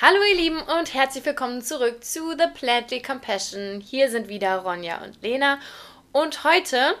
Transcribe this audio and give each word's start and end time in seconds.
Hallo 0.00 0.18
ihr 0.28 0.34
Lieben 0.36 0.60
und 0.60 0.92
herzlich 0.92 1.24
willkommen 1.24 1.62
zurück 1.62 2.02
zu 2.02 2.32
The 2.32 2.48
Plantly 2.52 3.00
Compassion. 3.00 3.80
Hier 3.80 4.10
sind 4.10 4.26
wieder 4.26 4.56
Ronja 4.56 5.00
und 5.04 5.22
Lena 5.22 5.60
und 6.10 6.42
heute 6.42 6.96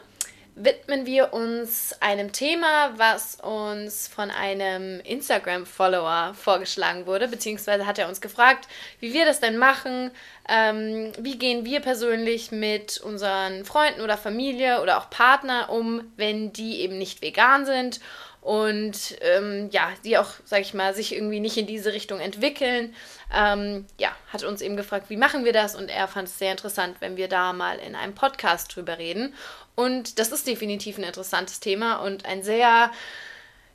widmen 0.54 1.04
wir 1.04 1.32
uns 1.32 2.00
einem 2.00 2.30
Thema, 2.30 2.96
was 2.96 3.34
uns 3.42 4.06
von 4.06 4.30
einem 4.30 5.00
Instagram-Follower 5.00 6.34
vorgeschlagen 6.34 7.06
wurde, 7.06 7.26
beziehungsweise 7.26 7.84
hat 7.84 7.98
er 7.98 8.06
uns 8.06 8.20
gefragt, 8.20 8.68
wie 9.00 9.12
wir 9.12 9.24
das 9.24 9.40
denn 9.40 9.58
machen, 9.58 10.12
ähm, 10.48 11.10
wie 11.18 11.36
gehen 11.36 11.64
wir 11.64 11.80
persönlich 11.80 12.52
mit 12.52 12.98
unseren 12.98 13.64
Freunden 13.64 14.02
oder 14.02 14.16
Familie 14.16 14.80
oder 14.80 14.98
auch 14.98 15.10
Partner 15.10 15.68
um, 15.68 16.12
wenn 16.16 16.52
die 16.52 16.80
eben 16.80 16.96
nicht 16.96 17.22
vegan 17.22 17.66
sind 17.66 17.98
und 18.44 19.16
ähm, 19.22 19.70
ja, 19.72 19.88
die 20.04 20.18
auch, 20.18 20.28
sag 20.44 20.60
ich 20.60 20.74
mal, 20.74 20.94
sich 20.94 21.14
irgendwie 21.14 21.40
nicht 21.40 21.56
in 21.56 21.66
diese 21.66 21.94
Richtung 21.94 22.20
entwickeln. 22.20 22.94
Ähm, 23.34 23.86
ja, 23.98 24.14
hat 24.30 24.44
uns 24.44 24.60
eben 24.60 24.76
gefragt, 24.76 25.08
wie 25.08 25.16
machen 25.16 25.46
wir 25.46 25.54
das? 25.54 25.74
Und 25.74 25.88
er 25.88 26.06
fand 26.08 26.28
es 26.28 26.38
sehr 26.38 26.50
interessant, 26.50 26.96
wenn 27.00 27.16
wir 27.16 27.28
da 27.28 27.54
mal 27.54 27.78
in 27.78 27.94
einem 27.94 28.14
Podcast 28.14 28.76
drüber 28.76 28.98
reden. 28.98 29.32
Und 29.76 30.18
das 30.18 30.30
ist 30.30 30.46
definitiv 30.46 30.98
ein 30.98 31.04
interessantes 31.04 31.60
Thema 31.60 32.04
und 32.04 32.26
ein 32.26 32.42
sehr 32.42 32.90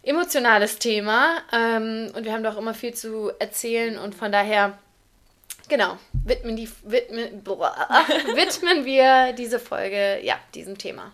emotionales 0.04 0.78
Thema. 0.78 1.40
Ähm, 1.52 2.12
und 2.16 2.26
wir 2.26 2.32
haben 2.32 2.44
doch 2.44 2.56
immer 2.56 2.76
viel 2.76 2.94
zu 2.94 3.32
erzählen 3.40 3.98
und 3.98 4.14
von 4.14 4.32
daher, 4.32 4.78
genau, 5.68 5.98
widmen, 6.14 6.56
die, 6.56 6.70
widmen, 6.84 7.44
widmen 7.44 8.86
wir 8.86 9.34
diese 9.34 9.58
Folge, 9.58 10.20
ja, 10.22 10.38
diesem 10.54 10.78
Thema. 10.78 11.12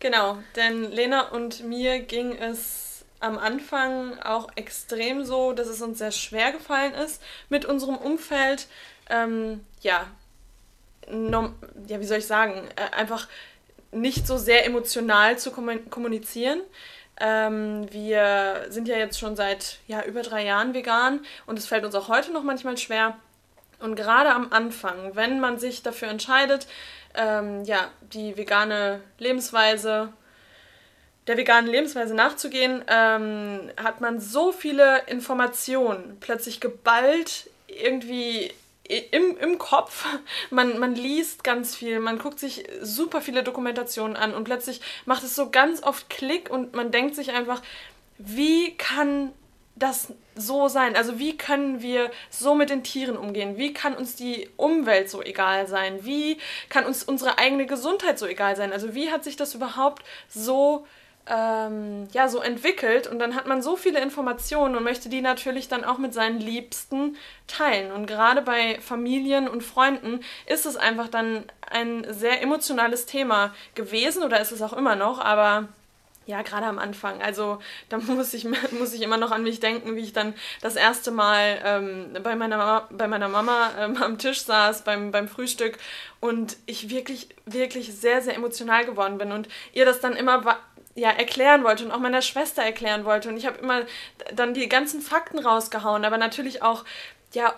Genau, 0.00 0.38
denn 0.54 0.92
Lena 0.92 1.28
und 1.30 1.64
mir 1.64 1.98
ging 2.00 2.36
es 2.36 3.04
am 3.20 3.36
Anfang 3.36 4.18
auch 4.20 4.48
extrem 4.54 5.24
so, 5.24 5.52
dass 5.52 5.66
es 5.66 5.82
uns 5.82 5.98
sehr 5.98 6.12
schwer 6.12 6.52
gefallen 6.52 6.94
ist 6.94 7.20
mit 7.48 7.64
unserem 7.64 7.96
Umfeld, 7.96 8.68
ähm, 9.10 9.64
ja, 9.80 10.06
nom, 11.10 11.54
ja, 11.88 12.00
wie 12.00 12.04
soll 12.04 12.18
ich 12.18 12.26
sagen, 12.26 12.68
äh, 12.76 12.94
einfach 12.94 13.26
nicht 13.90 14.26
so 14.26 14.36
sehr 14.36 14.66
emotional 14.66 15.38
zu 15.38 15.50
kommunizieren. 15.50 16.60
Ähm, 17.20 17.92
wir 17.92 18.66
sind 18.68 18.86
ja 18.86 18.96
jetzt 18.96 19.18
schon 19.18 19.34
seit 19.34 19.78
ja, 19.88 20.04
über 20.04 20.22
drei 20.22 20.44
Jahren 20.44 20.74
vegan 20.74 21.20
und 21.46 21.58
es 21.58 21.66
fällt 21.66 21.84
uns 21.84 21.94
auch 21.94 22.08
heute 22.08 22.32
noch 22.32 22.44
manchmal 22.44 22.76
schwer. 22.76 23.16
Und 23.80 23.94
gerade 23.96 24.30
am 24.30 24.52
Anfang, 24.52 25.14
wenn 25.14 25.40
man 25.40 25.58
sich 25.58 25.82
dafür 25.82 26.08
entscheidet, 26.08 26.66
ähm, 27.18 27.64
ja, 27.64 27.90
die 28.12 28.36
vegane 28.36 29.00
Lebensweise, 29.18 30.12
der 31.26 31.36
veganen 31.36 31.70
Lebensweise 31.70 32.14
nachzugehen, 32.14 32.82
ähm, 32.88 33.70
hat 33.76 34.00
man 34.00 34.20
so 34.20 34.52
viele 34.52 35.02
Informationen 35.06 36.16
plötzlich 36.20 36.60
geballt 36.60 37.50
irgendwie 37.66 38.52
im, 39.10 39.36
im 39.36 39.58
Kopf. 39.58 40.06
Man, 40.50 40.78
man 40.78 40.94
liest 40.94 41.44
ganz 41.44 41.76
viel, 41.76 42.00
man 42.00 42.18
guckt 42.18 42.38
sich 42.40 42.64
super 42.80 43.20
viele 43.20 43.42
Dokumentationen 43.42 44.16
an 44.16 44.32
und 44.32 44.44
plötzlich 44.44 44.80
macht 45.04 45.22
es 45.22 45.34
so 45.34 45.50
ganz 45.50 45.82
oft 45.82 46.08
Klick 46.08 46.48
und 46.48 46.74
man 46.74 46.90
denkt 46.90 47.14
sich 47.14 47.32
einfach, 47.32 47.60
wie 48.16 48.74
kann 48.76 49.32
das 49.78 50.12
so 50.34 50.68
sein? 50.68 50.96
Also 50.96 51.18
wie 51.18 51.36
können 51.36 51.82
wir 51.82 52.10
so 52.30 52.54
mit 52.54 52.70
den 52.70 52.82
Tieren 52.82 53.16
umgehen? 53.16 53.56
Wie 53.56 53.72
kann 53.72 53.94
uns 53.94 54.16
die 54.16 54.48
Umwelt 54.56 55.10
so 55.10 55.22
egal 55.22 55.66
sein? 55.66 56.04
Wie 56.04 56.38
kann 56.68 56.84
uns 56.84 57.02
unsere 57.02 57.38
eigene 57.38 57.66
Gesundheit 57.66 58.18
so 58.18 58.26
egal 58.26 58.56
sein? 58.56 58.72
Also 58.72 58.94
wie 58.94 59.10
hat 59.10 59.24
sich 59.24 59.36
das 59.36 59.54
überhaupt 59.54 60.04
so 60.28 60.86
ähm, 61.28 62.08
ja 62.12 62.28
so 62.28 62.40
entwickelt 62.40 63.06
und 63.06 63.18
dann 63.18 63.34
hat 63.34 63.46
man 63.46 63.62
so 63.62 63.76
viele 63.76 64.00
Informationen 64.00 64.76
und 64.76 64.84
möchte 64.84 65.08
die 65.08 65.20
natürlich 65.20 65.68
dann 65.68 65.84
auch 65.84 65.98
mit 65.98 66.14
seinen 66.14 66.40
Liebsten 66.40 67.16
teilen 67.46 67.92
und 67.92 68.06
gerade 68.06 68.42
bei 68.42 68.80
Familien 68.80 69.48
und 69.48 69.62
Freunden 69.62 70.20
ist 70.46 70.66
es 70.66 70.76
einfach 70.76 71.08
dann 71.08 71.44
ein 71.70 72.06
sehr 72.08 72.40
emotionales 72.42 73.06
Thema 73.06 73.54
gewesen 73.74 74.22
oder 74.22 74.40
ist 74.40 74.52
es 74.52 74.62
auch 74.62 74.72
immer 74.72 74.96
noch, 74.96 75.20
aber 75.20 75.68
ja, 76.28 76.42
gerade 76.42 76.66
am 76.66 76.78
Anfang. 76.78 77.22
Also 77.22 77.58
da 77.88 77.96
muss 77.96 78.34
ich, 78.34 78.44
muss 78.78 78.92
ich 78.92 79.00
immer 79.00 79.16
noch 79.16 79.30
an 79.30 79.42
mich 79.42 79.60
denken, 79.60 79.96
wie 79.96 80.02
ich 80.02 80.12
dann 80.12 80.34
das 80.60 80.76
erste 80.76 81.10
Mal 81.10 81.58
ähm, 81.64 82.16
bei, 82.22 82.36
meiner 82.36 82.58
Mama, 82.58 82.88
bei 82.90 83.08
meiner 83.08 83.28
Mama 83.28 83.70
ähm, 83.78 83.96
am 83.96 84.18
Tisch 84.18 84.42
saß 84.42 84.82
beim, 84.82 85.10
beim 85.10 85.26
Frühstück 85.26 85.78
und 86.20 86.58
ich 86.66 86.90
wirklich, 86.90 87.30
wirklich 87.46 87.94
sehr, 87.94 88.20
sehr 88.20 88.36
emotional 88.36 88.84
geworden 88.84 89.16
bin 89.16 89.32
und 89.32 89.48
ihr 89.72 89.86
das 89.86 90.00
dann 90.00 90.16
immer 90.16 90.58
ja, 90.94 91.08
erklären 91.10 91.64
wollte 91.64 91.86
und 91.86 91.92
auch 91.92 91.98
meiner 91.98 92.20
Schwester 92.20 92.62
erklären 92.62 93.06
wollte. 93.06 93.30
Und 93.30 93.38
ich 93.38 93.46
habe 93.46 93.56
immer 93.58 93.86
dann 94.34 94.52
die 94.52 94.68
ganzen 94.68 95.00
Fakten 95.00 95.38
rausgehauen, 95.38 96.04
aber 96.04 96.18
natürlich 96.18 96.60
auch, 96.62 96.84
ja, 97.32 97.54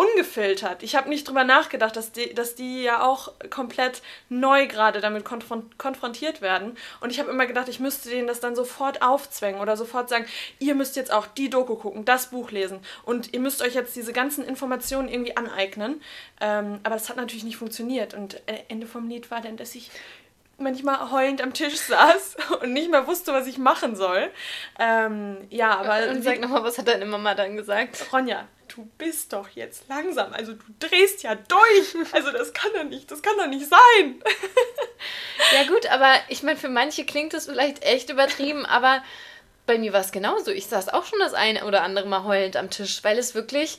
ungefiltert. 0.00 0.82
Ich 0.82 0.94
habe 0.94 1.10
nicht 1.10 1.28
drüber 1.28 1.44
nachgedacht, 1.44 1.94
dass 1.94 2.12
die, 2.12 2.32
dass 2.32 2.54
die 2.54 2.82
ja 2.82 3.02
auch 3.02 3.32
komplett 3.50 4.00
neu 4.30 4.66
gerade 4.66 5.00
damit 5.00 5.24
konfront 5.24 5.76
konfrontiert 5.78 6.40
werden. 6.40 6.76
Und 7.00 7.10
ich 7.10 7.18
habe 7.18 7.30
immer 7.30 7.46
gedacht, 7.46 7.68
ich 7.68 7.80
müsste 7.80 8.08
denen 8.08 8.26
das 8.26 8.40
dann 8.40 8.56
sofort 8.56 9.02
aufzwängen 9.02 9.60
oder 9.60 9.76
sofort 9.76 10.08
sagen, 10.08 10.24
ihr 10.58 10.74
müsst 10.74 10.96
jetzt 10.96 11.12
auch 11.12 11.26
die 11.26 11.50
Doku 11.50 11.76
gucken, 11.76 12.06
das 12.06 12.28
Buch 12.30 12.50
lesen 12.50 12.80
und 13.04 13.34
ihr 13.34 13.40
müsst 13.40 13.62
euch 13.62 13.74
jetzt 13.74 13.94
diese 13.94 14.12
ganzen 14.14 14.44
Informationen 14.44 15.08
irgendwie 15.08 15.36
aneignen. 15.36 16.00
Ähm, 16.40 16.80
aber 16.82 16.94
das 16.94 17.10
hat 17.10 17.16
natürlich 17.16 17.44
nicht 17.44 17.58
funktioniert. 17.58 18.14
Und 18.14 18.36
äh, 18.46 18.60
Ende 18.68 18.86
vom 18.86 19.08
Lied 19.08 19.30
war 19.30 19.42
dann, 19.42 19.58
dass 19.58 19.74
ich 19.74 19.90
manchmal 20.60 21.10
heulend 21.10 21.42
am 21.42 21.52
Tisch 21.52 21.76
saß 21.76 22.36
und 22.62 22.72
nicht 22.72 22.90
mehr 22.90 23.06
wusste, 23.06 23.32
was 23.32 23.46
ich 23.46 23.58
machen 23.58 23.96
soll. 23.96 24.30
Ähm, 24.78 25.46
ja, 25.50 25.78
aber. 25.78 26.08
Und 26.10 26.22
sag 26.22 26.40
nochmal, 26.40 26.62
was 26.64 26.78
hat 26.78 26.88
deine 26.88 27.06
Mama 27.06 27.34
dann 27.34 27.56
gesagt? 27.56 28.06
Ronja, 28.12 28.46
du 28.68 28.88
bist 28.98 29.32
doch 29.32 29.48
jetzt 29.50 29.88
langsam. 29.88 30.32
Also 30.32 30.52
du 30.52 30.64
drehst 30.78 31.22
ja 31.22 31.34
durch. 31.34 32.12
Also 32.12 32.30
das 32.30 32.52
kann 32.52 32.70
doch 32.74 32.84
nicht, 32.84 33.10
das 33.10 33.22
kann 33.22 33.36
doch 33.36 33.46
nicht 33.46 33.68
sein. 33.68 34.22
ja 35.54 35.64
gut, 35.68 35.86
aber 35.90 36.14
ich 36.28 36.42
meine, 36.42 36.58
für 36.58 36.68
manche 36.68 37.04
klingt 37.04 37.34
das 37.34 37.46
vielleicht 37.46 37.84
echt 37.84 38.10
übertrieben, 38.10 38.66
aber 38.66 39.02
bei 39.66 39.78
mir 39.78 39.92
war 39.92 40.00
es 40.00 40.12
genauso. 40.12 40.50
Ich 40.50 40.66
saß 40.66 40.88
auch 40.88 41.04
schon 41.04 41.18
das 41.20 41.34
eine 41.34 41.64
oder 41.64 41.82
andere 41.82 42.08
Mal 42.08 42.24
heulend 42.24 42.56
am 42.56 42.70
Tisch, 42.70 43.04
weil 43.04 43.18
es 43.18 43.34
wirklich, 43.34 43.78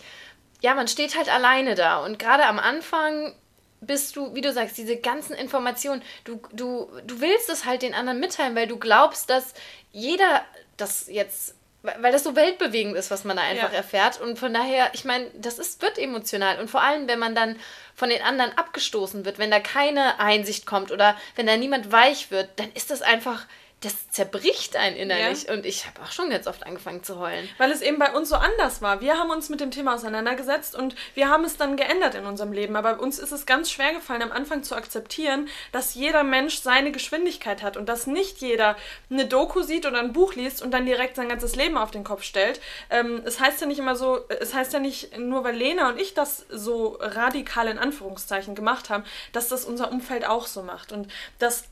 ja, 0.62 0.74
man 0.74 0.88
steht 0.88 1.18
halt 1.18 1.30
alleine 1.30 1.76
da. 1.76 2.04
Und 2.04 2.20
gerade 2.20 2.46
am 2.46 2.60
Anfang 2.60 3.36
bist 3.82 4.16
du, 4.16 4.34
wie 4.36 4.42
du 4.42 4.54
sagst, 4.54 4.78
diese 4.78 4.96
ganzen 4.96 5.34
Informationen, 5.34 6.02
du, 6.24 6.40
du, 6.54 6.90
du 7.06 7.20
willst 7.20 7.50
es 7.50 7.66
halt 7.66 7.82
den 7.82 7.96
anderen 7.96 8.20
mitteilen, 8.20 8.56
weil 8.56 8.68
du 8.68 8.78
glaubst, 8.78 9.30
dass 9.30 9.54
jeder 9.92 10.46
das 10.78 11.08
jetzt, 11.08 11.56
weil 11.82 12.12
das 12.12 12.24
so 12.24 12.36
weltbewegend 12.36 12.96
ist, 12.96 13.10
was 13.10 13.24
man 13.24 13.38
da 13.38 13.44
einfach 13.44 13.72
ja. 13.72 13.78
erfährt. 13.78 14.22
Und 14.22 14.38
von 14.38 14.54
daher, 14.54 14.92
ich 14.94 15.04
meine, 15.04 15.32
das 15.34 15.58
ist, 15.58 15.82
wird 15.82 15.98
emotional. 15.98 16.60
Und 16.60 16.70
vor 16.70 16.82
allem, 16.82 17.08
wenn 17.08 17.18
man 17.18 17.34
dann 17.34 17.60
von 17.96 18.10
den 18.10 18.22
anderen 18.22 18.56
abgestoßen 18.56 19.26
wird, 19.26 19.40
wenn 19.40 19.52
da 19.52 19.60
keine 19.60 20.20
Einsicht 20.20 20.68
kommt 20.68 20.92
oder 20.92 21.18
wenn 21.36 21.48
da 21.48 21.58
niemand 21.58 21.92
weich 21.92 22.30
wird, 22.30 22.50
dann 22.58 22.72
ist 22.74 22.92
das 22.92 23.02
einfach 23.02 23.48
das 23.82 24.10
zerbricht 24.12 24.76
einen 24.76 24.96
innerlich. 24.96 25.44
Ja. 25.44 25.54
Und 25.54 25.66
ich 25.66 25.88
habe 25.88 26.02
auch 26.04 26.12
schon 26.12 26.30
ganz 26.30 26.46
oft 26.46 26.66
angefangen 26.66 27.04
zu 27.04 27.18
heulen. 27.18 27.50
Weil 27.58 27.72
es 27.72 27.82
eben 27.82 27.98
bei 27.98 28.14
uns 28.14 28.30
so 28.30 28.36
anders 28.36 28.82
war. 28.82 29.02
Wir 29.02 29.18
haben 29.18 29.32
uns 29.32 29.50
mit 29.50 29.60
dem 29.60 29.72
Thema 29.72 29.96
auseinandergesetzt 29.96 30.76
und 30.76 30.96
wir 31.16 31.30
haben 31.30 31.44
es 31.46 31.58
dann 31.58 31.78
geändert 31.78 32.14
in 32.14 32.26
unserem 32.26 32.54
Leben. 32.54 32.76
Aber 32.76 33.00
uns 33.00 33.18
ist 33.18 33.32
es 33.32 33.48
ganz 33.48 33.72
schwer 33.72 33.94
gefallen, 33.94 34.22
am 34.22 34.32
Anfang 34.32 34.62
zu 34.62 34.76
akzeptieren, 34.76 35.50
dass 35.72 35.96
jeder 35.96 36.24
Mensch 36.24 36.60
seine 36.60 36.92
Geschwindigkeit 36.92 37.64
hat 37.64 37.76
und 37.76 37.90
dass 37.90 38.06
nicht 38.06 38.38
jeder 38.38 38.78
eine 39.10 39.26
Doku 39.26 39.64
sieht 39.64 39.88
oder 39.88 40.00
ein 40.00 40.14
Buch 40.14 40.36
liest 40.36 40.62
und 40.62 40.70
dann 40.72 40.86
direkt 40.86 41.16
sein 41.16 41.30
ganzes 41.30 41.56
Leben 41.56 41.76
auf 41.76 41.90
den 41.90 42.04
Kopf 42.04 42.22
stellt. 42.22 42.62
Ähm, 42.92 43.24
es 43.26 43.40
heißt 43.40 43.62
ja 43.62 43.68
nicht 43.68 43.80
immer 43.80 43.96
so, 43.96 44.20
es 44.30 44.54
heißt 44.54 44.74
ja 44.74 44.80
nicht 44.80 45.18
nur, 45.18 45.44
weil 45.44 45.56
Lena 45.56 45.90
und 45.90 46.00
ich 46.00 46.14
das 46.14 46.46
so 46.50 46.98
radikal 47.00 47.68
in 47.68 47.80
Anführungszeichen 47.80 48.54
gemacht 48.54 48.92
haben, 48.92 49.06
dass 49.32 49.50
das 49.50 49.66
unser 49.66 49.92
Umfeld 49.92 50.28
auch 50.28 50.46
so 50.46 50.62
macht. 50.62 50.92
Und 50.92 51.12
das, 51.40 51.64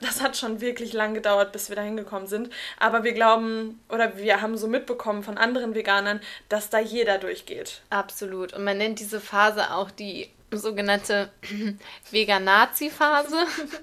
das 0.00 0.22
hat 0.22 0.36
schon 0.36 0.60
wirklich 0.60 0.92
lang 0.92 1.14
gedauert, 1.14 1.55
bis 1.56 1.70
wir 1.70 1.76
da 1.76 1.82
hingekommen 1.82 2.28
sind. 2.28 2.50
Aber 2.78 3.02
wir 3.02 3.14
glauben 3.14 3.80
oder 3.88 4.18
wir 4.18 4.42
haben 4.42 4.58
so 4.58 4.68
mitbekommen 4.68 5.22
von 5.22 5.38
anderen 5.38 5.74
Veganern, 5.74 6.20
dass 6.50 6.68
da 6.68 6.78
jeder 6.78 7.16
durchgeht. 7.16 7.80
Absolut. 7.88 8.52
Und 8.52 8.62
man 8.62 8.76
nennt 8.76 9.00
diese 9.00 9.20
Phase 9.20 9.72
auch 9.72 9.90
die 9.90 10.28
sogenannte 10.50 11.30
Vegan-Nazi-Phase, 12.10 13.38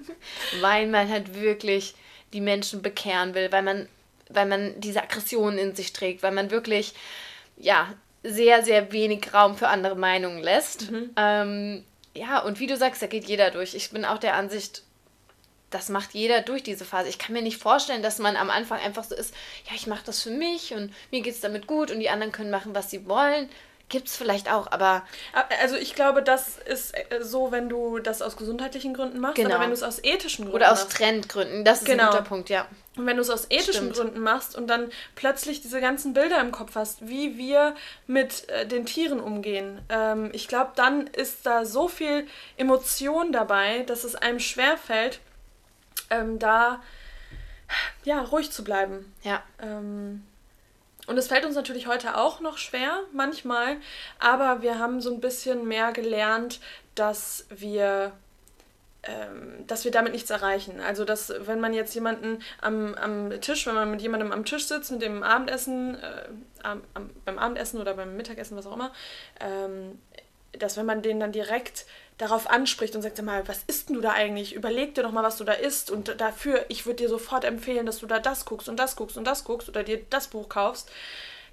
weil 0.61 0.87
man 0.87 1.09
halt 1.09 1.33
wirklich 1.39 1.95
die 2.31 2.41
Menschen 2.41 2.83
bekehren 2.83 3.33
will, 3.33 3.51
weil 3.51 3.63
man, 3.63 3.87
weil 4.29 4.45
man 4.45 4.79
diese 4.79 5.01
Aggression 5.01 5.57
in 5.57 5.75
sich 5.75 5.93
trägt, 5.93 6.21
weil 6.21 6.31
man 6.31 6.51
wirklich, 6.51 6.93
ja, 7.57 7.91
sehr, 8.23 8.63
sehr 8.63 8.91
wenig 8.91 9.33
Raum 9.33 9.57
für 9.57 9.67
andere 9.67 9.95
Meinungen 9.95 10.43
lässt. 10.43 10.91
Mhm. 10.91 11.09
Ähm, 11.17 11.83
ja, 12.13 12.39
und 12.39 12.59
wie 12.59 12.67
du 12.67 12.77
sagst, 12.77 13.01
da 13.01 13.07
geht 13.07 13.25
jeder 13.25 13.49
durch. 13.49 13.73
Ich 13.73 13.89
bin 13.89 14.05
auch 14.05 14.19
der 14.19 14.35
Ansicht, 14.35 14.83
das 15.73 15.89
macht 15.89 16.13
jeder 16.13 16.41
durch 16.41 16.63
diese 16.63 16.85
Phase. 16.85 17.09
Ich 17.09 17.17
kann 17.17 17.33
mir 17.33 17.41
nicht 17.41 17.61
vorstellen, 17.61 18.03
dass 18.03 18.19
man 18.19 18.35
am 18.35 18.49
Anfang 18.49 18.79
einfach 18.79 19.03
so 19.03 19.15
ist, 19.15 19.33
ja, 19.67 19.75
ich 19.75 19.87
mache 19.87 20.03
das 20.05 20.21
für 20.21 20.31
mich 20.31 20.73
und 20.73 20.93
mir 21.11 21.21
geht 21.21 21.33
es 21.33 21.41
damit 21.41 21.67
gut 21.67 21.91
und 21.91 21.99
die 21.99 22.09
anderen 22.09 22.31
können 22.31 22.51
machen, 22.51 22.75
was 22.75 22.89
sie 22.89 23.07
wollen. 23.07 23.49
Gibt 23.89 24.07
es 24.07 24.15
vielleicht 24.15 24.49
auch, 24.49 24.71
aber. 24.71 25.03
Also 25.61 25.75
ich 25.75 25.93
glaube, 25.93 26.23
das 26.23 26.57
ist 26.57 26.95
äh, 26.95 27.21
so, 27.21 27.51
wenn 27.51 27.69
du 27.69 27.99
das 27.99 28.21
aus 28.21 28.37
gesundheitlichen 28.37 28.93
Gründen 28.93 29.19
machst, 29.19 29.35
genau. 29.35 29.51
aber 29.55 29.63
wenn 29.63 29.69
du 29.69 29.75
es 29.75 29.83
aus 29.83 30.03
ethischen 30.03 30.45
Gründen 30.45 30.55
Oder 30.55 30.71
aus 30.71 30.85
machst. 30.85 30.97
Trendgründen, 30.97 31.65
das 31.65 31.79
ist 31.79 31.85
genau. 31.85 32.05
ein 32.05 32.09
guter 32.09 32.23
Punkt, 32.23 32.49
ja. 32.49 32.65
Und 32.95 33.05
wenn 33.05 33.17
du 33.17 33.21
es 33.21 33.29
aus 33.29 33.45
ethischen 33.49 33.73
Stimmt. 33.73 33.95
Gründen 33.95 34.19
machst 34.21 34.55
und 34.55 34.67
dann 34.67 34.89
plötzlich 35.15 35.61
diese 35.61 35.81
ganzen 35.81 36.13
Bilder 36.13 36.39
im 36.39 36.51
Kopf 36.51 36.75
hast, 36.75 37.07
wie 37.07 37.37
wir 37.37 37.75
mit 38.07 38.49
äh, 38.49 38.65
den 38.65 38.85
Tieren 38.85 39.19
umgehen, 39.19 39.81
ähm, 39.89 40.31
ich 40.33 40.47
glaube, 40.47 40.71
dann 40.75 41.07
ist 41.07 41.45
da 41.45 41.65
so 41.65 41.87
viel 41.87 42.25
Emotion 42.57 43.31
dabei, 43.31 43.83
dass 43.83 44.05
es 44.05 44.15
einem 44.15 44.39
schwerfällt, 44.39 45.19
ähm, 46.13 46.39
da 46.39 46.81
ja, 48.03 48.21
ruhig 48.21 48.51
zu 48.51 48.63
bleiben. 48.63 49.13
Ja. 49.23 49.41
Ähm, 49.59 50.23
und 51.07 51.17
es 51.17 51.27
fällt 51.27 51.45
uns 51.45 51.55
natürlich 51.55 51.87
heute 51.87 52.17
auch 52.17 52.39
noch 52.39 52.57
schwer, 52.57 53.01
manchmal, 53.11 53.77
aber 54.19 54.61
wir 54.61 54.79
haben 54.79 55.01
so 55.01 55.13
ein 55.13 55.19
bisschen 55.19 55.67
mehr 55.67 55.91
gelernt, 55.91 56.61
dass 56.95 57.45
wir 57.49 58.13
ähm, 59.05 59.67
dass 59.67 59.83
wir 59.83 59.91
damit 59.91 60.13
nichts 60.13 60.29
erreichen. 60.29 60.79
Also, 60.79 61.03
dass 61.03 61.33
wenn 61.45 61.59
man 61.59 61.73
jetzt 61.73 61.93
jemanden 61.93 62.41
am, 62.61 62.95
am 62.95 63.41
Tisch, 63.41 63.67
wenn 63.67 63.75
man 63.75 63.91
mit 63.91 64.01
jemandem 64.01 64.31
am 64.31 64.45
Tisch 64.45 64.65
sitzt, 64.65 64.91
mit 64.93 65.01
dem 65.01 65.23
Abendessen, 65.23 65.95
äh, 65.95 66.29
am, 66.63 66.83
am, 66.93 67.09
beim 67.25 67.37
Abendessen 67.37 67.81
oder 67.81 67.95
beim 67.95 68.15
Mittagessen, 68.15 68.55
was 68.55 68.65
auch 68.65 68.75
immer, 68.75 68.93
ähm, 69.41 69.99
dass 70.53 70.77
wenn 70.77 70.85
man 70.85 71.01
den 71.01 71.19
dann 71.19 71.33
direkt 71.33 71.85
darauf 72.17 72.49
anspricht 72.49 72.95
und 72.95 73.01
sagt, 73.01 73.17
sag 73.17 73.25
mal, 73.25 73.47
was 73.47 73.63
isst 73.67 73.89
denn 73.89 73.95
du 73.95 74.01
da 74.01 74.11
eigentlich? 74.11 74.53
Überleg 74.53 74.95
dir 74.95 75.03
doch 75.03 75.11
mal, 75.11 75.23
was 75.23 75.37
du 75.37 75.43
da 75.43 75.53
isst 75.53 75.91
und 75.91 76.19
dafür, 76.21 76.65
ich 76.69 76.85
würde 76.85 77.03
dir 77.03 77.09
sofort 77.09 77.43
empfehlen, 77.43 77.85
dass 77.85 77.99
du 77.99 78.05
da 78.05 78.19
das 78.19 78.45
guckst 78.45 78.69
und 78.69 78.77
das 78.77 78.95
guckst 78.95 79.17
und 79.17 79.25
das 79.25 79.43
guckst 79.43 79.69
oder 79.69 79.83
dir 79.83 80.01
das 80.09 80.27
Buch 80.27 80.49
kaufst. 80.49 80.89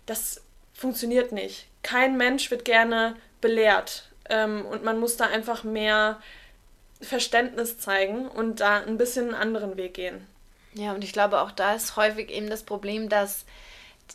Das 0.06 0.42
funktioniert 0.74 1.32
nicht. 1.32 1.66
Kein 1.82 2.16
Mensch 2.16 2.50
wird 2.50 2.64
gerne 2.64 3.16
belehrt 3.40 4.08
ähm, 4.28 4.66
und 4.66 4.84
man 4.84 5.00
muss 5.00 5.16
da 5.16 5.26
einfach 5.26 5.64
mehr 5.64 6.20
Verständnis 7.00 7.78
zeigen 7.78 8.28
und 8.28 8.60
da 8.60 8.80
ein 8.80 8.98
bisschen 8.98 9.26
einen 9.26 9.34
anderen 9.34 9.76
Weg 9.76 9.94
gehen. 9.94 10.26
Ja, 10.74 10.92
und 10.92 11.02
ich 11.02 11.12
glaube, 11.12 11.40
auch 11.40 11.50
da 11.50 11.74
ist 11.74 11.96
häufig 11.96 12.30
eben 12.30 12.50
das 12.50 12.62
Problem, 12.62 13.08
dass 13.08 13.44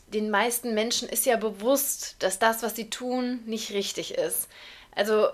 den 0.07 0.29
meisten 0.29 0.73
Menschen 0.73 1.09
ist 1.09 1.25
ja 1.25 1.37
bewusst, 1.37 2.15
dass 2.19 2.39
das, 2.39 2.63
was 2.63 2.75
sie 2.75 2.89
tun, 2.89 3.41
nicht 3.45 3.71
richtig 3.71 4.13
ist. 4.13 4.47
Also 4.93 5.27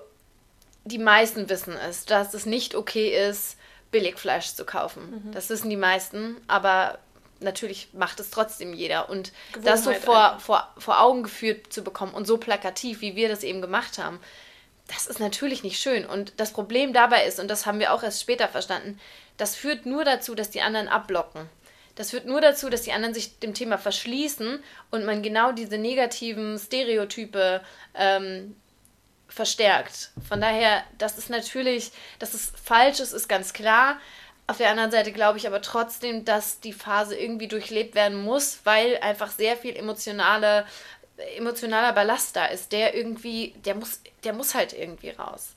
die 0.83 0.97
meisten 0.97 1.49
wissen 1.49 1.73
es, 1.73 2.05
dass 2.05 2.33
es 2.33 2.45
nicht 2.45 2.75
okay 2.75 3.29
ist, 3.29 3.57
Billigfleisch 3.91 4.53
zu 4.53 4.65
kaufen. 4.65 5.23
Mhm. 5.25 5.31
Das 5.31 5.49
wissen 5.49 5.69
die 5.69 5.77
meisten, 5.77 6.37
aber 6.47 6.99
natürlich 7.39 7.89
macht 7.93 8.19
es 8.19 8.29
trotzdem 8.29 8.73
jeder. 8.73 9.09
Und 9.09 9.31
das 9.63 9.83
so 9.83 9.93
vor, 9.93 10.39
vor, 10.39 10.73
vor 10.77 11.01
Augen 11.01 11.23
geführt 11.23 11.71
zu 11.73 11.83
bekommen 11.83 12.13
und 12.13 12.25
so 12.25 12.37
plakativ, 12.37 13.01
wie 13.01 13.15
wir 13.15 13.29
das 13.29 13.43
eben 13.43 13.61
gemacht 13.61 13.97
haben, 13.97 14.19
das 14.87 15.07
ist 15.07 15.19
natürlich 15.19 15.63
nicht 15.63 15.79
schön. 15.79 16.05
Und 16.05 16.33
das 16.37 16.51
Problem 16.51 16.93
dabei 16.93 17.25
ist, 17.25 17.39
und 17.39 17.47
das 17.47 17.65
haben 17.65 17.79
wir 17.79 17.93
auch 17.93 18.03
erst 18.03 18.21
später 18.21 18.47
verstanden, 18.47 18.99
das 19.37 19.55
führt 19.55 19.85
nur 19.85 20.03
dazu, 20.03 20.35
dass 20.35 20.49
die 20.49 20.61
anderen 20.61 20.87
abblocken. 20.87 21.49
Das 21.95 22.11
führt 22.11 22.25
nur 22.25 22.41
dazu, 22.41 22.69
dass 22.69 22.83
die 22.83 22.93
anderen 22.93 23.13
sich 23.13 23.39
dem 23.39 23.53
Thema 23.53 23.77
verschließen 23.77 24.63
und 24.91 25.05
man 25.05 25.23
genau 25.23 25.51
diese 25.51 25.77
negativen 25.77 26.57
Stereotype 26.57 27.61
ähm, 27.95 28.55
verstärkt. 29.31 30.11
Von 30.27 30.41
daher, 30.41 30.83
das 30.97 31.17
ist 31.17 31.29
natürlich, 31.29 31.91
dass 32.19 32.33
es 32.33 32.53
falsch 32.63 32.99
ist, 32.99 33.13
ist 33.13 33.27
ganz 33.27 33.53
klar. 33.53 33.99
Auf 34.47 34.57
der 34.57 34.69
anderen 34.69 34.91
Seite 34.91 35.11
glaube 35.11 35.37
ich 35.37 35.47
aber 35.47 35.61
trotzdem, 35.61 36.25
dass 36.25 36.59
die 36.59 36.73
Phase 36.73 37.15
irgendwie 37.15 37.47
durchlebt 37.47 37.95
werden 37.95 38.21
muss, 38.21 38.59
weil 38.65 38.97
einfach 38.97 39.31
sehr 39.31 39.55
viel 39.55 39.75
emotionale, 39.75 40.65
emotionaler 41.37 41.93
Ballast 41.93 42.35
da 42.35 42.47
ist, 42.47 42.71
der 42.71 42.93
irgendwie, 42.93 43.55
der 43.65 43.75
muss, 43.75 44.01
der 44.23 44.33
muss 44.33 44.53
halt 44.53 44.73
irgendwie 44.73 45.11
raus. 45.11 45.53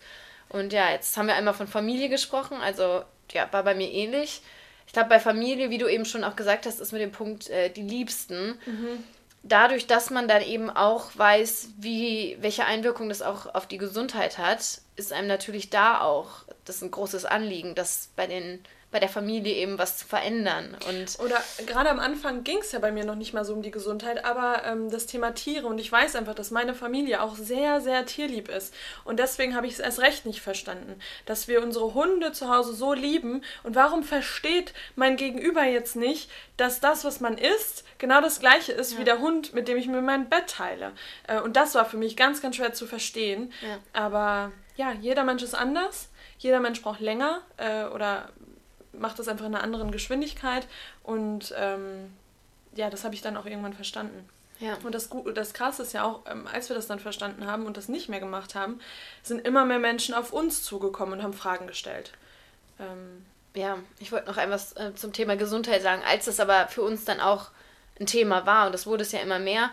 Und 0.48 0.72
ja, 0.72 0.90
jetzt 0.90 1.16
haben 1.16 1.26
wir 1.26 1.34
einmal 1.34 1.54
von 1.54 1.66
Familie 1.66 2.08
gesprochen, 2.08 2.58
also 2.60 3.02
ja, 3.32 3.52
war 3.52 3.64
bei 3.64 3.74
mir 3.74 3.90
ähnlich. 3.90 4.42
Ich 4.86 4.92
glaube, 4.92 5.08
bei 5.08 5.18
Familie, 5.18 5.70
wie 5.70 5.78
du 5.78 5.88
eben 5.88 6.04
schon 6.04 6.22
auch 6.22 6.36
gesagt 6.36 6.66
hast, 6.66 6.78
ist 6.78 6.92
mit 6.92 7.00
dem 7.00 7.10
Punkt 7.10 7.48
äh, 7.48 7.70
die 7.70 7.82
Liebsten. 7.82 8.58
Mhm 8.66 9.04
dadurch, 9.44 9.86
dass 9.86 10.10
man 10.10 10.26
dann 10.26 10.42
eben 10.42 10.70
auch 10.70 11.10
weiß, 11.14 11.68
wie, 11.78 12.36
welche 12.40 12.64
Einwirkung 12.64 13.08
das 13.08 13.22
auch 13.22 13.54
auf 13.54 13.66
die 13.66 13.78
Gesundheit 13.78 14.38
hat, 14.38 14.80
ist 14.96 15.12
einem 15.12 15.28
natürlich 15.28 15.70
da 15.70 16.00
auch 16.00 16.44
das 16.64 16.76
ist 16.76 16.82
ein 16.82 16.90
großes 16.90 17.24
Anliegen, 17.24 17.74
dass 17.74 18.10
bei 18.16 18.26
den 18.26 18.60
bei 18.94 19.00
der 19.00 19.08
Familie 19.08 19.54
eben 19.54 19.76
was 19.76 19.96
zu 19.96 20.06
verändern. 20.06 20.76
Und 20.88 21.18
Oder 21.18 21.42
gerade 21.66 21.90
am 21.90 21.98
Anfang 21.98 22.44
ging 22.44 22.58
es 22.58 22.70
ja 22.70 22.78
bei 22.78 22.92
mir 22.92 23.04
noch 23.04 23.16
nicht 23.16 23.34
mal 23.34 23.44
so 23.44 23.52
um 23.52 23.60
die 23.60 23.72
Gesundheit, 23.72 24.24
aber 24.24 24.62
ähm, 24.64 24.88
das 24.88 25.06
Thema 25.06 25.34
Tiere 25.34 25.66
und 25.66 25.78
ich 25.78 25.90
weiß 25.90 26.14
einfach, 26.14 26.36
dass 26.36 26.52
meine 26.52 26.74
Familie 26.74 27.20
auch 27.20 27.34
sehr, 27.34 27.80
sehr 27.80 28.06
tierlieb 28.06 28.48
ist. 28.48 28.72
Und 29.02 29.18
deswegen 29.18 29.56
habe 29.56 29.66
ich 29.66 29.72
es 29.72 29.80
erst 29.80 29.98
recht 29.98 30.26
nicht 30.26 30.42
verstanden, 30.42 30.94
dass 31.26 31.48
wir 31.48 31.60
unsere 31.60 31.92
Hunde 31.94 32.30
zu 32.30 32.48
Hause 32.48 32.72
so 32.72 32.92
lieben. 32.92 33.42
Und 33.64 33.74
warum 33.74 34.04
versteht 34.04 34.72
mein 34.94 35.16
Gegenüber 35.16 35.64
jetzt 35.64 35.96
nicht, 35.96 36.30
dass 36.56 36.78
das, 36.78 37.04
was 37.04 37.18
man 37.18 37.36
isst, 37.36 37.82
genau 37.98 38.20
das 38.20 38.38
gleiche 38.38 38.70
ist 38.70 38.92
ja. 38.92 39.00
wie 39.00 39.04
der 39.04 39.18
Hund, 39.18 39.54
mit 39.54 39.66
dem 39.66 39.76
ich 39.76 39.88
mir 39.88 40.02
mein 40.02 40.28
Bett 40.28 40.46
teile? 40.46 40.92
Äh, 41.26 41.40
und 41.40 41.56
das 41.56 41.74
war 41.74 41.84
für 41.84 41.96
mich 41.96 42.16
ganz, 42.16 42.40
ganz 42.40 42.54
schwer 42.54 42.74
zu 42.74 42.86
verstehen. 42.86 43.52
Ja. 43.60 43.78
Aber 43.92 44.52
ja, 44.76 44.92
jeder 44.92 45.24
Mensch 45.24 45.42
ist 45.42 45.54
anders. 45.54 46.10
Jeder 46.38 46.60
Mensch 46.60 46.80
braucht 46.80 47.00
länger 47.00 47.40
äh, 47.56 47.86
oder 47.86 48.28
macht 48.98 49.18
das 49.18 49.28
einfach 49.28 49.46
in 49.46 49.54
einer 49.54 49.64
anderen 49.64 49.90
Geschwindigkeit 49.90 50.66
und 51.02 51.54
ähm, 51.56 52.12
ja, 52.74 52.90
das 52.90 53.04
habe 53.04 53.14
ich 53.14 53.22
dann 53.22 53.36
auch 53.36 53.46
irgendwann 53.46 53.74
verstanden. 53.74 54.28
Ja. 54.60 54.76
Und 54.84 54.94
das, 54.94 55.10
das 55.34 55.52
Krasse 55.52 55.82
ist 55.82 55.92
ja 55.92 56.04
auch, 56.04 56.20
ähm, 56.30 56.46
als 56.52 56.68
wir 56.68 56.76
das 56.76 56.86
dann 56.86 57.00
verstanden 57.00 57.46
haben 57.46 57.66
und 57.66 57.76
das 57.76 57.88
nicht 57.88 58.08
mehr 58.08 58.20
gemacht 58.20 58.54
haben, 58.54 58.80
sind 59.22 59.44
immer 59.44 59.64
mehr 59.64 59.78
Menschen 59.78 60.14
auf 60.14 60.32
uns 60.32 60.62
zugekommen 60.62 61.14
und 61.14 61.22
haben 61.22 61.32
Fragen 61.32 61.66
gestellt. 61.66 62.12
Ähm, 62.78 63.24
ja, 63.54 63.78
ich 63.98 64.12
wollte 64.12 64.26
noch 64.26 64.36
etwas 64.36 64.76
äh, 64.76 64.94
zum 64.94 65.12
Thema 65.12 65.36
Gesundheit 65.36 65.82
sagen. 65.82 66.02
Als 66.08 66.26
das 66.26 66.40
aber 66.40 66.68
für 66.68 66.82
uns 66.82 67.04
dann 67.04 67.20
auch 67.20 67.50
ein 68.00 68.06
Thema 68.06 68.46
war, 68.46 68.66
und 68.66 68.72
das 68.72 68.86
wurde 68.86 69.02
es 69.02 69.12
ja 69.12 69.20
immer 69.20 69.38
mehr, 69.38 69.70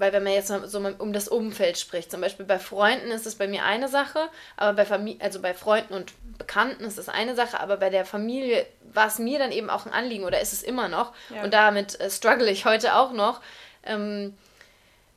weil 0.00 0.12
wenn 0.12 0.24
man 0.24 0.32
jetzt 0.32 0.48
so 0.48 0.78
um 0.98 1.12
das 1.12 1.28
Umfeld 1.28 1.78
spricht, 1.78 2.10
zum 2.10 2.20
Beispiel 2.20 2.46
bei 2.46 2.58
Freunden 2.58 3.10
ist 3.10 3.26
es 3.26 3.36
bei 3.36 3.46
mir 3.46 3.64
eine 3.64 3.88
Sache, 3.88 4.28
aber 4.56 4.72
bei 4.72 4.84
Familie, 4.86 5.20
also 5.22 5.40
bei 5.40 5.54
Freunden 5.54 5.94
und 5.94 6.12
Bekannten 6.38 6.84
ist 6.84 6.98
es 6.98 7.08
eine 7.08 7.34
Sache, 7.34 7.60
aber 7.60 7.76
bei 7.76 7.90
der 7.90 8.04
Familie 8.04 8.66
war 8.92 9.06
es 9.06 9.18
mir 9.18 9.38
dann 9.38 9.52
eben 9.52 9.70
auch 9.70 9.86
ein 9.86 9.92
Anliegen 9.92 10.24
oder 10.24 10.40
ist 10.40 10.54
es 10.54 10.62
immer 10.62 10.88
noch 10.88 11.12
ja. 11.28 11.44
und 11.44 11.52
damit 11.52 12.00
äh, 12.00 12.10
struggle 12.10 12.50
ich 12.50 12.64
heute 12.64 12.96
auch 12.96 13.12
noch, 13.12 13.40
ähm, 13.84 14.34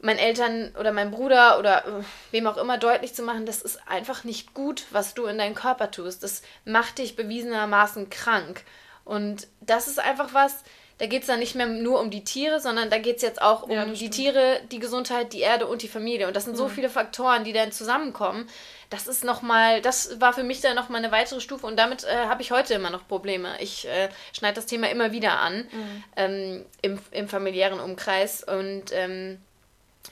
meinen 0.01 0.19
Eltern 0.19 0.75
oder 0.77 0.91
meinem 0.91 1.11
Bruder 1.11 1.57
oder 1.59 1.87
äh, 1.87 2.03
wem 2.31 2.45
auch 2.45 2.57
immer 2.57 2.77
deutlich 2.77 3.15
zu 3.15 3.23
machen, 3.23 3.45
das 3.45 3.61
ist 3.61 3.79
einfach 3.87 4.25
nicht 4.25 4.53
gut, 4.53 4.83
was 4.91 5.13
du 5.13 5.25
in 5.25 5.37
deinen 5.37 5.55
Körper 5.55 5.91
tust. 5.91 6.23
Das 6.23 6.41
macht 6.65 6.97
dich 6.97 7.15
bewiesenermaßen 7.15 8.09
krank. 8.09 8.63
Und 9.05 9.47
das 9.61 9.87
ist 9.87 9.99
einfach 9.99 10.33
was, 10.33 10.63
da 10.99 11.07
geht 11.07 11.21
es 11.21 11.27
dann 11.27 11.39
nicht 11.39 11.55
mehr 11.55 11.65
nur 11.65 11.99
um 11.99 12.11
die 12.11 12.23
Tiere, 12.23 12.59
sondern 12.59 12.89
da 12.89 12.97
geht 12.97 13.17
es 13.17 13.21
jetzt 13.23 13.41
auch 13.41 13.63
um 13.63 13.71
ja, 13.71 13.85
die 13.85 14.09
Tiere, 14.09 14.59
die 14.71 14.79
Gesundheit, 14.79 15.33
die 15.33 15.41
Erde 15.41 15.65
und 15.67 15.81
die 15.81 15.87
Familie. 15.87 16.27
Und 16.27 16.35
das 16.35 16.45
sind 16.45 16.55
so 16.55 16.67
mhm. 16.67 16.71
viele 16.71 16.89
Faktoren, 16.89 17.43
die 17.43 17.53
dann 17.53 17.71
zusammenkommen. 17.71 18.47
Das 18.89 19.07
ist 19.07 19.23
nochmal, 19.23 19.81
das 19.81 20.21
war 20.21 20.33
für 20.33 20.43
mich 20.43 20.61
dann 20.61 20.75
nochmal 20.75 21.03
eine 21.03 21.11
weitere 21.11 21.41
Stufe 21.41 21.65
und 21.65 21.77
damit 21.77 22.03
äh, 22.03 22.27
habe 22.27 22.43
ich 22.43 22.51
heute 22.51 22.75
immer 22.75 22.91
noch 22.91 23.07
Probleme. 23.07 23.55
Ich 23.59 23.87
äh, 23.87 24.09
schneide 24.33 24.55
das 24.55 24.67
Thema 24.67 24.89
immer 24.89 25.11
wieder 25.11 25.39
an 25.39 25.67
mhm. 25.71 26.03
ähm, 26.15 26.65
im, 26.83 26.99
im 27.09 27.27
familiären 27.27 27.79
Umkreis 27.79 28.43
und 28.43 28.91
ähm, 28.91 29.39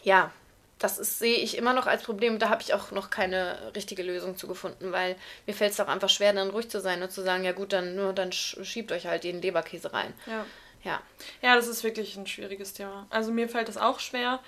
ja, 0.04 0.32
das 0.80 0.98
ist, 0.98 1.20
sehe 1.20 1.38
ich 1.38 1.58
immer 1.58 1.74
noch 1.74 1.86
als 1.86 2.02
Problem. 2.02 2.40
Da 2.40 2.50
habe 2.50 2.64
ich 2.64 2.74
auch 2.74 2.92
noch 2.92 3.12
keine 3.12 3.56
richtige 3.76 4.02
Lösung 4.02 4.36
zu 4.36 4.48
gefunden, 4.48 4.92
weil 4.92 5.16
mir 5.46 5.54
fällt 5.54 5.74
es 5.74 5.80
auch 5.80 5.88
einfach 5.88 6.10
schwer, 6.10 6.34
dann 6.34 6.50
ruhig 6.50 6.70
zu 6.70 6.82
sein 6.82 7.04
und 7.04 7.12
zu 7.12 7.22
sagen, 7.22 7.44
ja 7.44 7.52
gut, 7.52 7.72
dann 7.72 7.96
nur 7.96 8.14
dann 8.14 8.32
schiebt 8.32 8.92
euch 8.92 9.06
halt 9.06 9.24
den 9.24 9.42
Leberkäse 9.42 9.94
rein. 9.94 10.14
Ja. 10.26 10.46
Ja. 10.84 11.02
Ja, 11.42 11.56
das 11.56 11.68
ist 11.68 11.84
wirklich 11.84 12.16
ein 12.18 12.28
schwieriges 12.28 12.74
Thema. 12.74 13.08
Also 13.10 13.32
mir 13.32 13.48
fällt 13.50 13.68
das 13.68 13.78
auch 13.78 14.00
schwer. 14.00 14.40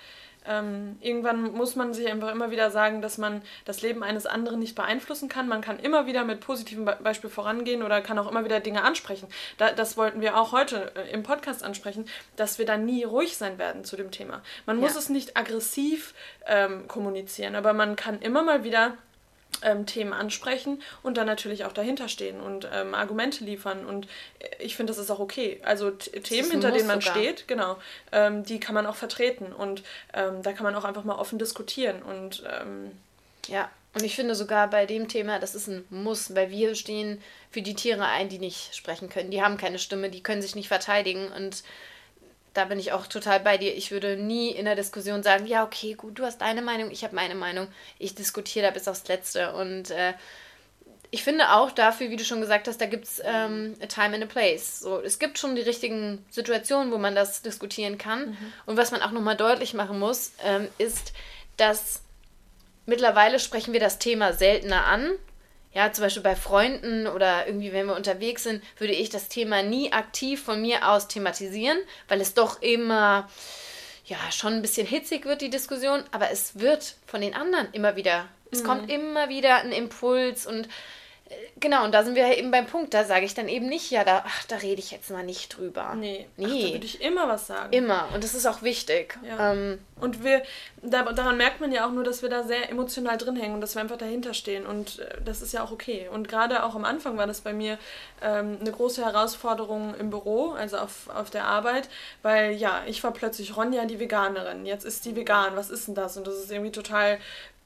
Ähm, 0.46 0.98
irgendwann 1.00 1.52
muss 1.52 1.74
man 1.74 1.94
sich 1.94 2.06
einfach 2.06 2.30
immer 2.30 2.50
wieder 2.50 2.70
sagen, 2.70 3.00
dass 3.00 3.16
man 3.16 3.40
das 3.64 3.80
Leben 3.80 4.02
eines 4.02 4.26
anderen 4.26 4.60
nicht 4.60 4.74
beeinflussen 4.74 5.30
kann. 5.30 5.48
Man 5.48 5.62
kann 5.62 5.78
immer 5.78 6.06
wieder 6.06 6.24
mit 6.24 6.40
positivem 6.40 6.84
Be 6.84 6.98
Beispiel 7.02 7.30
vorangehen 7.30 7.82
oder 7.82 8.02
kann 8.02 8.18
auch 8.18 8.30
immer 8.30 8.44
wieder 8.44 8.60
Dinge 8.60 8.82
ansprechen. 8.82 9.28
Da, 9.56 9.72
das 9.72 9.96
wollten 9.96 10.20
wir 10.20 10.38
auch 10.38 10.52
heute 10.52 10.92
äh, 10.96 11.10
im 11.12 11.22
Podcast 11.22 11.62
ansprechen, 11.62 12.06
dass 12.36 12.58
wir 12.58 12.66
dann 12.66 12.84
nie 12.84 13.04
ruhig 13.04 13.38
sein 13.38 13.58
werden 13.58 13.84
zu 13.84 13.96
dem 13.96 14.10
Thema. 14.10 14.42
Man 14.66 14.76
muss 14.76 14.92
ja. 14.92 14.98
es 14.98 15.08
nicht 15.08 15.36
aggressiv 15.36 16.12
ähm, 16.46 16.88
kommunizieren, 16.88 17.54
aber 17.54 17.72
man 17.72 17.96
kann 17.96 18.20
immer 18.20 18.42
mal 18.42 18.64
wieder 18.64 18.98
ähm, 19.62 19.86
Themen 19.86 20.12
ansprechen 20.12 20.82
und 21.02 21.16
dann 21.16 21.26
natürlich 21.26 21.64
auch 21.64 21.72
dahinter 21.72 22.08
stehen 22.08 22.40
und 22.40 22.68
ähm, 22.72 22.94
Argumente 22.94 23.44
liefern. 23.44 23.86
Und 23.86 24.06
ich 24.58 24.76
finde, 24.76 24.92
das 24.92 24.98
ist 24.98 25.10
auch 25.10 25.20
okay. 25.20 25.60
Also 25.64 25.90
Themen, 25.90 26.50
hinter 26.50 26.70
denen 26.70 26.86
man 26.86 27.00
sogar. 27.00 27.16
steht, 27.16 27.48
genau, 27.48 27.76
ähm, 28.12 28.44
die 28.44 28.60
kann 28.60 28.74
man 28.74 28.86
auch 28.86 28.96
vertreten 28.96 29.52
und 29.52 29.82
ähm, 30.12 30.42
da 30.42 30.52
kann 30.52 30.64
man 30.64 30.74
auch 30.74 30.84
einfach 30.84 31.04
mal 31.04 31.16
offen 31.16 31.38
diskutieren. 31.38 32.02
Und 32.02 32.42
ähm, 32.60 32.92
ja, 33.48 33.70
und 33.94 34.02
ich 34.02 34.16
finde 34.16 34.34
sogar 34.34 34.68
bei 34.68 34.86
dem 34.86 35.06
Thema, 35.06 35.38
das 35.38 35.54
ist 35.54 35.68
ein 35.68 35.84
Muss, 35.88 36.34
weil 36.34 36.50
wir 36.50 36.74
stehen 36.74 37.22
für 37.50 37.62
die 37.62 37.74
Tiere 37.74 38.06
ein, 38.06 38.28
die 38.28 38.40
nicht 38.40 38.74
sprechen 38.74 39.08
können. 39.08 39.30
Die 39.30 39.42
haben 39.42 39.56
keine 39.56 39.78
Stimme, 39.78 40.10
die 40.10 40.22
können 40.22 40.42
sich 40.42 40.56
nicht 40.56 40.68
verteidigen 40.68 41.28
und 41.28 41.62
da 42.54 42.64
bin 42.64 42.78
ich 42.78 42.92
auch 42.92 43.06
total 43.06 43.40
bei 43.40 43.58
dir. 43.58 43.76
Ich 43.76 43.90
würde 43.90 44.16
nie 44.16 44.50
in 44.50 44.64
der 44.64 44.76
Diskussion 44.76 45.22
sagen, 45.22 45.46
ja, 45.46 45.64
okay, 45.64 45.94
gut, 45.94 46.18
du 46.18 46.24
hast 46.24 46.40
deine 46.40 46.62
Meinung, 46.62 46.90
ich 46.90 47.04
habe 47.04 47.14
meine 47.14 47.34
Meinung. 47.34 47.66
Ich 47.98 48.14
diskutiere 48.14 48.66
da 48.66 48.70
bis 48.70 48.88
aufs 48.88 49.06
Letzte. 49.08 49.52
Und 49.54 49.90
äh, 49.90 50.14
ich 51.10 51.22
finde 51.22 51.52
auch 51.52 51.72
dafür, 51.72 52.10
wie 52.10 52.16
du 52.16 52.24
schon 52.24 52.40
gesagt 52.40 52.68
hast, 52.68 52.80
da 52.80 52.86
gibt 52.86 53.04
es 53.04 53.22
ähm, 53.24 53.74
a 53.82 53.86
time 53.86 54.14
and 54.14 54.24
a 54.24 54.26
place. 54.26 54.80
So, 54.80 55.00
es 55.00 55.18
gibt 55.18 55.38
schon 55.38 55.56
die 55.56 55.62
richtigen 55.62 56.24
Situationen, 56.30 56.92
wo 56.92 56.98
man 56.98 57.14
das 57.14 57.42
diskutieren 57.42 57.98
kann. 57.98 58.30
Mhm. 58.30 58.52
Und 58.66 58.76
was 58.76 58.92
man 58.92 59.02
auch 59.02 59.10
nochmal 59.10 59.36
deutlich 59.36 59.74
machen 59.74 59.98
muss, 59.98 60.32
ähm, 60.44 60.68
ist, 60.78 61.12
dass 61.56 62.02
mittlerweile 62.86 63.40
sprechen 63.40 63.72
wir 63.72 63.80
das 63.80 63.98
Thema 63.98 64.32
seltener 64.32 64.86
an. 64.86 65.12
Ja, 65.74 65.92
zum 65.92 66.04
Beispiel 66.04 66.22
bei 66.22 66.36
Freunden 66.36 67.08
oder 67.08 67.46
irgendwie, 67.46 67.72
wenn 67.72 67.86
wir 67.86 67.96
unterwegs 67.96 68.44
sind, 68.44 68.62
würde 68.78 68.92
ich 68.92 69.10
das 69.10 69.28
Thema 69.28 69.62
nie 69.62 69.92
aktiv 69.92 70.42
von 70.42 70.62
mir 70.62 70.88
aus 70.88 71.08
thematisieren, 71.08 71.78
weil 72.06 72.20
es 72.20 72.34
doch 72.34 72.62
immer, 72.62 73.28
ja, 74.06 74.16
schon 74.30 74.54
ein 74.54 74.62
bisschen 74.62 74.86
hitzig 74.86 75.24
wird, 75.24 75.40
die 75.40 75.50
Diskussion, 75.50 76.04
aber 76.12 76.30
es 76.30 76.60
wird 76.60 76.94
von 77.06 77.20
den 77.20 77.34
anderen 77.34 77.68
immer 77.72 77.96
wieder, 77.96 78.28
es 78.52 78.62
mhm. 78.62 78.66
kommt 78.66 78.90
immer 78.90 79.28
wieder 79.28 79.56
ein 79.56 79.72
Impuls 79.72 80.46
und 80.46 80.68
Genau, 81.60 81.84
und 81.84 81.92
da 81.92 82.04
sind 82.04 82.14
wir 82.14 82.36
eben 82.36 82.50
beim 82.50 82.66
Punkt, 82.66 82.94
da 82.94 83.04
sage 83.04 83.24
ich 83.24 83.34
dann 83.34 83.48
eben 83.48 83.68
nicht, 83.68 83.90
ja, 83.90 84.04
da, 84.04 84.24
ach, 84.26 84.44
da 84.46 84.56
rede 84.56 84.80
ich 84.80 84.90
jetzt 84.90 85.10
mal 85.10 85.24
nicht 85.24 85.56
drüber. 85.56 85.94
Nee, 85.94 86.26
nee. 86.36 86.46
Ach, 86.46 86.66
da 86.66 86.72
würde 86.74 86.84
ich 86.84 87.00
immer 87.00 87.28
was 87.28 87.46
sagen. 87.46 87.72
Immer, 87.72 88.08
und 88.14 88.24
das 88.24 88.34
ist 88.34 88.46
auch 88.46 88.62
wichtig. 88.62 89.18
Ja. 89.26 89.52
Ähm, 89.52 89.78
und 90.00 90.24
wir, 90.24 90.42
da, 90.82 91.04
daran 91.12 91.36
merkt 91.36 91.60
man 91.60 91.72
ja 91.72 91.86
auch 91.86 91.92
nur, 91.92 92.04
dass 92.04 92.22
wir 92.22 92.28
da 92.28 92.42
sehr 92.42 92.68
emotional 92.70 93.16
drin 93.16 93.36
hängen 93.36 93.54
und 93.54 93.60
dass 93.60 93.74
wir 93.76 93.82
einfach 93.82 93.96
dahinter 93.96 94.34
stehen 94.34 94.66
und 94.66 94.98
äh, 94.98 95.20
das 95.24 95.42
ist 95.42 95.52
ja 95.52 95.62
auch 95.62 95.70
okay. 95.70 96.08
Und 96.12 96.28
gerade 96.28 96.64
auch 96.64 96.74
am 96.74 96.84
Anfang 96.84 97.16
war 97.16 97.26
das 97.26 97.40
bei 97.40 97.52
mir 97.52 97.78
ähm, 98.20 98.58
eine 98.60 98.72
große 98.72 99.04
Herausforderung 99.04 99.94
im 99.94 100.10
Büro, 100.10 100.50
also 100.52 100.78
auf, 100.78 101.08
auf 101.14 101.30
der 101.30 101.44
Arbeit, 101.44 101.88
weil 102.22 102.52
ja, 102.52 102.82
ich 102.86 103.02
war 103.04 103.12
plötzlich 103.12 103.56
Ronja, 103.56 103.84
die 103.84 104.00
Veganerin, 104.00 104.66
jetzt 104.66 104.84
ist 104.84 105.04
die 105.04 105.16
vegan, 105.16 105.56
was 105.56 105.70
ist 105.70 105.88
denn 105.88 105.94
das? 105.94 106.16
Und 106.16 106.26
das 106.26 106.34
ist 106.34 106.50
irgendwie 106.50 106.72
total 106.72 107.18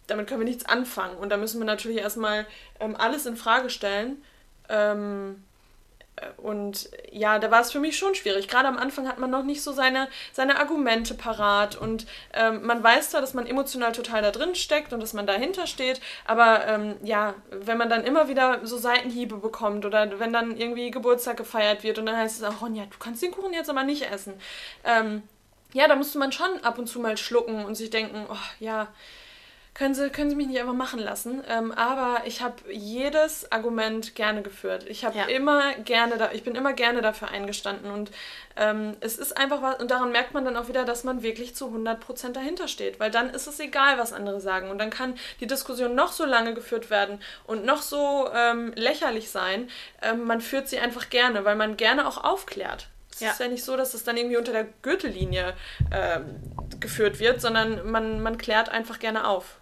damit 0.09 0.27
können 0.27 0.41
wir 0.41 0.49
nichts 0.49 0.67
anfangen. 0.67 1.17
Und 1.17 1.31
da 1.31 1.37
müssen 1.37 1.61
wir 1.61 1.67
natürlich 1.67 1.99
erstmal 1.99 2.47
ähm, 2.81 2.97
alles 2.97 3.27
in 3.27 3.37
Frage 3.37 3.71
stellen. 3.71 4.23
Ähm, 4.69 5.43
äh, 6.21 6.41
und 6.41 6.91
ja, 7.11 7.39
da 7.39 7.51
war 7.51 7.61
es 7.61 7.73
für 7.73 7.81
mich 7.81 7.97
schon 7.97 8.15
schwierig. 8.15 8.49
Gerade 8.49 8.69
am 8.69 8.79
Anfang 8.79 9.09
hat 9.09 9.19
man 9.19 9.31
noch 9.31 9.45
nicht 9.45 9.63
so 9.63 9.73
seine, 9.73 10.09
seine 10.33 10.59
Argumente 10.59 11.15
parat 11.15 11.77
und 11.77 12.07
ähm, 12.33 12.65
man 12.65 12.83
weiß 12.83 13.11
zwar, 13.11 13.21
dass 13.21 13.35
man 13.35 13.47
emotional 13.47 13.93
total 13.93 14.23
da 14.23 14.31
drin 14.31 14.55
steckt 14.55 14.93
und 14.93 15.01
dass 15.01 15.13
man 15.13 15.27
dahinter 15.27 15.67
steht, 15.67 16.01
aber 16.27 16.67
ähm, 16.67 16.97
ja, 17.03 17.35
wenn 17.51 17.79
man 17.79 17.91
dann 17.91 18.05
immer 18.05 18.29
wieder 18.29 18.61
so 18.65 18.79
Seitenhiebe 18.79 19.37
bekommt 19.37 19.85
oder 19.85 20.19
wenn 20.19 20.33
dann 20.33 20.57
irgendwie 20.57 20.91
Geburtstag 20.91 21.37
gefeiert 21.37 21.83
wird 21.83 21.99
und 21.99 22.07
dann 22.07 22.17
heißt 22.17 22.39
es 22.39 22.45
auch, 22.45 22.63
Ronja, 22.63 22.85
du 22.85 22.99
kannst 22.99 23.23
den 23.23 23.33
Kuchen 23.33 23.53
jetzt 23.53 23.71
aber 23.71 23.85
nicht 23.85 24.11
essen. 24.11 24.35
Ähm, 24.85 25.23
ja, 25.75 25.87
da 25.87 25.97
musste 25.97 26.19
man 26.19 26.33
schon 26.33 26.63
ab 26.63 26.79
und 26.79 26.87
zu 26.87 26.99
mal 26.99 27.17
schlucken 27.17 27.65
und 27.65 27.75
sich 27.75 27.91
denken, 27.91 28.27
oh 28.31 28.37
ja, 28.59 28.89
können 29.79 29.95
Sie, 29.95 30.11
können 30.11 30.29
Sie 30.29 30.35
mich 30.35 30.49
nicht 30.49 30.59
einfach 30.59 30.75
machen 30.75 30.99
lassen. 30.99 31.45
Ähm, 31.49 31.71
aber 31.71 32.23
ich 32.27 32.43
habe 32.43 32.57
jedes 32.69 33.51
Argument 33.53 34.17
gerne 34.17 34.43
geführt. 34.43 34.85
Ich 34.89 35.05
habe 35.05 35.17
ja. 35.17 35.27
immer 35.27 35.73
gerne 35.75 36.19
da, 36.19 36.33
ich 36.33 36.43
bin 36.43 36.57
immer 36.57 36.73
gerne 36.73 37.01
dafür 37.01 37.29
eingestanden. 37.29 37.93
Und 37.93 38.11
ähm, 38.57 38.97
es 38.99 39.19
ist 39.19 39.37
einfach 39.37 39.63
was, 39.63 39.81
und 39.81 39.93
daran 39.93 40.11
merkt 40.11 40.35
man 40.35 40.45
dann 40.45 40.57
auch 40.57 40.67
wieder, 40.67 40.85
dass 40.85 41.05
man 41.05 41.23
wirklich 41.23 41.55
zu 41.55 41.67
100% 41.69 42.33
dahinter 42.33 42.67
steht. 42.67 42.99
Weil 42.99 43.13
dann 43.13 43.31
ist 43.31 43.47
es 43.47 43.61
egal, 43.61 43.99
was 43.99 44.13
andere 44.13 44.41
sagen. 44.41 44.69
Und 44.71 44.79
dann 44.79 44.91
kann 44.91 45.15
die 45.39 45.47
Diskussion 45.47 45.95
noch 45.95 46.11
so 46.11 46.25
lange 46.25 46.55
geführt 46.55 46.91
werden 46.91 47.21
und 47.47 47.65
noch 47.65 47.83
so 47.83 48.29
ähm, 48.35 48.73
lächerlich 48.75 49.31
sein. 49.31 49.71
Ähm, 50.03 50.25
man 50.25 50.41
führt 50.41 50.69
sie 50.69 50.81
einfach 50.81 51.09
gerne, 51.09 51.45
weil 51.45 51.55
man 51.55 51.77
gerne 51.77 52.09
auch 52.09 52.25
aufklärt. 52.25 52.89
Es 53.13 53.21
ja. 53.21 53.31
ist 53.31 53.39
ja 53.39 53.47
nicht 53.47 53.65
so, 53.65 53.77
dass 53.77 53.95
es 53.95 54.03
dann 54.03 54.17
irgendwie 54.17 54.39
unter 54.39 54.53
der 54.53 54.67
Gürtellinie 54.83 55.55
äh, 55.91 56.19
geführt 56.81 57.21
wird, 57.21 57.41
sondern 57.41 57.89
man, 57.89 58.21
man 58.21 58.39
klärt 58.39 58.71
einfach 58.71 58.99
gerne 58.99 59.27
auf. 59.27 59.59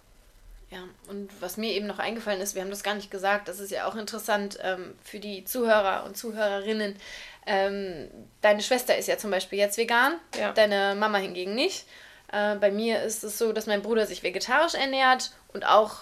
Ja, 0.69 0.79
und 1.07 1.29
was 1.39 1.55
mir 1.55 1.71
eben 1.71 1.87
noch 1.87 1.99
eingefallen 1.99 2.41
ist, 2.41 2.53
wir 2.53 2.61
haben 2.61 2.69
das 2.69 2.83
gar 2.83 2.95
nicht 2.95 3.09
gesagt, 3.09 3.47
das 3.47 3.59
ist 3.59 3.71
ja 3.71 3.87
auch 3.87 3.95
interessant 3.95 4.57
ähm, 4.61 4.95
für 5.01 5.19
die 5.19 5.45
Zuhörer 5.45 6.03
und 6.05 6.17
Zuhörerinnen. 6.17 6.97
Ähm, 7.45 8.09
deine 8.41 8.61
Schwester 8.61 8.97
ist 8.97 9.07
ja 9.07 9.17
zum 9.17 9.31
Beispiel 9.31 9.59
jetzt 9.59 9.77
vegan, 9.77 10.15
ja. 10.37 10.51
deine 10.51 10.95
Mama 10.95 11.19
hingegen 11.19 11.55
nicht. 11.55 11.85
Äh, 12.31 12.55
bei 12.55 12.69
mir 12.69 13.01
ist 13.03 13.23
es 13.23 13.37
so, 13.37 13.53
dass 13.53 13.67
mein 13.67 13.81
Bruder 13.81 14.05
sich 14.05 14.23
vegetarisch 14.23 14.73
ernährt 14.73 15.31
und 15.53 15.65
auch 15.65 16.01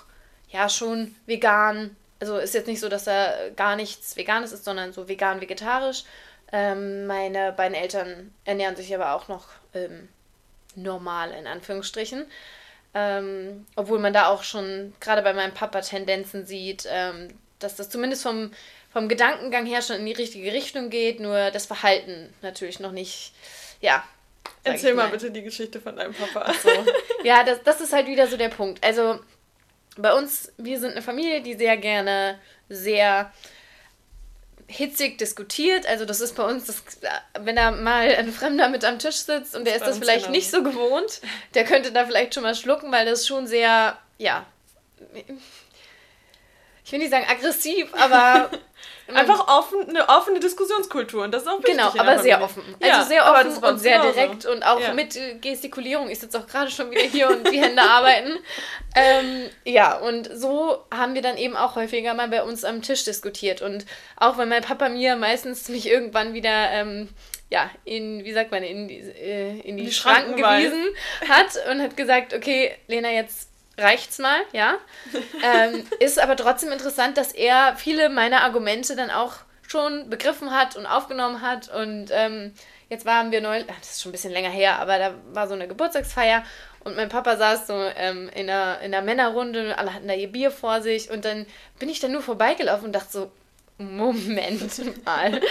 ja 0.49 0.67
schon 0.67 1.15
vegan. 1.27 1.95
Also 2.19 2.37
ist 2.37 2.55
jetzt 2.55 2.67
nicht 2.67 2.79
so, 2.79 2.89
dass 2.89 3.05
er 3.05 3.51
gar 3.51 3.75
nichts 3.75 4.15
Veganes 4.15 4.51
ist, 4.51 4.65
sondern 4.65 4.93
so 4.93 5.07
vegan-vegetarisch. 5.07 6.05
Ähm, 6.51 7.05
meine 7.05 7.51
beiden 7.51 7.75
Eltern 7.75 8.33
ernähren 8.45 8.75
sich 8.75 8.93
aber 8.95 9.13
auch 9.13 9.27
noch 9.27 9.49
ähm, 9.75 10.09
normal 10.75 11.31
in 11.31 11.45
Anführungsstrichen. 11.45 12.25
Ähm, 12.97 13.65
obwohl 13.75 13.99
man 13.99 14.13
da 14.13 14.27
auch 14.27 14.43
schon 14.43 14.93
gerade 15.01 15.21
bei 15.21 15.33
meinem 15.33 15.53
Papa 15.53 15.81
Tendenzen 15.81 16.45
sieht, 16.45 16.87
ähm, 16.89 17.27
dass 17.59 17.75
das 17.75 17.89
zumindest 17.89 18.23
vom, 18.23 18.51
vom 18.89 19.09
Gedankengang 19.09 19.65
her 19.65 19.81
schon 19.81 19.97
in 19.97 20.05
die 20.05 20.13
richtige 20.13 20.53
Richtung 20.53 20.89
geht, 20.89 21.19
nur 21.19 21.51
das 21.51 21.65
Verhalten 21.65 22.33
natürlich 22.41 22.79
noch 22.79 22.93
nicht, 22.93 23.33
ja. 23.81 24.03
Erzähl 24.63 24.93
mal. 24.93 25.07
mal 25.07 25.11
bitte 25.11 25.29
die 25.29 25.43
Geschichte 25.43 25.81
von 25.81 25.95
deinem 25.95 26.13
Papa. 26.13 26.51
So. 26.53 26.69
ja, 27.23 27.43
das, 27.43 27.61
das 27.63 27.81
ist 27.81 27.93
halt 27.93 28.07
wieder 28.07 28.27
so 28.27 28.37
der 28.37 28.49
Punkt. 28.49 28.83
Also 28.83 29.19
bei 29.97 30.13
uns, 30.13 30.53
wir 30.57 30.79
sind 30.79 30.91
eine 30.91 31.01
Familie, 31.01 31.41
die 31.41 31.53
sehr 31.53 31.77
gerne 31.77 32.39
sehr 32.69 33.31
hitzig 34.67 35.17
diskutiert. 35.17 35.85
Also 35.85 36.05
das 36.05 36.21
ist 36.21 36.35
bei 36.35 36.43
uns, 36.43 36.65
das, 36.65 36.83
wenn 37.39 37.55
da 37.55 37.71
mal 37.71 38.15
ein 38.15 38.31
Fremder 38.31 38.69
mit 38.69 38.83
am 38.83 38.99
Tisch 38.99 39.17
sitzt 39.17 39.55
und 39.55 39.65
der 39.65 39.75
ist 39.75 39.85
das 39.85 39.99
vielleicht 39.99 40.29
nicht 40.29 40.49
so 40.49 40.63
gewohnt, 40.63 41.21
der 41.53 41.65
könnte 41.65 41.91
da 41.91 42.05
vielleicht 42.05 42.33
schon 42.33 42.43
mal 42.43 42.55
schlucken, 42.55 42.91
weil 42.91 43.05
das 43.05 43.27
schon 43.27 43.47
sehr, 43.47 43.97
ja, 44.17 44.45
ich 46.83 46.91
will 46.91 46.99
nicht 46.99 47.11
sagen 47.11 47.25
aggressiv, 47.27 47.93
aber 47.93 48.49
einfach 49.13 49.47
offen, 49.47 49.89
eine 49.89 50.09
offene 50.09 50.39
Diskussionskultur 50.39 51.23
und 51.23 51.31
das 51.33 51.43
ist 51.43 51.47
auch 51.47 51.59
wichtig. 51.59 51.75
Genau, 51.75 51.91
aber 51.97 52.19
sehr 52.19 52.41
offen. 52.41 52.63
Also 52.81 52.97
ja, 52.97 53.03
sehr 53.03 53.31
offen 53.31 53.63
und 53.63 53.79
sehr 53.79 54.01
direkt 54.01 54.45
und 54.45 54.63
auch 54.63 54.79
ja. 54.79 54.93
mit 54.93 55.17
Gestikulierung. 55.41 56.09
Ich 56.09 56.19
sitze 56.19 56.39
auch 56.39 56.47
gerade 56.47 56.71
schon 56.71 56.89
wieder 56.91 57.03
hier 57.03 57.29
und 57.29 57.49
die 57.51 57.61
Hände 57.61 57.81
arbeiten. 57.81 58.31
Ähm, 58.97 59.49
ja, 59.65 59.97
und 59.97 60.29
so 60.33 60.85
haben 60.89 61.15
wir 61.15 61.21
dann 61.21 61.35
eben 61.35 61.57
auch 61.57 61.75
häufiger 61.75 62.13
mal 62.13 62.29
bei 62.29 62.43
uns 62.43 62.63
am 62.63 62.81
Tisch 62.81 63.03
diskutiert. 63.03 63.61
Und 63.61 63.85
auch 64.15 64.37
wenn 64.37 64.47
mein 64.47 64.61
Papa 64.61 64.87
mir 64.87 65.17
meistens 65.17 65.67
mich 65.67 65.89
irgendwann 65.89 66.33
wieder 66.33 66.71
ähm, 66.71 67.09
ja, 67.49 67.69
in, 67.83 68.23
wie 68.23 68.33
sagt 68.33 68.51
man, 68.51 68.63
in 68.63 68.87
die, 68.87 68.99
äh, 68.99 69.59
in 69.59 69.77
die, 69.77 69.85
die 69.85 69.91
Schranken, 69.91 70.39
Schranken 70.39 70.71
gewiesen 70.71 70.95
hat 71.27 71.47
und 71.69 71.81
hat 71.81 71.97
gesagt, 71.97 72.33
okay, 72.33 72.71
Lena, 72.87 73.11
jetzt 73.11 73.49
reicht's 73.77 74.19
mal, 74.19 74.39
ja. 74.51 74.77
ähm, 75.43 75.85
ist 75.99 76.19
aber 76.19 76.35
trotzdem 76.35 76.71
interessant, 76.71 77.17
dass 77.17 77.31
er 77.31 77.75
viele 77.75 78.09
meiner 78.09 78.41
Argumente 78.41 78.95
dann 78.95 79.11
auch 79.11 79.33
schon 79.67 80.09
begriffen 80.09 80.51
hat 80.51 80.75
und 80.75 80.85
aufgenommen 80.85 81.41
hat. 81.41 81.73
Und 81.73 82.07
ähm, 82.11 82.53
jetzt 82.89 83.05
waren 83.05 83.31
wir 83.31 83.41
neu, 83.41 83.63
das 83.63 83.91
ist 83.91 84.01
schon 84.01 84.11
ein 84.11 84.13
bisschen 84.13 84.31
länger 84.31 84.49
her, 84.49 84.79
aber 84.79 84.97
da 84.97 85.13
war 85.33 85.47
so 85.47 85.53
eine 85.53 85.67
Geburtstagsfeier 85.67 86.43
und 86.85 86.95
mein 86.95 87.09
Papa 87.09 87.35
saß 87.35 87.67
so 87.67 87.73
ähm, 87.73 88.29
in, 88.35 88.49
einer, 88.49 88.79
in 88.81 88.93
einer 88.93 89.03
Männerrunde, 89.03 89.77
alle 89.77 89.93
hatten 89.93 90.07
da 90.07 90.13
ihr 90.13 90.31
Bier 90.31 90.51
vor 90.51 90.81
sich 90.81 91.09
und 91.09 91.25
dann 91.25 91.47
bin 91.79 91.89
ich 91.89 91.99
dann 91.99 92.11
nur 92.11 92.21
vorbeigelaufen 92.21 92.85
und 92.85 92.93
dachte 92.93 93.11
so, 93.11 93.31
Moment 93.77 95.05
mal, 95.05 95.41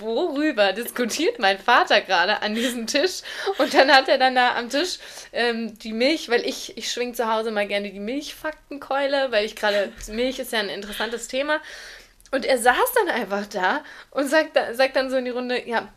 worüber 0.00 0.74
diskutiert 0.74 1.38
mein 1.38 1.58
Vater 1.58 2.02
gerade 2.02 2.42
an 2.42 2.54
diesem 2.54 2.86
Tisch? 2.86 3.22
Und 3.56 3.72
dann 3.72 3.90
hat 3.90 4.06
er 4.08 4.18
dann 4.18 4.34
da 4.34 4.54
am 4.56 4.68
Tisch 4.68 4.98
ähm, 5.32 5.78
die 5.78 5.94
Milch, 5.94 6.28
weil 6.28 6.44
ich, 6.46 6.76
ich 6.76 6.92
schwing 6.92 7.14
zu 7.14 7.32
Hause 7.32 7.50
mal 7.50 7.66
gerne 7.66 7.90
die 7.90 8.00
Milchfaktenkeule, 8.00 9.32
weil 9.32 9.46
ich 9.46 9.56
gerade, 9.56 9.90
Milch 10.08 10.38
ist 10.38 10.52
ja 10.52 10.58
ein 10.58 10.68
interessantes 10.68 11.28
Thema. 11.28 11.60
Und 12.32 12.44
er 12.44 12.58
saß 12.58 12.92
dann 12.94 13.08
einfach 13.08 13.46
da 13.46 13.82
und 14.10 14.28
sagt, 14.28 14.58
sagt 14.72 14.96
dann 14.96 15.08
so 15.08 15.16
in 15.16 15.24
die 15.24 15.30
Runde, 15.30 15.66
ja, 15.66 15.88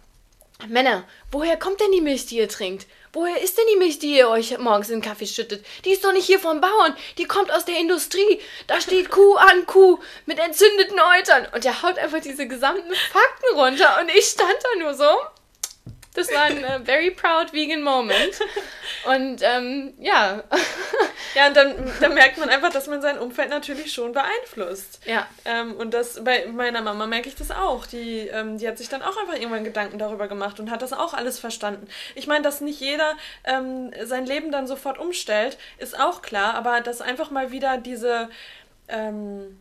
Männer, 0.68 1.08
woher 1.32 1.58
kommt 1.58 1.80
denn 1.80 1.92
die 1.92 2.02
Milch, 2.02 2.26
die 2.26 2.38
ihr 2.38 2.50
trinkt? 2.50 2.88
Woher 3.14 3.42
ist 3.42 3.58
denn 3.58 3.66
die 3.74 3.78
Milch, 3.78 4.00
die 4.00 4.16
ihr 4.16 4.30
euch 4.30 4.58
morgens 4.58 4.90
in 4.90 5.02
den 5.02 5.08
Kaffee 5.08 5.28
schüttet? 5.28 5.66
Die 5.84 5.92
ist 5.92 6.04
doch 6.06 6.14
nicht 6.14 6.26
hier 6.26 6.40
vom 6.40 6.62
Bauern. 6.62 6.96
Die 7.18 7.26
kommt 7.26 7.52
aus 7.52 7.66
der 7.66 7.78
Industrie. 7.78 8.40
Da 8.68 8.80
steht 8.80 9.10
Kuh 9.10 9.36
an 9.36 9.66
Kuh 9.66 10.00
mit 10.26 10.40
entzündeten 10.40 11.00
Eutern. 11.00 11.48
Und 11.54 11.66
er 11.66 11.82
haut 11.84 11.98
einfach 11.98 12.22
diese 12.22 12.48
gesamten 12.48 12.94
Fakten 12.94 13.56
runter. 13.56 14.00
Und 14.00 14.10
ich 14.12 14.26
stand 14.26 14.56
da 14.64 14.80
nur 14.80 14.94
so 14.94 15.10
das 16.14 16.32
war 16.34 16.44
ein 16.44 16.64
uh, 16.64 16.84
very 16.84 17.12
proud 17.12 17.54
vegan 17.54 17.82
Moment. 17.82 18.40
Und 19.06 19.42
ähm, 19.42 19.94
ja. 19.98 20.44
ja, 21.36 21.48
und 21.48 21.56
dann, 21.56 21.92
dann 22.02 22.14
merkt 22.14 22.38
man 22.38 22.50
einfach, 22.50 22.70
dass 22.70 22.88
man 22.88 23.02
sein 23.02 23.18
Umfeld 23.18 23.50
natürlich 23.50 23.94
schon 23.94 24.12
beeinflusst. 24.12 25.00
Ja. 25.06 25.28
Ähm, 25.46 25.74
und 25.76 25.94
das 25.94 26.22
bei 26.24 26.48
meiner 26.48 26.82
Mama 26.82 27.08
merke 27.08 27.30
ich 27.30 27.36
das 27.36 27.52
auch. 27.52 27.86
Die, 27.88 28.28
ähm, 28.28 28.58
die 28.58 28.68
hat 28.68 28.78
sich 28.78 28.90
dann 28.90 29.02
auch 29.02 29.16
einfach 29.18 29.36
irgendwann 29.36 29.64
Gedanken 29.64 29.98
darüber 29.98 30.28
gemacht 30.28 30.60
und 30.60 30.70
hat 30.70 30.82
das 30.82 30.92
auch 30.92 31.14
alles 31.14 31.40
verstanden. 31.40 31.88
Ich 32.16 32.28
meine, 32.28 32.44
dass 32.44 32.60
nicht 32.60 32.82
jeder 32.82 33.16
ähm, 33.46 33.92
sein 34.04 34.26
Leben 34.26 34.52
dann 34.52 34.68
sofort 34.68 34.98
umstellt, 34.98 35.58
ist 35.78 35.98
auch 35.98 36.22
klar, 36.22 36.56
aber 36.56 36.82
dass 36.82 37.02
einfach 37.02 37.32
mal 37.32 37.52
wieder 37.52 37.78
diese. 37.78 38.30
Ähm, 38.90 39.58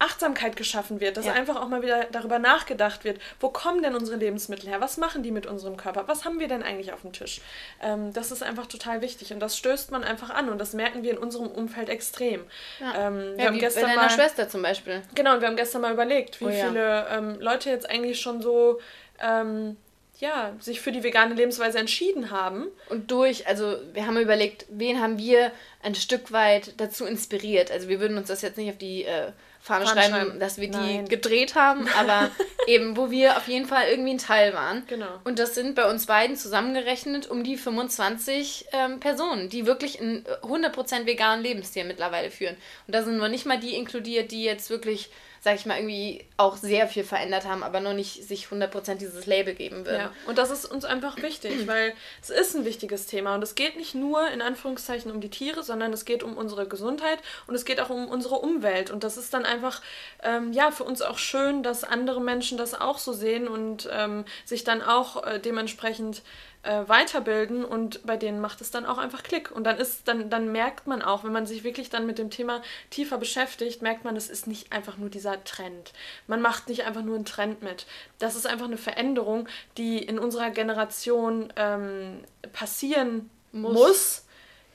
Achtsamkeit 0.00 0.56
geschaffen 0.56 1.00
wird, 1.00 1.16
dass 1.16 1.26
Ja. 1.26 1.32
einfach 1.34 1.56
auch 1.60 1.68
mal 1.68 1.82
wieder 1.82 2.06
darüber 2.10 2.38
nachgedacht 2.38 3.04
wird, 3.04 3.20
wo 3.38 3.48
kommen 3.50 3.82
denn 3.82 3.94
unsere 3.94 4.16
Lebensmittel 4.16 4.68
her? 4.68 4.80
Was 4.80 4.96
machen 4.96 5.22
die 5.22 5.30
mit 5.30 5.46
unserem 5.46 5.76
Körper? 5.76 6.08
Was 6.08 6.24
haben 6.24 6.40
wir 6.40 6.48
denn 6.48 6.62
eigentlich 6.62 6.92
auf 6.92 7.02
dem 7.02 7.12
Tisch? 7.12 7.40
Ähm, 7.82 8.12
das 8.12 8.32
ist 8.32 8.42
einfach 8.42 8.66
total 8.66 9.02
wichtig 9.02 9.32
und 9.32 9.40
das 9.40 9.56
stößt 9.56 9.90
man 9.90 10.02
einfach 10.02 10.30
an 10.30 10.48
und 10.48 10.58
das 10.58 10.72
merken 10.72 11.02
wir 11.02 11.12
in 11.12 11.18
unserem 11.18 11.46
Umfeld 11.48 11.88
extrem. 11.88 12.44
Ja. 12.80 13.08
Ähm, 13.08 13.34
wir 13.36 13.44
Ja, 13.44 13.50
haben 13.50 13.58
gestern 13.58 13.82
bei 13.82 13.88
deiner 13.90 14.02
mal, 14.02 14.10
Schwester 14.10 14.48
zum 14.48 14.62
Beispiel. 14.62 15.02
Genau, 15.14 15.34
und 15.34 15.40
wir 15.42 15.48
haben 15.48 15.56
gestern 15.56 15.82
mal 15.82 15.92
überlegt, 15.92 16.40
wie 16.40 16.46
Oh 16.46 16.50
viele 16.50 17.06
ähm, 17.10 17.36
Leute 17.40 17.70
jetzt 17.70 17.88
eigentlich 17.88 18.20
schon 18.20 18.40
so 18.42 18.80
ähm, 19.20 19.76
ja, 20.18 20.52
sich 20.60 20.80
für 20.82 20.92
die 20.92 21.02
vegane 21.02 21.34
Lebensweise 21.34 21.78
entschieden 21.78 22.30
haben. 22.30 22.66
Und 22.90 23.10
durch, 23.10 23.46
also 23.46 23.76
wir 23.94 24.06
haben 24.06 24.18
überlegt, 24.18 24.66
wen 24.68 25.00
haben 25.00 25.16
wir 25.18 25.50
ein 25.82 25.94
Stück 25.94 26.30
weit 26.30 26.74
dazu 26.78 27.06
inspiriert. 27.06 27.70
Also 27.70 27.88
wir 27.88 28.00
würden 28.00 28.18
uns 28.18 28.28
das 28.28 28.42
jetzt 28.42 28.58
nicht 28.58 28.68
auf 28.70 28.76
die 28.76 29.04
äh, 29.04 29.32
Fahne, 29.70 29.86
Fahne 29.86 30.00
schreiben, 30.00 30.14
schreiben. 30.14 30.40
dass 30.40 30.58
wir 30.58 30.68
die 30.68 30.76
Nein. 30.76 31.08
gedreht 31.08 31.54
haben, 31.54 31.86
aber 31.98 32.30
eben, 32.66 32.96
wo 32.96 33.10
wir 33.10 33.36
auf 33.36 33.46
jeden 33.48 33.66
Fall 33.66 33.88
irgendwie 33.88 34.10
ein 34.10 34.18
Teil 34.18 34.52
waren. 34.52 34.84
Genau. 34.86 35.08
Und 35.24 35.38
das 35.38 35.54
sind 35.54 35.74
bei 35.74 35.88
uns 35.88 36.06
beiden 36.06 36.36
zusammengerechnet 36.36 37.30
um 37.30 37.44
die 37.44 37.56
25 37.56 38.66
ähm, 38.72 39.00
Personen, 39.00 39.48
die 39.48 39.66
wirklich 39.66 40.00
einen 40.00 40.24
äh, 40.26 40.46
100% 40.46 41.06
veganen 41.06 41.42
Lebensstil 41.44 41.84
mittlerweile 41.84 42.30
führen. 42.30 42.56
Und 42.86 42.94
da 42.94 43.02
sind 43.02 43.16
nur 43.16 43.28
nicht 43.28 43.46
mal 43.46 43.60
die 43.60 43.76
inkludiert, 43.76 44.32
die 44.32 44.42
jetzt 44.42 44.70
wirklich, 44.70 45.10
sag 45.42 45.54
ich 45.54 45.64
mal, 45.64 45.78
irgendwie 45.78 46.24
auch 46.36 46.56
sehr 46.56 46.86
viel 46.86 47.02
verändert 47.02 47.46
haben, 47.46 47.62
aber 47.62 47.80
noch 47.80 47.94
nicht 47.94 48.28
sich 48.28 48.46
100% 48.46 48.96
dieses 48.96 49.24
Label 49.24 49.54
geben 49.54 49.86
würden. 49.86 50.00
Ja, 50.00 50.12
und 50.26 50.36
das 50.36 50.50
ist 50.50 50.66
uns 50.66 50.84
einfach 50.84 51.16
wichtig, 51.22 51.52
weil 51.66 51.94
es 52.20 52.28
ist 52.28 52.54
ein 52.54 52.66
wichtiges 52.66 53.06
Thema 53.06 53.34
und 53.34 53.42
es 53.42 53.54
geht 53.54 53.76
nicht 53.76 53.94
nur 53.94 54.28
in 54.28 54.42
Anführungszeichen 54.42 55.10
um 55.10 55.20
die 55.20 55.30
Tiere, 55.30 55.62
sondern 55.62 55.92
es 55.94 56.04
geht 56.04 56.22
um 56.22 56.36
unsere 56.36 56.68
Gesundheit 56.68 57.18
und 57.46 57.54
es 57.54 57.64
geht 57.64 57.80
auch 57.80 57.88
um 57.88 58.08
unsere 58.08 58.36
Umwelt 58.36 58.90
und 58.90 59.02
das 59.02 59.16
ist 59.16 59.32
dann 59.32 59.46
einfach 59.46 59.80
ähm, 60.22 60.52
ja 60.52 60.70
für 60.70 60.84
uns 60.84 61.00
auch 61.00 61.18
schön, 61.18 61.62
dass 61.62 61.84
andere 61.84 62.20
Menschen 62.20 62.58
das 62.58 62.78
auch 62.78 62.98
so 62.98 63.14
sehen 63.14 63.48
und 63.48 63.88
ähm, 63.90 64.26
sich 64.44 64.64
dann 64.64 64.82
auch 64.82 65.24
äh, 65.24 65.40
dementsprechend 65.40 66.22
äh, 66.62 66.82
weiterbilden 66.86 67.64
und 67.64 68.04
bei 68.06 68.16
denen 68.16 68.40
macht 68.40 68.60
es 68.60 68.70
dann 68.70 68.84
auch 68.86 68.98
einfach 68.98 69.22
Klick 69.22 69.50
und 69.50 69.64
dann 69.64 69.78
ist 69.78 70.06
dann 70.06 70.28
dann 70.28 70.52
merkt 70.52 70.86
man 70.86 71.02
auch, 71.02 71.24
wenn 71.24 71.32
man 71.32 71.46
sich 71.46 71.64
wirklich 71.64 71.90
dann 71.90 72.06
mit 72.06 72.18
dem 72.18 72.30
Thema 72.30 72.62
tiefer 72.90 73.18
beschäftigt, 73.18 73.82
merkt 73.82 74.04
man, 74.04 74.16
es 74.16 74.28
ist 74.28 74.46
nicht 74.46 74.72
einfach 74.72 74.96
nur 74.96 75.08
dieser 75.08 75.42
Trend. 75.44 75.92
Man 76.26 76.42
macht 76.42 76.68
nicht 76.68 76.84
einfach 76.84 77.02
nur 77.02 77.16
einen 77.16 77.24
Trend 77.24 77.62
mit. 77.62 77.86
Das 78.18 78.36
ist 78.36 78.46
einfach 78.46 78.66
eine 78.66 78.76
Veränderung, 78.76 79.48
die 79.78 79.98
in 79.98 80.18
unserer 80.18 80.50
Generation 80.50 81.52
ähm, 81.56 82.24
passieren 82.52 83.30
Muss. 83.52 83.72
muss. 83.72 84.24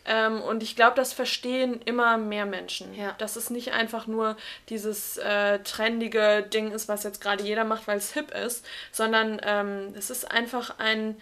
Ähm, 0.05 0.41
und 0.41 0.61
ich 0.61 0.75
glaube, 0.75 0.95
das 0.95 1.13
verstehen 1.13 1.81
immer 1.83 2.17
mehr 2.17 2.45
Menschen. 2.45 2.93
Ja. 2.93 3.13
Dass 3.17 3.35
es 3.35 3.49
nicht 3.49 3.73
einfach 3.73 4.07
nur 4.07 4.37
dieses 4.69 5.17
äh, 5.17 5.59
trendige 5.59 6.43
Ding 6.43 6.71
ist, 6.71 6.87
was 6.87 7.03
jetzt 7.03 7.21
gerade 7.21 7.43
jeder 7.43 7.63
macht, 7.63 7.87
weil 7.87 7.97
es 7.97 8.13
hip 8.13 8.31
ist, 8.31 8.65
sondern 8.91 9.41
ähm, 9.43 9.93
es 9.95 10.09
ist 10.09 10.29
einfach 10.29 10.77
ein, 10.77 11.17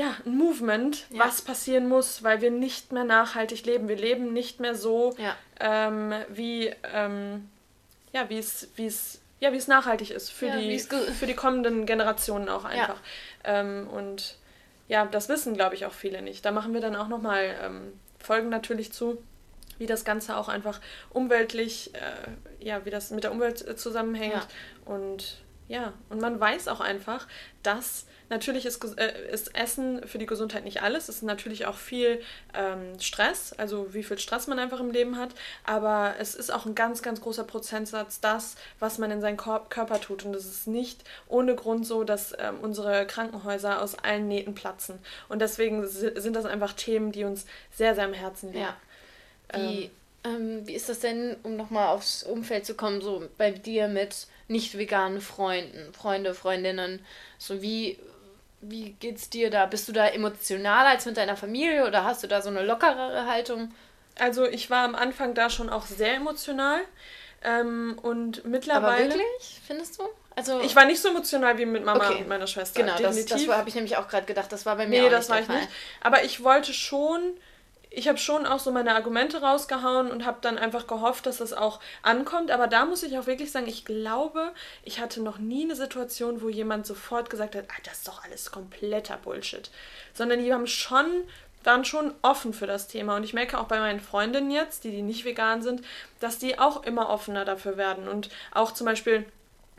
ja, 0.00 0.16
ein 0.24 0.34
Movement, 0.36 1.04
Ja. 1.10 1.26
was 1.26 1.42
passieren 1.42 1.86
muss, 1.88 2.22
weil 2.22 2.40
wir 2.40 2.50
nicht 2.50 2.90
mehr 2.90 3.04
nachhaltig 3.04 3.66
leben. 3.66 3.86
Wir 3.88 3.96
leben 3.96 4.32
nicht 4.32 4.58
mehr 4.58 4.74
so, 4.74 5.14
Ja. 5.18 5.36
ähm, 5.60 6.14
wie, 6.30 6.72
ähm, 6.94 7.50
ja, 8.12 8.28
wie 8.30 8.38
es, 8.38 8.68
wie 8.76 8.86
es, 8.86 9.20
ja, 9.40 9.52
wie 9.52 9.56
es 9.58 9.68
nachhaltig 9.68 10.10
ist 10.10 10.30
für, 10.30 10.46
Ja, 10.46 10.56
die, 10.56 10.78
für 10.78 11.26
die 11.26 11.34
kommenden 11.34 11.84
Generationen 11.84 12.48
auch 12.48 12.64
einfach. 12.64 12.98
Ähm, 13.44 13.88
und 13.88 14.36
ja, 14.88 15.04
das 15.04 15.28
wissen, 15.28 15.52
glaube 15.54 15.74
ich, 15.74 15.84
auch 15.84 15.92
viele 15.92 16.22
nicht. 16.22 16.44
Da 16.46 16.50
machen 16.50 16.72
wir 16.72 16.80
dann 16.80 16.96
auch 16.96 17.08
nochmal 17.08 17.54
ähm, 17.62 17.92
Folgen 18.18 18.48
natürlich 18.48 18.92
zu, 18.92 19.22
wie 19.78 19.86
das 19.86 20.04
Ganze 20.04 20.36
auch 20.36 20.48
einfach 20.48 20.80
umweltlich, 21.10 21.92
äh, 21.94 22.64
ja, 22.64 22.84
wie 22.86 22.90
das 22.90 23.10
mit 23.10 23.24
der 23.24 23.32
Umwelt 23.32 23.66
äh, 23.68 23.76
zusammenhängt. 23.76 24.46
Und 24.86 25.38
ja, 25.70 25.92
und 26.08 26.20
man 26.20 26.40
weiß 26.40 26.66
auch 26.66 26.80
einfach, 26.80 27.28
dass 27.62 28.06
natürlich 28.28 28.66
ist, 28.66 28.82
äh, 28.98 29.30
ist 29.32 29.54
Essen 29.54 30.04
für 30.06 30.18
die 30.18 30.26
Gesundheit 30.26 30.64
nicht 30.64 30.82
alles. 30.82 31.08
Es 31.08 31.16
ist 31.16 31.22
natürlich 31.22 31.66
auch 31.66 31.76
viel 31.76 32.20
ähm, 32.54 32.98
Stress, 32.98 33.52
also 33.56 33.94
wie 33.94 34.02
viel 34.02 34.18
Stress 34.18 34.48
man 34.48 34.58
einfach 34.58 34.80
im 34.80 34.90
Leben 34.90 35.16
hat. 35.16 35.30
Aber 35.64 36.14
es 36.18 36.34
ist 36.34 36.52
auch 36.52 36.66
ein 36.66 36.74
ganz, 36.74 37.02
ganz 37.02 37.20
großer 37.20 37.44
Prozentsatz 37.44 38.20
das, 38.20 38.56
was 38.80 38.98
man 38.98 39.12
in 39.12 39.20
seinen 39.20 39.36
Kor 39.36 39.68
Körper 39.68 40.00
tut. 40.00 40.24
Und 40.24 40.34
es 40.34 40.44
ist 40.44 40.66
nicht 40.66 41.04
ohne 41.28 41.54
Grund 41.54 41.86
so, 41.86 42.02
dass 42.02 42.34
ähm, 42.38 42.58
unsere 42.60 43.06
Krankenhäuser 43.06 43.80
aus 43.80 43.96
allen 43.96 44.26
Nähten 44.26 44.54
platzen. 44.54 44.98
Und 45.28 45.40
deswegen 45.40 45.86
si- 45.86 46.12
sind 46.16 46.34
das 46.34 46.46
einfach 46.46 46.72
Themen, 46.72 47.12
die 47.12 47.22
uns 47.24 47.46
sehr, 47.70 47.94
sehr 47.94 48.06
am 48.06 48.12
Herzen 48.14 48.52
liegen. 48.52 48.64
Ja. 48.64 48.76
Wie, 49.54 49.84
ähm, 49.84 49.90
wie 50.24 50.74
ist 50.74 50.88
das 50.88 51.00
denn, 51.00 51.36
um 51.42 51.56
nochmal 51.56 51.88
aufs 51.88 52.22
Umfeld 52.22 52.66
zu 52.66 52.74
kommen, 52.74 53.00
so 53.00 53.28
bei 53.38 53.50
dir 53.50 53.88
mit 53.88 54.26
nicht 54.48 54.76
veganen 54.76 55.20
Freunden, 55.20 55.92
Freunde, 55.94 56.34
Freundinnen? 56.34 57.04
So 57.38 57.62
wie, 57.62 57.98
wie 58.60 58.90
geht's 59.00 59.30
dir 59.30 59.50
da? 59.50 59.66
Bist 59.66 59.88
du 59.88 59.92
da 59.92 60.06
emotionaler 60.08 60.90
als 60.90 61.06
mit 61.06 61.16
deiner 61.16 61.36
Familie 61.36 61.86
oder 61.86 62.04
hast 62.04 62.22
du 62.22 62.26
da 62.26 62.42
so 62.42 62.50
eine 62.50 62.62
lockerere 62.64 63.26
Haltung? 63.26 63.72
Also 64.18 64.44
ich 64.46 64.68
war 64.68 64.84
am 64.84 64.94
Anfang 64.94 65.34
da 65.34 65.48
schon 65.48 65.70
auch 65.70 65.86
sehr 65.86 66.14
emotional. 66.16 66.80
Ähm, 67.42 67.98
und 68.02 68.38
Aber 68.38 68.48
mittlerweile. 68.50 69.08
wirklich, 69.14 69.60
findest 69.66 69.98
du? 69.98 70.02
Also 70.36 70.60
Ich 70.60 70.76
war 70.76 70.84
nicht 70.84 71.00
so 71.00 71.08
emotional 71.08 71.56
wie 71.58 71.64
mit 71.66 71.84
Mama 71.84 72.06
Okay. 72.06 72.20
und 72.20 72.28
meiner 72.28 72.46
Schwester. 72.46 72.82
genau, 72.82 72.98
das, 72.98 73.16
definitiv. 73.16 73.48
das 73.48 73.56
habe 73.56 73.68
ich 73.68 73.74
nämlich 73.74 73.96
auch 73.96 74.08
gerade 74.08 74.26
gedacht, 74.26 74.52
das 74.52 74.66
war 74.66 74.76
bei 74.76 74.86
mir 74.86 75.00
Nee, 75.00 75.06
auch 75.06 75.10
das 75.10 75.28
nicht 75.28 75.30
war 75.30 75.36
der 75.36 75.42
ich 75.42 75.48
Fall. 75.48 75.60
nicht. 75.60 75.70
Aber 76.02 76.24
ich 76.24 76.44
wollte 76.44 76.74
schon, 76.74 77.32
ich 77.90 78.06
habe 78.06 78.18
schon 78.18 78.46
auch 78.46 78.60
so 78.60 78.70
meine 78.70 78.94
Argumente 78.94 79.42
rausgehauen 79.42 80.10
und 80.10 80.24
habe 80.24 80.38
dann 80.40 80.58
einfach 80.58 80.86
gehofft, 80.86 81.26
dass 81.26 81.38
das 81.38 81.52
auch 81.52 81.80
ankommt. 82.02 82.52
Aber 82.52 82.68
da 82.68 82.86
muss 82.86 83.02
ich 83.02 83.18
auch 83.18 83.26
wirklich 83.26 83.50
sagen, 83.50 83.66
ich 83.66 83.84
glaube, 83.84 84.52
ich 84.84 85.00
hatte 85.00 85.20
noch 85.20 85.38
nie 85.38 85.64
eine 85.64 85.74
Situation, 85.74 86.40
wo 86.40 86.48
jemand 86.48 86.86
sofort 86.86 87.30
gesagt 87.30 87.56
hat, 87.56 87.64
ah, 87.68 87.80
das 87.82 87.98
ist 87.98 88.08
doch 88.08 88.24
alles 88.24 88.52
kompletter 88.52 89.16
Bullshit. 89.16 89.70
Sondern 90.14 90.38
die 90.38 90.54
haben 90.54 90.68
schon, 90.68 91.24
waren 91.64 91.84
schon 91.84 92.14
offen 92.22 92.52
für 92.52 92.68
das 92.68 92.86
Thema. 92.86 93.16
Und 93.16 93.24
ich 93.24 93.34
merke 93.34 93.58
auch 93.58 93.66
bei 93.66 93.80
meinen 93.80 94.00
Freundinnen 94.00 94.52
jetzt, 94.52 94.84
die, 94.84 94.92
die 94.92 95.02
nicht 95.02 95.24
vegan 95.24 95.62
sind, 95.62 95.82
dass 96.20 96.38
die 96.38 96.60
auch 96.60 96.84
immer 96.84 97.10
offener 97.10 97.44
dafür 97.44 97.76
werden. 97.76 98.06
Und 98.06 98.30
auch 98.52 98.72
zum 98.72 98.84
Beispiel 98.84 99.26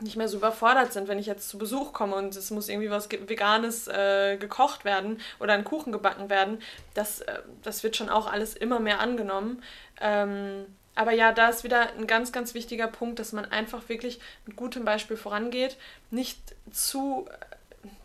nicht 0.02 0.16
mehr 0.16 0.28
so 0.28 0.36
überfordert 0.38 0.92
sind, 0.92 1.08
wenn 1.08 1.18
ich 1.18 1.26
jetzt 1.26 1.48
zu 1.48 1.58
Besuch 1.58 1.92
komme 1.92 2.14
und 2.16 2.34
es 2.36 2.50
muss 2.50 2.68
irgendwie 2.68 2.90
was 2.90 3.10
Veganes 3.10 3.88
äh, 3.88 4.36
gekocht 4.36 4.84
werden 4.84 5.20
oder 5.40 5.54
ein 5.54 5.64
Kuchen 5.64 5.92
gebacken 5.92 6.28
werden. 6.30 6.58
Das, 6.94 7.20
äh, 7.22 7.38
das 7.62 7.82
wird 7.82 7.96
schon 7.96 8.08
auch 8.08 8.30
alles 8.30 8.54
immer 8.54 8.80
mehr 8.80 9.00
angenommen. 9.00 9.62
Ähm, 10.00 10.66
aber 10.94 11.12
ja, 11.12 11.32
da 11.32 11.48
ist 11.48 11.64
wieder 11.64 11.92
ein 11.94 12.06
ganz, 12.06 12.32
ganz 12.32 12.52
wichtiger 12.54 12.86
Punkt, 12.86 13.18
dass 13.18 13.32
man 13.32 13.46
einfach 13.46 13.88
wirklich 13.88 14.20
mit 14.46 14.56
gutem 14.56 14.84
Beispiel 14.84 15.16
vorangeht. 15.16 15.76
Nicht 16.10 16.38
zu. 16.70 17.26
äh, 17.30 17.46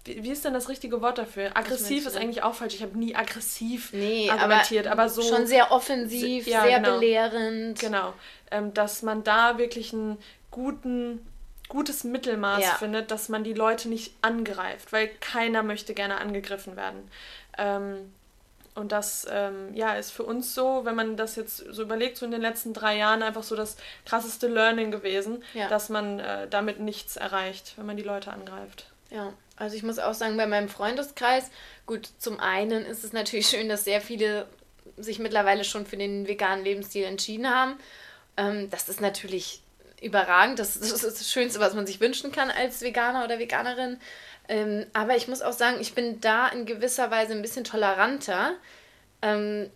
Wie, 0.06 0.24
wie 0.24 0.32
ist 0.32 0.46
denn 0.46 0.54
das 0.54 0.70
richtige 0.70 1.02
Wort 1.02 1.18
dafür? 1.18 1.52
Aggressiv 1.58 2.06
ist 2.08 2.16
eigentlich 2.16 2.44
auch 2.44 2.54
falsch. 2.56 2.76
Ich 2.76 2.84
habe 2.84 2.98
nie 2.98 3.14
aggressiv 3.16 3.92
Nee, 3.92 4.30
argumentiert, 4.30 4.88
aber, 4.88 5.10
so. 5.10 5.22
schon 5.22 5.46
sehr 5.48 5.72
offensiv, 5.72 6.48
Ja, 6.48 6.62
sehr 6.64 6.80
genau. 6.80 6.94
belehrend. 7.00 7.80
Genau. 7.80 8.14
Ähm, 8.52 8.74
dass 8.74 9.02
man 9.02 9.24
da 9.26 9.58
wirklich 9.58 9.92
ein 9.92 10.18
guten, 10.50 11.28
gutes 11.70 12.04
Mittelmaß 12.04 12.62
Ja. 12.64 12.72
findet, 12.76 13.12
dass 13.12 13.30
man 13.30 13.44
die 13.44 13.54
Leute 13.54 13.90
nicht 13.90 14.14
angreift, 14.22 14.94
weil 14.94 15.08
keiner 15.20 15.64
möchte 15.64 15.94
gerne 15.94 16.20
angegriffen 16.20 16.76
werden. 16.76 17.10
Ähm, 17.58 18.14
und 18.76 18.92
das 18.92 19.26
ähm, 19.30 19.74
ja, 19.74 19.96
ist 19.96 20.12
für 20.12 20.24
uns 20.24 20.54
so, 20.54 20.86
wenn 20.86 20.96
man 20.96 21.18
das 21.18 21.36
jetzt 21.36 21.58
so 21.58 21.82
überlegt, 21.82 22.18
so 22.18 22.26
in 22.26 22.32
den 22.32 22.42
letzten 22.42 22.74
drei 22.74 22.96
Jahren 22.98 23.24
einfach 23.24 23.42
so 23.44 23.56
das 23.56 23.76
krasseste 24.06 24.48
Learning 24.48 24.92
gewesen, 24.92 25.44
Ja. 25.54 25.68
dass 25.68 25.90
man 25.90 26.20
äh, 26.20 26.48
damit 26.48 26.80
nichts 26.80 27.16
erreicht, 27.18 27.74
wenn 27.78 27.88
man 27.88 27.98
die 27.98 28.04
Leute 28.04 28.32
angreift. 28.32 28.86
Ja, 29.10 29.34
also 29.56 29.76
ich 29.76 29.82
muss 29.84 29.98
auch 30.00 30.14
sagen, 30.14 30.38
bei 30.38 30.46
meinem 30.46 30.70
Freundeskreis, 30.70 31.50
gut, 31.88 32.08
zum 32.20 32.40
einen 32.40 32.86
ist 32.86 33.04
es 33.04 33.14
natürlich 33.14 33.48
schön, 33.50 33.68
dass 33.68 33.84
sehr 33.84 34.00
viele 34.02 34.46
sich 34.96 35.18
mittlerweile 35.20 35.64
schon 35.64 35.86
für 35.86 35.98
den 35.98 36.28
veganen 36.28 36.64
Lebensstil 36.64 37.04
entschieden 37.06 37.50
haben. 37.50 37.80
Ähm, 38.38 38.70
das 38.70 38.90
ist 38.90 39.02
natürlich 39.02 39.62
überragend. 40.02 40.60
Das, 40.60 40.80
das 40.80 40.92
ist 40.92 41.04
das 41.04 41.32
Schönste, 41.32 41.60
was 41.60 41.74
man 41.74 41.88
sich 41.88 42.00
wünschen 42.00 42.32
kann 42.32 42.52
als 42.52 42.82
Veganer 42.82 43.24
oder 43.24 43.40
Veganerin. 43.40 44.00
Ähm, 44.48 44.86
aber 44.94 45.16
ich 45.16 45.28
muss 45.28 45.42
auch 45.42 45.54
sagen, 45.54 45.78
ich 45.80 45.94
bin 45.94 46.22
da 46.22 46.48
in 46.48 46.66
gewisser 46.66 47.12
Weise 47.12 47.34
ein 47.34 47.42
bisschen 47.42 47.64
toleranter 47.64 48.54
ähm, 49.22 49.70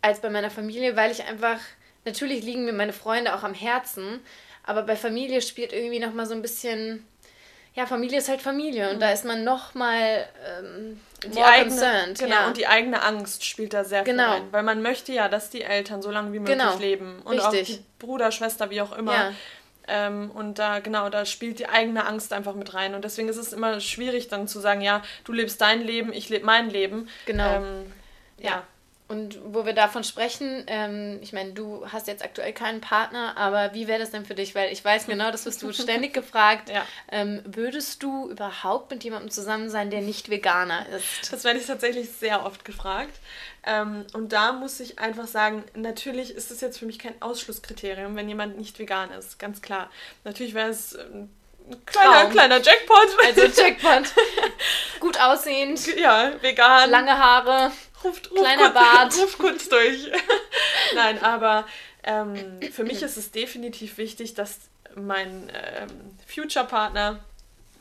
als 0.00 0.20
bei 0.20 0.30
meiner 0.30 0.50
Familie, 0.50 0.96
weil 0.96 1.10
ich 1.10 1.24
einfach, 1.24 1.58
natürlich 2.04 2.44
liegen 2.44 2.64
mir 2.64 2.72
meine 2.72 2.92
Freunde 2.92 3.34
auch 3.34 3.42
am 3.42 3.54
Herzen, 3.54 4.20
aber 4.64 4.82
bei 4.82 4.96
Familie 4.96 5.42
spielt 5.42 5.72
irgendwie 5.72 5.98
nochmal 5.98 6.26
so 6.26 6.34
ein 6.34 6.42
bisschen, 6.42 7.04
ja, 7.74 7.86
Familie 7.86 8.18
ist 8.18 8.28
halt 8.28 8.42
Familie 8.42 8.90
und 8.90 9.00
da 9.00 9.10
ist 9.10 9.24
man 9.24 9.42
nochmal 9.42 10.28
ähm, 10.46 11.00
Die 11.24 11.28
more 11.38 11.46
eigene, 11.46 11.68
concerned. 11.70 12.18
genau, 12.18 12.34
ja. 12.36 12.46
und 12.48 12.56
die 12.56 12.66
eigene 12.66 13.02
Angst 13.02 13.44
spielt 13.44 13.72
da 13.74 13.84
sehr 13.84 14.02
Genau. 14.02 14.24
viel 14.24 14.32
rein. 14.32 14.48
Weil 14.52 14.62
man 14.62 14.82
möchte 14.82 15.12
ja, 15.12 15.28
dass 15.28 15.50
die 15.50 15.62
Eltern 15.62 16.02
so 16.02 16.10
lange 16.10 16.32
wie 16.32 16.38
möglich 16.38 16.58
Genau. 16.58 16.76
leben. 16.78 17.20
Und 17.24 17.40
auch 17.40 17.52
Richtig. 17.52 17.78
die 17.78 17.84
Bruder, 17.98 18.32
Schwester, 18.32 18.70
wie 18.70 18.80
auch 18.80 18.96
immer. 18.96 19.14
Ja. 19.14 19.32
Ähm, 19.88 20.30
und 20.30 20.58
da, 20.58 20.78
genau, 20.78 21.08
da 21.10 21.24
spielt 21.24 21.58
die 21.58 21.68
eigene 21.68 22.06
Angst 22.06 22.32
einfach 22.32 22.54
mit 22.54 22.72
rein. 22.74 22.94
Und 22.94 23.04
deswegen 23.04 23.28
ist 23.28 23.36
es 23.36 23.52
immer 23.52 23.80
schwierig 23.80 24.28
dann 24.28 24.46
zu 24.46 24.60
sagen, 24.60 24.80
ja, 24.80 25.02
du 25.24 25.32
lebst 25.32 25.60
dein 25.60 25.82
Leben, 25.82 26.12
ich 26.12 26.28
lebe 26.28 26.46
mein 26.46 26.70
Leben. 26.70 27.08
Genau. 27.26 27.56
Ähm, 27.56 27.92
ja. 28.38 28.50
Ja. 28.50 28.62
Und 29.12 29.38
wo 29.44 29.66
wir 29.66 29.74
davon 29.74 30.04
sprechen, 30.04 30.64
ähm, 30.68 31.18
ich 31.20 31.34
meine, 31.34 31.52
du 31.52 31.84
hast 31.86 32.06
jetzt 32.06 32.24
aktuell 32.24 32.54
keinen 32.54 32.80
Partner, 32.80 33.36
aber 33.36 33.74
wie 33.74 33.86
wäre 33.86 33.98
das 33.98 34.10
denn 34.10 34.24
für 34.24 34.34
dich? 34.34 34.54
Weil 34.54 34.72
ich 34.72 34.82
weiß 34.82 35.04
genau, 35.04 35.30
das 35.30 35.44
wirst 35.44 35.60
du 35.60 35.70
ständig 35.74 36.14
gefragt. 36.14 36.70
Ja. 36.70 36.86
Ähm, 37.10 37.42
würdest 37.44 38.02
du 38.02 38.30
überhaupt 38.30 38.90
mit 38.90 39.04
jemandem 39.04 39.30
zusammen 39.30 39.68
sein, 39.68 39.90
der 39.90 40.00
nicht 40.00 40.30
Veganer 40.30 40.88
ist? 40.88 41.30
Das 41.30 41.44
werde 41.44 41.58
ich 41.58 41.66
tatsächlich 41.66 42.10
sehr 42.10 42.46
oft 42.46 42.64
gefragt. 42.64 43.12
Ähm, 43.66 44.06
und 44.14 44.32
da 44.32 44.54
muss 44.54 44.80
ich 44.80 44.98
einfach 44.98 45.26
sagen, 45.26 45.62
natürlich 45.74 46.34
ist 46.34 46.50
es 46.50 46.62
jetzt 46.62 46.78
für 46.78 46.86
mich 46.86 46.98
kein 46.98 47.20
Ausschlusskriterium, 47.20 48.16
wenn 48.16 48.30
jemand 48.30 48.56
nicht 48.56 48.78
vegan 48.78 49.10
ist, 49.10 49.38
ganz 49.38 49.60
klar. 49.60 49.90
Natürlich 50.24 50.54
wäre 50.54 50.70
es 50.70 50.96
ein 50.96 51.28
kleiner, 51.84 52.30
kleiner 52.30 52.62
Jackpot. 52.62 53.08
Also 53.26 53.42
Jackpot. 53.42 54.10
Gut 55.00 55.20
aussehend. 55.20 55.98
Ja, 55.98 56.32
vegan. 56.40 56.88
Lange 56.88 57.18
Haare. 57.18 57.72
Ruft, 58.04 58.30
ruft 58.30 58.40
kleiner 58.40 58.70
kurz, 58.70 58.74
Bart. 58.74 59.18
Ruf 59.18 59.38
kurz 59.38 59.68
durch. 59.68 60.10
Nein, 60.94 61.22
aber 61.22 61.66
ähm, 62.02 62.60
für 62.72 62.84
mich 62.84 63.02
ist 63.02 63.16
es 63.16 63.30
definitiv 63.30 63.98
wichtig, 63.98 64.34
dass 64.34 64.58
mein 64.94 65.50
ähm, 65.54 66.16
Future-Partner 66.26 67.20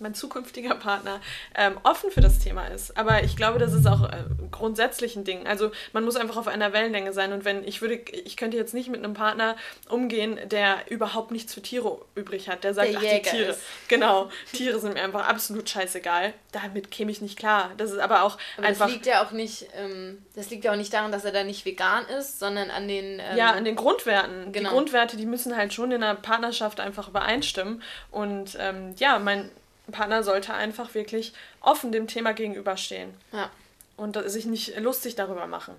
mein 0.01 0.13
zukünftiger 0.13 0.75
Partner 0.75 1.21
ähm, 1.55 1.77
offen 1.83 2.11
für 2.11 2.21
das 2.21 2.39
Thema 2.39 2.65
ist. 2.65 2.97
Aber 2.97 3.23
ich 3.23 3.35
glaube, 3.35 3.59
das 3.59 3.73
ist 3.73 3.87
auch 3.87 4.03
äh, 4.03 4.23
grundsätzlich 4.51 5.15
ein 5.15 5.23
Ding. 5.23 5.47
Also 5.47 5.71
man 5.93 6.03
muss 6.03 6.15
einfach 6.15 6.37
auf 6.37 6.47
einer 6.47 6.73
Wellenlänge 6.73 7.13
sein. 7.13 7.33
Und 7.33 7.45
wenn 7.45 7.63
ich 7.63 7.81
würde, 7.81 7.95
ich 7.95 8.37
könnte 8.37 8.57
jetzt 8.57 8.73
nicht 8.73 8.89
mit 8.89 9.03
einem 9.03 9.13
Partner 9.13 9.55
umgehen, 9.89 10.39
der 10.45 10.89
überhaupt 10.89 11.31
nichts 11.31 11.53
für 11.53 11.61
Tiere 11.61 11.99
übrig 12.15 12.49
hat. 12.49 12.63
Der 12.63 12.73
sagt, 12.73 12.89
der 12.89 12.97
ach, 12.97 13.01
die 13.01 13.21
Tiere. 13.21 13.51
Ist. 13.51 13.61
Genau, 13.87 14.29
Tiere 14.53 14.79
sind 14.79 14.93
mir 14.93 15.03
einfach 15.03 15.27
absolut 15.27 15.69
scheißegal. 15.69 16.33
Damit 16.51 16.91
käme 16.91 17.11
ich 17.11 17.21
nicht 17.21 17.37
klar. 17.37 17.71
Das 17.77 17.91
ist 17.91 17.99
aber 17.99 18.23
auch 18.23 18.37
aber 18.57 18.67
einfach. 18.67 18.85
Das 18.85 18.93
liegt 18.93 19.05
ja 19.05 19.23
auch 19.23 19.31
nicht, 19.31 19.67
ähm, 19.75 20.23
das 20.35 20.49
liegt 20.49 20.63
ja 20.63 20.71
auch 20.71 20.77
nicht 20.77 20.93
daran, 20.93 21.11
dass 21.11 21.25
er 21.25 21.31
da 21.31 21.43
nicht 21.43 21.65
vegan 21.65 22.05
ist, 22.05 22.39
sondern 22.39 22.71
an 22.71 22.87
den. 22.87 23.19
Ähm, 23.19 23.37
ja, 23.37 23.51
an 23.51 23.65
den 23.65 23.75
Grundwerten. 23.75 24.51
Genau. 24.51 24.69
Die 24.69 24.75
Grundwerte, 24.75 25.17
die 25.17 25.25
müssen 25.25 25.55
halt 25.55 25.73
schon 25.73 25.91
in 25.91 26.03
einer 26.03 26.15
Partnerschaft 26.15 26.79
einfach 26.79 27.09
übereinstimmen. 27.09 27.83
Und 28.11 28.57
ähm, 28.59 28.95
ja, 28.97 29.19
mein 29.19 29.51
Partner 29.91 30.23
sollte 30.23 30.53
einfach 30.53 30.93
wirklich 30.93 31.33
offen 31.61 31.91
dem 31.91 32.07
Thema 32.07 32.33
gegenüberstehen. 32.33 33.13
Ja. 33.31 33.49
Und 33.97 34.17
sich 34.29 34.45
nicht 34.45 34.77
lustig 34.79 35.15
darüber 35.15 35.47
machen. 35.47 35.75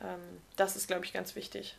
Ähm, 0.00 0.40
das 0.56 0.76
ist, 0.76 0.88
glaube 0.88 1.04
ich, 1.04 1.12
ganz 1.12 1.36
wichtig. 1.36 1.76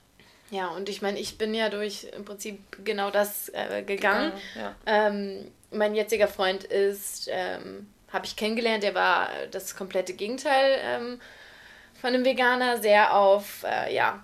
Ja, 0.51 0.67
und 0.67 0.89
ich 0.89 1.01
meine, 1.01 1.19
ich 1.19 1.37
bin 1.37 1.53
ja 1.53 1.69
durch 1.69 2.07
im 2.15 2.25
Prinzip 2.25 2.59
genau 2.83 3.09
das 3.09 3.49
äh, 3.49 3.81
gegangen. 3.83 4.33
Ja, 4.55 4.61
ja. 4.61 4.75
Ähm, 4.85 5.51
mein 5.71 5.95
jetziger 5.95 6.27
Freund 6.27 6.63
ist, 6.63 7.27
ähm, 7.31 7.87
habe 8.11 8.25
ich 8.25 8.35
kennengelernt, 8.35 8.83
der 8.83 8.93
war 8.93 9.29
das 9.49 9.75
komplette 9.75 10.13
Gegenteil 10.13 10.79
ähm, 10.81 11.21
von 11.99 12.13
einem 12.13 12.25
Veganer, 12.25 12.79
sehr 12.81 13.15
auf, 13.15 13.63
äh, 13.63 13.95
ja, 13.95 14.23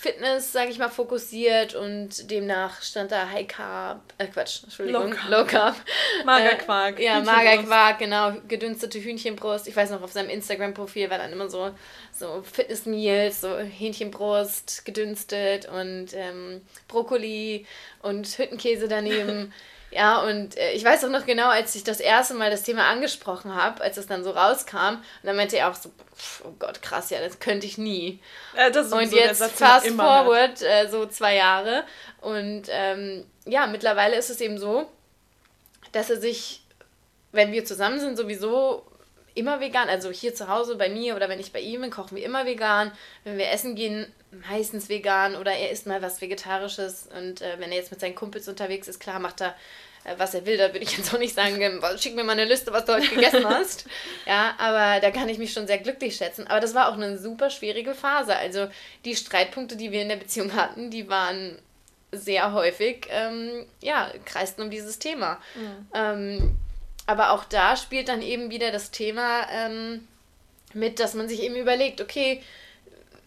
Fitness, 0.00 0.50
sage 0.50 0.70
ich 0.70 0.78
mal, 0.78 0.88
fokussiert 0.88 1.74
und 1.74 2.30
demnach 2.30 2.80
stand 2.80 3.12
da 3.12 3.28
High 3.28 3.46
Carb, 3.46 4.00
äh 4.16 4.28
Quatsch, 4.28 4.62
Entschuldigung, 4.64 5.10
Low 5.10 5.14
Carb. 5.14 5.30
Low 5.30 5.44
Carb. 5.44 5.76
Magerquark. 6.24 6.98
Äh, 6.98 7.04
ja, 7.04 7.20
Magerquark, 7.20 7.98
genau, 7.98 8.32
gedünstete 8.48 8.98
Hühnchenbrust. 8.98 9.68
Ich 9.68 9.76
weiß 9.76 9.90
noch, 9.90 10.00
auf 10.00 10.10
seinem 10.10 10.30
Instagram-Profil 10.30 11.10
war 11.10 11.18
dann 11.18 11.30
immer 11.32 11.50
so, 11.50 11.72
so 12.12 12.42
Fitness-Meals, 12.50 13.42
so 13.42 13.58
Hähnchenbrust 13.58 14.86
gedünstet 14.86 15.68
und 15.68 16.14
ähm, 16.14 16.62
Brokkoli 16.88 17.66
und 18.00 18.26
Hüttenkäse 18.26 18.88
daneben. 18.88 19.52
Ja, 19.90 20.22
und 20.22 20.56
äh, 20.56 20.72
ich 20.72 20.84
weiß 20.84 21.04
auch 21.04 21.08
noch 21.10 21.26
genau, 21.26 21.48
als 21.48 21.74
ich 21.74 21.82
das 21.82 21.98
erste 21.98 22.34
Mal 22.34 22.50
das 22.50 22.62
Thema 22.62 22.88
angesprochen 22.88 23.54
habe, 23.54 23.82
als 23.82 23.96
es 23.96 24.06
dann 24.06 24.22
so 24.22 24.30
rauskam, 24.30 24.94
und 24.96 25.24
dann 25.24 25.36
meinte 25.36 25.56
er 25.58 25.68
auch 25.68 25.74
so, 25.74 25.90
pff, 26.16 26.44
oh 26.44 26.54
Gott, 26.58 26.80
krass, 26.80 27.10
ja, 27.10 27.18
das 27.20 27.40
könnte 27.40 27.66
ich 27.66 27.76
nie. 27.76 28.20
Äh, 28.54 28.76
und 28.78 29.12
jetzt 29.12 29.42
fast 29.52 29.88
forward, 29.88 30.62
äh, 30.62 30.88
so 30.88 31.06
zwei 31.06 31.34
Jahre. 31.36 31.84
Und 32.20 32.64
ähm, 32.68 33.26
ja, 33.46 33.66
mittlerweile 33.66 34.16
ist 34.16 34.30
es 34.30 34.40
eben 34.40 34.58
so, 34.58 34.88
dass 35.90 36.08
er 36.08 36.20
sich, 36.20 36.62
wenn 37.32 37.50
wir 37.50 37.64
zusammen 37.64 37.98
sind, 37.98 38.16
sowieso 38.16 38.86
immer 39.40 39.60
vegan, 39.60 39.88
also 39.88 40.10
hier 40.10 40.34
zu 40.34 40.48
Hause 40.48 40.76
bei 40.76 40.88
mir 40.88 41.16
oder 41.16 41.28
wenn 41.28 41.40
ich 41.40 41.52
bei 41.52 41.60
ihm 41.60 41.80
bin, 41.80 41.90
kochen 41.90 42.16
wir 42.16 42.24
immer 42.24 42.46
vegan. 42.46 42.92
Wenn 43.24 43.38
wir 43.38 43.50
essen 43.50 43.74
gehen, 43.74 44.06
meistens 44.48 44.88
vegan 44.88 45.34
oder 45.34 45.52
er 45.52 45.70
isst 45.70 45.86
mal 45.86 46.02
was 46.02 46.20
Vegetarisches 46.20 47.08
und 47.18 47.40
äh, 47.40 47.58
wenn 47.58 47.72
er 47.72 47.78
jetzt 47.78 47.90
mit 47.90 48.00
seinen 48.00 48.14
Kumpels 48.14 48.46
unterwegs 48.48 48.86
ist, 48.86 49.00
klar 49.00 49.18
macht 49.18 49.40
er 49.40 49.56
äh, 50.04 50.14
was 50.18 50.34
er 50.34 50.46
will, 50.46 50.56
da 50.56 50.68
würde 50.68 50.84
ich 50.84 50.96
jetzt 50.96 51.12
auch 51.12 51.18
nicht 51.18 51.34
sagen, 51.34 51.60
ähm, 51.60 51.82
schick 51.98 52.14
mir 52.14 52.24
mal 52.24 52.32
eine 52.32 52.44
Liste, 52.44 52.72
was 52.72 52.84
du 52.84 52.94
heute 52.94 53.08
gegessen 53.08 53.44
hast. 53.48 53.86
ja, 54.26 54.54
aber 54.58 55.00
da 55.00 55.10
kann 55.10 55.28
ich 55.28 55.38
mich 55.38 55.52
schon 55.52 55.66
sehr 55.66 55.78
glücklich 55.78 56.16
schätzen. 56.16 56.46
Aber 56.46 56.60
das 56.60 56.74
war 56.74 56.88
auch 56.88 56.94
eine 56.94 57.18
super 57.18 57.50
schwierige 57.50 57.94
Phase. 57.94 58.36
Also 58.36 58.68
die 59.04 59.16
Streitpunkte, 59.16 59.76
die 59.76 59.90
wir 59.90 60.02
in 60.02 60.08
der 60.08 60.16
Beziehung 60.16 60.54
hatten, 60.54 60.90
die 60.90 61.08
waren 61.08 61.58
sehr 62.12 62.52
häufig, 62.52 63.06
ähm, 63.10 63.66
ja, 63.80 64.10
kreisten 64.24 64.62
um 64.62 64.70
dieses 64.70 64.98
Thema. 64.98 65.38
Mhm. 65.54 65.88
Ähm, 65.94 66.56
aber 67.10 67.32
auch 67.32 67.44
da 67.44 67.76
spielt 67.76 68.08
dann 68.08 68.22
eben 68.22 68.50
wieder 68.50 68.70
das 68.70 68.92
Thema 68.92 69.48
ähm, 69.52 70.06
mit, 70.72 71.00
dass 71.00 71.14
man 71.14 71.28
sich 71.28 71.42
eben 71.42 71.56
überlegt, 71.56 72.00
okay, 72.00 72.40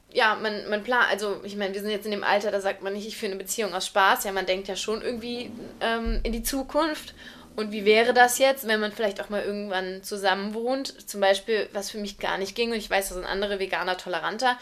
ja, 0.09 0.35
man, 0.35 0.69
man 0.69 0.83
plant, 0.83 1.09
also 1.09 1.41
ich 1.43 1.57
meine, 1.57 1.73
wir 1.73 1.81
sind 1.81 1.89
jetzt 1.89 2.05
in 2.05 2.11
dem 2.11 2.23
Alter, 2.23 2.49
da 2.49 2.61
sagt 2.61 2.81
man 2.81 2.93
nicht, 2.93 3.05
ich 3.05 3.17
führe 3.17 3.33
eine 3.33 3.41
Beziehung 3.41 3.73
aus 3.73 3.87
Spaß. 3.87 4.23
Ja, 4.23 4.31
man 4.31 4.45
denkt 4.45 4.69
ja 4.69 4.77
schon 4.77 5.01
irgendwie 5.01 5.51
ähm, 5.81 6.21
in 6.23 6.31
die 6.31 6.43
Zukunft. 6.43 7.13
Und 7.57 7.73
wie 7.73 7.83
wäre 7.83 8.13
das 8.13 8.39
jetzt, 8.39 8.67
wenn 8.67 8.79
man 8.79 8.93
vielleicht 8.93 9.19
auch 9.19 9.29
mal 9.29 9.43
irgendwann 9.43 10.01
zusammen 10.01 10.53
wohnt? 10.53 11.09
Zum 11.09 11.19
Beispiel, 11.19 11.67
was 11.73 11.91
für 11.91 11.97
mich 11.97 12.19
gar 12.19 12.37
nicht 12.37 12.55
ging, 12.55 12.71
und 12.71 12.77
ich 12.77 12.89
weiß, 12.89 13.09
da 13.09 13.15
sind 13.15 13.25
andere 13.25 13.59
Veganer 13.59 13.97
toleranter. 13.97 14.57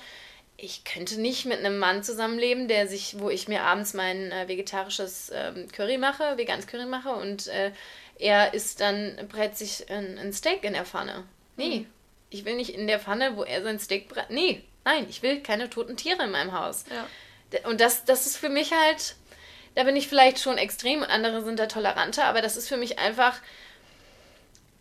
Ich 0.58 0.84
könnte 0.84 1.22
nicht 1.22 1.46
mit 1.46 1.60
einem 1.60 1.78
Mann 1.78 2.04
zusammenleben, 2.04 2.68
der 2.68 2.88
sich, 2.88 3.20
wo 3.20 3.30
ich 3.30 3.48
mir 3.48 3.64
abends 3.64 3.94
mein 3.94 4.32
äh, 4.32 4.48
vegetarisches 4.48 5.32
ähm, 5.34 5.68
Curry 5.72 5.98
mache, 5.98 6.38
veganes 6.38 6.68
Curry 6.68 6.86
mache 6.86 7.10
und 7.10 7.48
äh, 7.48 7.72
er 8.22 8.54
isst 8.54 8.80
dann, 8.80 9.18
brät 9.30 9.58
sich 9.58 9.90
ein, 9.90 10.18
ein 10.18 10.32
Steak 10.32 10.64
in 10.64 10.74
der 10.74 10.86
Pfanne. 10.86 11.24
Nee, 11.58 11.80
mhm. 11.80 11.86
ich 12.30 12.46
will 12.46 12.56
nicht 12.56 12.74
in 12.74 12.88
der 12.88 13.00
Pfanne, 13.00 13.36
wo 13.36 13.44
er 13.44 13.62
sein 13.64 13.80
Steak 13.80 14.08
brät. 14.08 14.30
Nee, 14.30 14.64
Nein, 14.84 15.06
ich 15.10 15.22
will 15.22 15.42
keine 15.42 15.70
toten 15.70 15.96
Tiere 15.96 16.24
in 16.24 16.32
meinem 16.32 16.54
Haus. 16.54 16.86
Ja. 16.90 17.70
Und 17.70 17.82
das, 17.82 18.06
das 18.06 18.26
ist 18.26 18.38
für 18.38 18.50
mich 18.50 18.72
halt, 18.72 19.16
da 19.76 19.84
bin 19.84 19.96
ich 19.96 20.08
vielleicht 20.08 20.40
schon 20.40 20.58
extrem 20.58 21.00
und 21.00 21.10
andere 21.10 21.44
sind 21.44 21.60
da 21.60 21.68
toleranter, 21.68 22.26
aber 22.26 22.42
das 22.42 22.58
ist 22.58 22.68
für 22.68 22.78
mich 22.78 22.98
einfach 22.98 23.38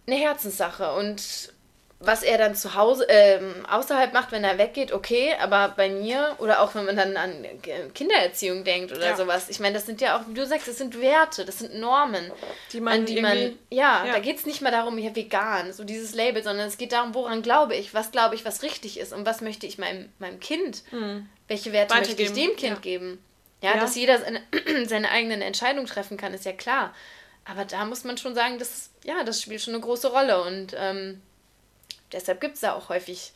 eine 0.06 0.16
Herzenssache. 0.16 0.94
Und 0.94 1.52
was 2.02 2.22
er 2.22 2.38
dann 2.38 2.54
zu 2.54 2.74
Hause, 2.74 3.04
ähm, 3.10 3.66
außerhalb 3.68 4.14
macht, 4.14 4.32
wenn 4.32 4.42
er 4.42 4.56
weggeht, 4.56 4.90
okay, 4.90 5.34
aber 5.38 5.74
bei 5.76 5.90
mir 5.90 6.34
oder 6.38 6.62
auch 6.62 6.74
wenn 6.74 6.86
man 6.86 6.96
dann 6.96 7.14
an 7.14 7.44
Kindererziehung 7.94 8.64
denkt 8.64 8.90
oder 8.90 9.08
ja. 9.08 9.16
sowas, 9.16 9.50
ich 9.50 9.60
meine, 9.60 9.74
das 9.74 9.84
sind 9.84 10.00
ja 10.00 10.16
auch, 10.16 10.26
wie 10.26 10.32
du 10.32 10.46
sagst, 10.46 10.66
das 10.66 10.78
sind 10.78 10.98
Werte, 10.98 11.44
das 11.44 11.58
sind 11.58 11.74
Normen, 11.78 12.32
die 12.72 12.80
man, 12.80 13.00
an 13.00 13.06
die 13.06 13.20
man, 13.20 13.36
ja, 13.68 14.06
ja. 14.06 14.12
da 14.14 14.18
geht 14.18 14.38
es 14.38 14.46
nicht 14.46 14.62
mal 14.62 14.70
darum, 14.70 14.96
ja, 14.96 15.14
vegan, 15.14 15.74
so 15.74 15.84
dieses 15.84 16.14
Label, 16.14 16.42
sondern 16.42 16.68
es 16.68 16.78
geht 16.78 16.92
darum, 16.92 17.14
woran 17.14 17.42
glaube 17.42 17.76
ich, 17.76 17.92
was 17.92 18.10
glaube 18.10 18.34
ich, 18.34 18.46
was 18.46 18.62
richtig 18.62 18.98
ist 18.98 19.12
und 19.12 19.26
was 19.26 19.42
möchte 19.42 19.66
ich 19.66 19.76
meinem, 19.76 20.08
meinem 20.18 20.40
Kind, 20.40 20.82
mhm. 20.92 21.28
welche 21.48 21.74
Werte 21.74 21.94
möchte 21.94 22.22
ich 22.22 22.32
dem 22.32 22.56
Kind 22.56 22.76
ja. 22.76 22.80
geben. 22.80 23.22
Ja, 23.62 23.76
dass 23.76 23.94
jeder 23.94 24.18
seine, 24.18 24.40
seine 24.86 25.10
eigenen 25.10 25.42
Entscheidungen 25.42 25.86
treffen 25.86 26.16
kann, 26.16 26.32
ist 26.32 26.46
ja 26.46 26.52
klar. 26.52 26.94
Aber 27.44 27.66
da 27.66 27.84
muss 27.84 28.04
man 28.04 28.16
schon 28.16 28.34
sagen, 28.34 28.58
das, 28.58 28.88
ja, 29.04 29.22
das 29.22 29.42
spielt 29.42 29.60
schon 29.60 29.74
eine 29.74 29.82
große 29.82 30.10
Rolle 30.10 30.42
und 30.42 30.74
ähm, 30.78 31.20
deshalb 32.12 32.40
gibt 32.40 32.54
es 32.54 32.60
da 32.60 32.74
auch 32.74 32.88
häufig, 32.88 33.32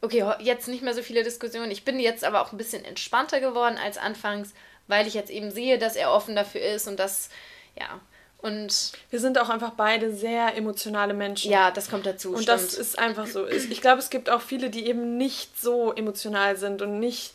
okay, 0.00 0.24
jetzt 0.40 0.68
nicht 0.68 0.82
mehr 0.82 0.94
so 0.94 1.02
viele 1.02 1.22
Diskussionen. 1.22 1.70
Ich 1.70 1.84
bin 1.84 1.98
jetzt 2.00 2.24
aber 2.24 2.42
auch 2.42 2.52
ein 2.52 2.58
bisschen 2.58 2.84
entspannter 2.84 3.40
geworden 3.40 3.78
als 3.82 3.98
anfangs, 3.98 4.52
weil 4.86 5.06
ich 5.06 5.14
jetzt 5.14 5.30
eben 5.30 5.50
sehe, 5.50 5.78
dass 5.78 5.96
er 5.96 6.12
offen 6.12 6.34
dafür 6.34 6.62
ist 6.62 6.88
und 6.88 6.98
das, 6.98 7.30
ja. 7.78 8.00
Und 8.38 8.92
wir 9.10 9.20
sind 9.20 9.38
auch 9.38 9.50
einfach 9.50 9.72
beide 9.72 10.14
sehr 10.14 10.56
emotionale 10.56 11.12
Menschen. 11.12 11.50
Ja, 11.50 11.70
das 11.70 11.90
kommt 11.90 12.06
dazu. 12.06 12.30
Und 12.30 12.44
stimmt. 12.44 12.48
das 12.48 12.72
ist 12.72 12.98
einfach 12.98 13.26
so. 13.26 13.46
Ich 13.46 13.82
glaube, 13.82 13.98
es 13.98 14.08
gibt 14.08 14.30
auch 14.30 14.40
viele, 14.40 14.70
die 14.70 14.86
eben 14.86 15.18
nicht 15.18 15.60
so 15.60 15.92
emotional 15.92 16.56
sind 16.56 16.80
und 16.80 17.00
nicht 17.00 17.34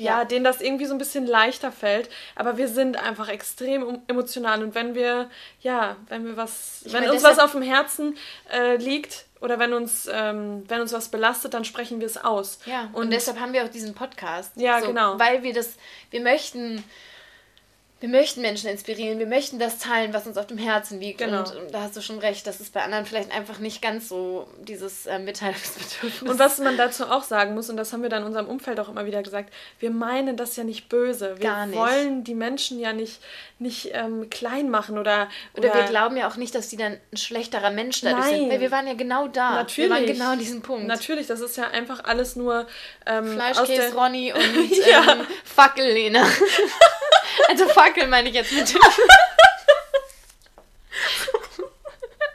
ja, 0.00 0.24
denen 0.24 0.44
das 0.44 0.60
irgendwie 0.60 0.86
so 0.86 0.94
ein 0.94 0.98
bisschen 0.98 1.26
leichter 1.26 1.70
fällt. 1.70 2.08
Aber 2.34 2.56
wir 2.56 2.68
sind 2.68 2.96
einfach 2.96 3.28
extrem 3.28 4.00
emotional 4.08 4.62
und 4.62 4.74
wenn 4.74 4.94
wir, 4.94 5.30
ja, 5.60 5.96
wenn 6.08 6.24
wir 6.24 6.36
was, 6.36 6.82
ich 6.84 6.92
wenn 6.92 7.02
meine, 7.02 7.12
uns 7.12 7.22
was 7.22 7.38
auf 7.38 7.52
dem 7.52 7.62
Herzen 7.62 8.16
äh, 8.50 8.76
liegt 8.76 9.26
oder 9.40 9.58
wenn 9.58 9.72
uns, 9.72 10.08
ähm, 10.12 10.64
wenn 10.68 10.80
uns 10.80 10.92
was 10.92 11.08
belastet, 11.08 11.54
dann 11.54 11.64
sprechen 11.64 12.00
wir 12.00 12.06
es 12.06 12.16
aus. 12.16 12.58
Ja, 12.66 12.90
und, 12.92 13.04
und 13.04 13.10
deshalb 13.10 13.40
haben 13.40 13.52
wir 13.52 13.64
auch 13.64 13.68
diesen 13.68 13.94
Podcast. 13.94 14.52
Ja, 14.56 14.80
so, 14.80 14.88
genau. 14.88 15.18
Weil 15.18 15.42
wir 15.42 15.52
das, 15.52 15.74
wir 16.10 16.20
möchten 16.20 16.84
wir 18.00 18.08
möchten 18.08 18.40
Menschen 18.40 18.70
inspirieren, 18.70 19.18
wir 19.18 19.26
möchten 19.26 19.58
das 19.58 19.78
teilen, 19.78 20.14
was 20.14 20.26
uns 20.26 20.38
auf 20.38 20.46
dem 20.46 20.56
Herzen 20.56 21.00
liegt. 21.00 21.18
Genau. 21.18 21.40
Und 21.40 21.72
da 21.72 21.82
hast 21.82 21.94
du 21.96 22.00
schon 22.00 22.18
recht, 22.18 22.46
das 22.46 22.58
ist 22.58 22.72
bei 22.72 22.82
anderen 22.82 23.04
vielleicht 23.04 23.30
einfach 23.30 23.58
nicht 23.58 23.82
ganz 23.82 24.08
so 24.08 24.48
dieses 24.62 25.04
äh, 25.04 25.18
Mitteilungsbedürfnis. 25.18 26.22
Und 26.22 26.38
was 26.38 26.58
man 26.58 26.78
dazu 26.78 27.04
auch 27.04 27.24
sagen 27.24 27.54
muss, 27.54 27.68
und 27.68 27.76
das 27.76 27.92
haben 27.92 28.02
wir 28.02 28.08
dann 28.08 28.22
in 28.22 28.28
unserem 28.28 28.48
Umfeld 28.48 28.80
auch 28.80 28.88
immer 28.88 29.04
wieder 29.04 29.22
gesagt, 29.22 29.52
wir 29.80 29.90
meinen 29.90 30.38
das 30.38 30.56
ja 30.56 30.64
nicht 30.64 30.88
böse. 30.88 31.36
Wir 31.36 31.50
Gar 31.50 31.66
nicht. 31.66 31.78
wollen 31.78 32.24
die 32.24 32.34
Menschen 32.34 32.80
ja 32.80 32.94
nicht, 32.94 33.20
nicht 33.58 33.90
ähm, 33.92 34.30
klein 34.30 34.70
machen 34.70 34.96
oder, 34.98 35.28
oder, 35.54 35.68
oder. 35.68 35.74
wir 35.74 35.84
glauben 35.84 36.16
ja 36.16 36.26
auch 36.26 36.36
nicht, 36.36 36.54
dass 36.54 36.68
die 36.68 36.78
dann 36.78 36.96
ein 37.12 37.16
schlechterer 37.18 37.70
Mensch 37.70 38.00
dadurch 38.00 38.24
Nein. 38.24 38.40
sind. 38.40 38.50
Weil 38.50 38.60
wir 38.60 38.70
waren 38.70 38.86
ja 38.86 38.94
genau 38.94 39.28
da. 39.28 39.56
Natürlich. 39.56 39.90
Wir 39.90 39.96
waren 39.96 40.06
genau 40.06 40.30
an 40.32 40.38
diesem 40.38 40.62
Punkt. 40.62 40.86
Natürlich, 40.86 41.26
das 41.26 41.40
ist 41.40 41.58
ja 41.58 41.68
einfach 41.68 42.04
alles 42.04 42.34
nur. 42.34 42.66
Ähm, 43.04 43.26
Fleischkäse 43.26 43.94
Ronny 43.94 44.32
und 44.32 44.40
ähm, 44.42 45.26
Fackel 45.44 45.84
Lena. 45.84 46.24
Also 47.48 47.68
Fackel 47.68 48.06
meine 48.06 48.28
ich 48.28 48.34
jetzt 48.34 48.52
mit. 48.52 48.74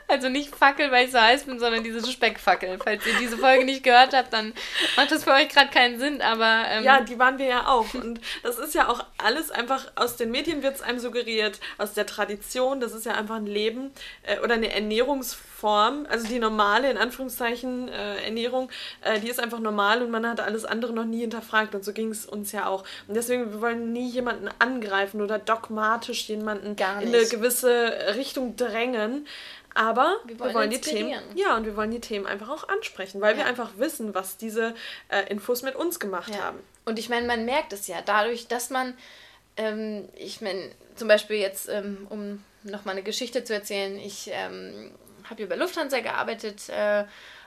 Also 0.08 0.28
nicht 0.28 0.54
Fackel, 0.54 0.92
weil 0.92 1.06
ich 1.06 1.12
so 1.12 1.20
heiß 1.20 1.44
bin, 1.44 1.58
sondern 1.58 1.82
diese 1.82 2.06
Speckfackel. 2.06 2.78
Falls 2.82 3.04
ihr 3.06 3.14
diese 3.18 3.36
Folge 3.36 3.64
nicht 3.64 3.82
gehört 3.82 4.14
habt, 4.14 4.32
dann 4.32 4.52
macht 4.96 5.10
das 5.10 5.24
für 5.24 5.32
euch 5.32 5.48
gerade 5.48 5.70
keinen 5.70 5.98
Sinn, 5.98 6.22
aber. 6.22 6.64
Ähm 6.68 6.84
ja, 6.84 7.00
die 7.00 7.18
waren 7.18 7.38
wir 7.38 7.46
ja 7.46 7.66
auch. 7.66 7.92
Und 7.94 8.20
das 8.42 8.58
ist 8.58 8.74
ja 8.74 8.88
auch 8.88 9.04
alles 9.18 9.50
einfach 9.50 9.90
aus 9.96 10.16
den 10.16 10.30
Medien 10.30 10.62
wird 10.62 10.76
es 10.76 10.82
einem 10.82 11.00
suggeriert, 11.00 11.58
aus 11.78 11.92
der 11.92 12.06
Tradition. 12.06 12.80
Das 12.80 12.92
ist 12.92 13.04
ja 13.04 13.14
einfach 13.14 13.36
ein 13.36 13.46
Leben 13.46 13.90
äh, 14.22 14.38
oder 14.40 14.54
eine 14.54 14.72
Ernährungsform. 14.72 16.06
Also 16.08 16.28
die 16.28 16.38
normale, 16.38 16.90
in 16.90 16.98
Anführungszeichen, 16.98 17.88
äh, 17.88 18.24
Ernährung, 18.24 18.70
äh, 19.02 19.18
die 19.18 19.28
ist 19.28 19.40
einfach 19.40 19.58
normal 19.58 20.02
und 20.02 20.10
man 20.10 20.26
hat 20.26 20.40
alles 20.40 20.64
andere 20.64 20.92
noch 20.92 21.04
nie 21.04 21.20
hinterfragt. 21.20 21.74
Und 21.74 21.84
so 21.84 21.92
ging 21.92 22.10
es 22.10 22.26
uns 22.26 22.52
ja 22.52 22.66
auch. 22.66 22.84
Und 23.08 23.16
deswegen, 23.16 23.52
wir 23.52 23.60
wollen 23.60 23.92
nie 23.92 24.08
jemanden 24.08 24.48
angreifen 24.60 25.20
oder 25.20 25.38
dogmatisch 25.38 26.28
jemanden 26.28 26.76
in 26.76 26.84
eine 26.84 27.26
gewisse 27.26 27.92
Richtung 28.14 28.56
drängen. 28.56 29.26
Aber 29.76 30.16
wir 30.24 30.38
wollen, 30.38 30.50
wir 30.50 30.54
wollen 30.54 30.70
die 30.70 30.80
Themen, 30.80 31.20
ja, 31.34 31.54
und 31.54 31.66
wir 31.66 31.76
wollen 31.76 31.90
die 31.90 32.00
Themen 32.00 32.26
einfach 32.26 32.48
auch 32.48 32.66
ansprechen, 32.68 33.20
weil 33.20 33.32
ja. 33.32 33.40
wir 33.40 33.46
einfach 33.46 33.72
wissen, 33.76 34.14
was 34.14 34.38
diese 34.38 34.74
äh, 35.10 35.30
Infos 35.30 35.62
mit 35.62 35.76
uns 35.76 36.00
gemacht 36.00 36.34
ja. 36.34 36.44
haben. 36.44 36.60
Und 36.86 36.98
ich 36.98 37.10
meine, 37.10 37.26
man 37.26 37.44
merkt 37.44 37.74
es 37.74 37.86
ja 37.86 38.00
dadurch, 38.00 38.48
dass 38.48 38.70
man, 38.70 38.96
ähm, 39.58 40.08
ich 40.16 40.40
meine, 40.40 40.70
zum 40.94 41.08
Beispiel 41.08 41.36
jetzt, 41.36 41.68
ähm, 41.68 42.06
um 42.08 42.42
nochmal 42.62 42.94
eine 42.94 43.02
Geschichte 43.02 43.44
zu 43.44 43.52
erzählen, 43.52 43.98
ich 43.98 44.30
ähm, 44.32 44.92
habe 45.24 45.36
hier 45.36 45.48
bei 45.48 45.56
Lufthansa 45.56 46.00
gearbeitet 46.00 46.70
äh, 46.70 47.04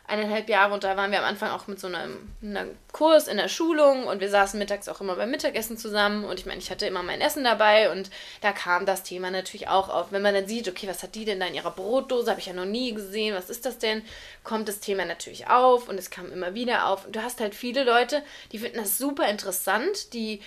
eineinhalb 0.09 0.49
Jahre 0.49 0.73
und 0.73 0.83
da 0.83 0.97
waren 0.97 1.11
wir 1.11 1.19
am 1.19 1.25
Anfang 1.25 1.51
auch 1.51 1.67
mit 1.67 1.79
so 1.79 1.87
einem, 1.87 2.33
einem, 2.41 2.75
Kurs 2.91 3.27
in 3.27 3.37
der 3.37 3.47
Schulung 3.47 4.07
und 4.07 4.19
wir 4.19 4.29
saßen 4.29 4.57
mittags 4.57 4.89
auch 4.89 4.99
immer 4.99 5.15
beim 5.15 5.29
Mittagessen 5.29 5.77
zusammen 5.77 6.25
und 6.25 6.39
ich 6.39 6.45
meine, 6.45 6.59
ich 6.59 6.71
hatte 6.71 6.87
immer 6.87 7.03
mein 7.03 7.21
Essen 7.21 7.43
dabei 7.43 7.91
und 7.91 8.09
da 8.41 8.51
kam 8.51 8.85
das 8.85 9.03
Thema 9.03 9.29
natürlich 9.29 9.67
auch 9.67 9.89
auf. 9.89 10.11
Wenn 10.11 10.23
man 10.23 10.33
dann 10.33 10.47
sieht, 10.47 10.67
okay, 10.67 10.87
was 10.87 11.03
hat 11.03 11.15
die 11.15 11.25
denn 11.25 11.39
da 11.39 11.45
in 11.45 11.53
ihrer 11.53 11.71
Brotdose, 11.71 12.31
habe 12.31 12.39
ich 12.39 12.47
ja 12.47 12.53
noch 12.53 12.65
nie 12.65 12.93
gesehen, 12.93 13.35
was 13.35 13.49
ist 13.49 13.65
das 13.65 13.77
denn, 13.77 14.01
kommt 14.43 14.67
das 14.67 14.79
Thema 14.79 15.05
natürlich 15.05 15.47
auf 15.47 15.87
und 15.87 15.97
es 15.97 16.09
kam 16.09 16.31
immer 16.31 16.55
wieder 16.55 16.87
auf 16.87 17.05
und 17.05 17.15
du 17.15 17.23
hast 17.23 17.39
halt 17.39 17.53
viele 17.53 17.83
Leute, 17.83 18.23
die 18.51 18.59
finden 18.59 18.79
das 18.79 18.97
super 18.97 19.29
interessant, 19.29 20.13
die 20.13 20.41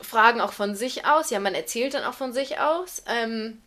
fragen 0.00 0.40
auch 0.40 0.52
von 0.52 0.74
sich 0.74 1.06
aus, 1.06 1.30
ja, 1.30 1.38
man 1.38 1.54
erzählt 1.54 1.94
dann 1.94 2.04
auch 2.04 2.14
von 2.14 2.32
sich 2.32 2.58
aus, 2.58 3.02
ähm, 3.08 3.62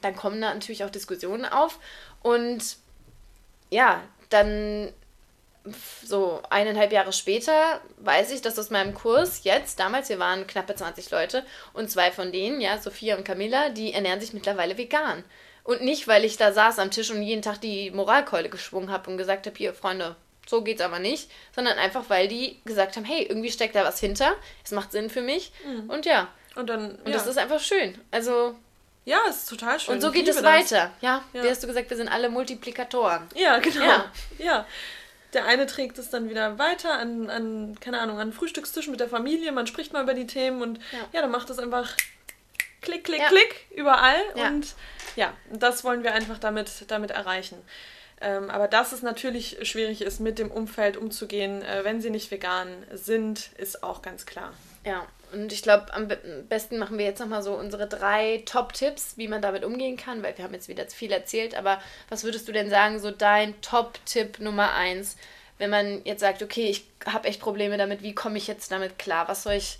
dann 0.00 0.16
kommen 0.16 0.40
da 0.40 0.52
natürlich 0.52 0.84
auch 0.84 0.90
Diskussionen 0.90 1.44
auf 1.44 1.78
und 2.22 2.76
ja, 3.70 4.02
dann 4.32 4.92
so 6.04 6.42
eineinhalb 6.50 6.92
Jahre 6.92 7.12
später 7.12 7.80
weiß 7.98 8.32
ich, 8.32 8.42
dass 8.42 8.58
aus 8.58 8.70
meinem 8.70 8.94
Kurs 8.94 9.44
jetzt, 9.44 9.78
damals, 9.78 10.08
wir 10.08 10.18
waren 10.18 10.46
knappe 10.46 10.74
20 10.74 11.10
Leute 11.10 11.44
und 11.72 11.90
zwei 11.90 12.10
von 12.10 12.32
denen, 12.32 12.60
ja, 12.60 12.78
Sophia 12.78 13.16
und 13.16 13.24
Camilla, 13.24 13.68
die 13.68 13.92
ernähren 13.92 14.20
sich 14.20 14.32
mittlerweile 14.32 14.76
vegan. 14.76 15.22
Und 15.64 15.82
nicht, 15.82 16.08
weil 16.08 16.24
ich 16.24 16.36
da 16.36 16.52
saß 16.52 16.80
am 16.80 16.90
Tisch 16.90 17.10
und 17.12 17.22
jeden 17.22 17.42
Tag 17.42 17.60
die 17.60 17.92
Moralkeule 17.92 18.48
geschwungen 18.48 18.90
habe 18.90 19.08
und 19.10 19.16
gesagt 19.16 19.46
habe, 19.46 19.56
hier, 19.56 19.72
Freunde, 19.72 20.16
so 20.48 20.62
geht's 20.62 20.82
aber 20.82 20.98
nicht, 20.98 21.30
sondern 21.54 21.78
einfach, 21.78 22.04
weil 22.08 22.26
die 22.26 22.60
gesagt 22.64 22.96
haben, 22.96 23.04
hey, 23.04 23.22
irgendwie 23.22 23.52
steckt 23.52 23.76
da 23.76 23.84
was 23.84 24.00
hinter, 24.00 24.34
es 24.64 24.72
macht 24.72 24.90
Sinn 24.90 25.08
für 25.08 25.22
mich 25.22 25.52
mhm. 25.64 25.88
und 25.88 26.06
ja. 26.06 26.28
Und 26.56 26.68
dann, 26.68 26.96
und 26.96 27.06
ja. 27.06 27.12
das 27.12 27.26
ist 27.26 27.38
einfach 27.38 27.60
schön. 27.60 27.98
Also 28.10 28.56
ja, 29.04 29.18
ist 29.28 29.48
total 29.48 29.80
schön. 29.80 29.94
Und 29.94 30.00
so 30.00 30.10
geht 30.10 30.28
es 30.28 30.42
weiter. 30.42 30.92
Ja, 31.00 31.24
ja, 31.32 31.42
wie 31.42 31.50
hast 31.50 31.62
du 31.62 31.66
gesagt, 31.66 31.90
wir 31.90 31.96
sind 31.96 32.08
alle 32.08 32.28
Multiplikatoren. 32.28 33.28
Ja, 33.34 33.58
genau. 33.58 33.84
Ja. 33.84 34.12
ja. 34.38 34.66
Der 35.32 35.46
eine 35.46 35.66
trägt 35.66 35.98
es 35.98 36.10
dann 36.10 36.28
wieder 36.28 36.58
weiter 36.58 36.98
an, 36.98 37.30
an, 37.30 37.78
keine 37.80 38.00
Ahnung, 38.00 38.18
an 38.18 38.32
Frühstückstisch 38.32 38.88
mit 38.88 39.00
der 39.00 39.08
Familie. 39.08 39.50
Man 39.50 39.66
spricht 39.66 39.92
mal 39.92 40.02
über 40.02 40.14
die 40.14 40.26
Themen 40.26 40.60
und 40.60 40.78
ja, 40.92 40.98
ja 41.12 41.22
dann 41.22 41.30
macht 41.30 41.48
es 41.48 41.58
einfach 41.58 41.96
klick, 42.82 43.04
klick, 43.04 43.26
klick 43.28 43.66
überall. 43.70 44.20
Und 44.34 44.74
ja, 45.16 45.32
das 45.50 45.84
wollen 45.84 46.02
wir 46.02 46.12
einfach 46.12 46.38
damit, 46.38 46.84
damit 46.88 47.12
erreichen. 47.12 47.56
Ähm, 48.20 48.50
aber 48.50 48.68
dass 48.68 48.92
es 48.92 49.02
natürlich 49.02 49.58
schwierig 49.62 50.02
ist, 50.02 50.20
mit 50.20 50.38
dem 50.38 50.50
Umfeld 50.50 50.96
umzugehen, 50.96 51.62
äh, 51.62 51.82
wenn 51.82 52.00
sie 52.00 52.10
nicht 52.10 52.30
vegan 52.30 52.68
sind, 52.92 53.50
ist 53.58 53.82
auch 53.82 54.00
ganz 54.00 54.26
klar. 54.26 54.52
Ja, 54.84 55.06
und 55.32 55.52
ich 55.52 55.62
glaube, 55.62 55.92
am 55.94 56.08
besten 56.48 56.78
machen 56.78 56.98
wir 56.98 57.04
jetzt 57.04 57.20
nochmal 57.20 57.42
so 57.42 57.54
unsere 57.54 57.86
drei 57.86 58.42
Top-Tipps, 58.44 59.16
wie 59.16 59.28
man 59.28 59.42
damit 59.42 59.64
umgehen 59.64 59.96
kann, 59.96 60.22
weil 60.22 60.36
wir 60.36 60.44
haben 60.44 60.54
jetzt 60.54 60.68
wieder 60.68 60.86
viel 60.88 61.12
erzählt. 61.12 61.54
Aber 61.54 61.80
was 62.08 62.24
würdest 62.24 62.46
du 62.48 62.52
denn 62.52 62.70
sagen, 62.70 62.98
so 62.98 63.10
dein 63.10 63.60
Top-Tipp 63.60 64.38
Nummer 64.40 64.74
eins, 64.74 65.16
wenn 65.58 65.70
man 65.70 66.02
jetzt 66.04 66.20
sagt, 66.20 66.42
okay, 66.42 66.66
ich 66.66 66.86
habe 67.06 67.28
echt 67.28 67.40
Probleme 67.40 67.78
damit, 67.78 68.02
wie 68.02 68.14
komme 68.14 68.36
ich 68.36 68.46
jetzt 68.46 68.72
damit 68.72 68.98
klar? 68.98 69.28
Was 69.28 69.44
soll 69.44 69.54
ich, 69.54 69.78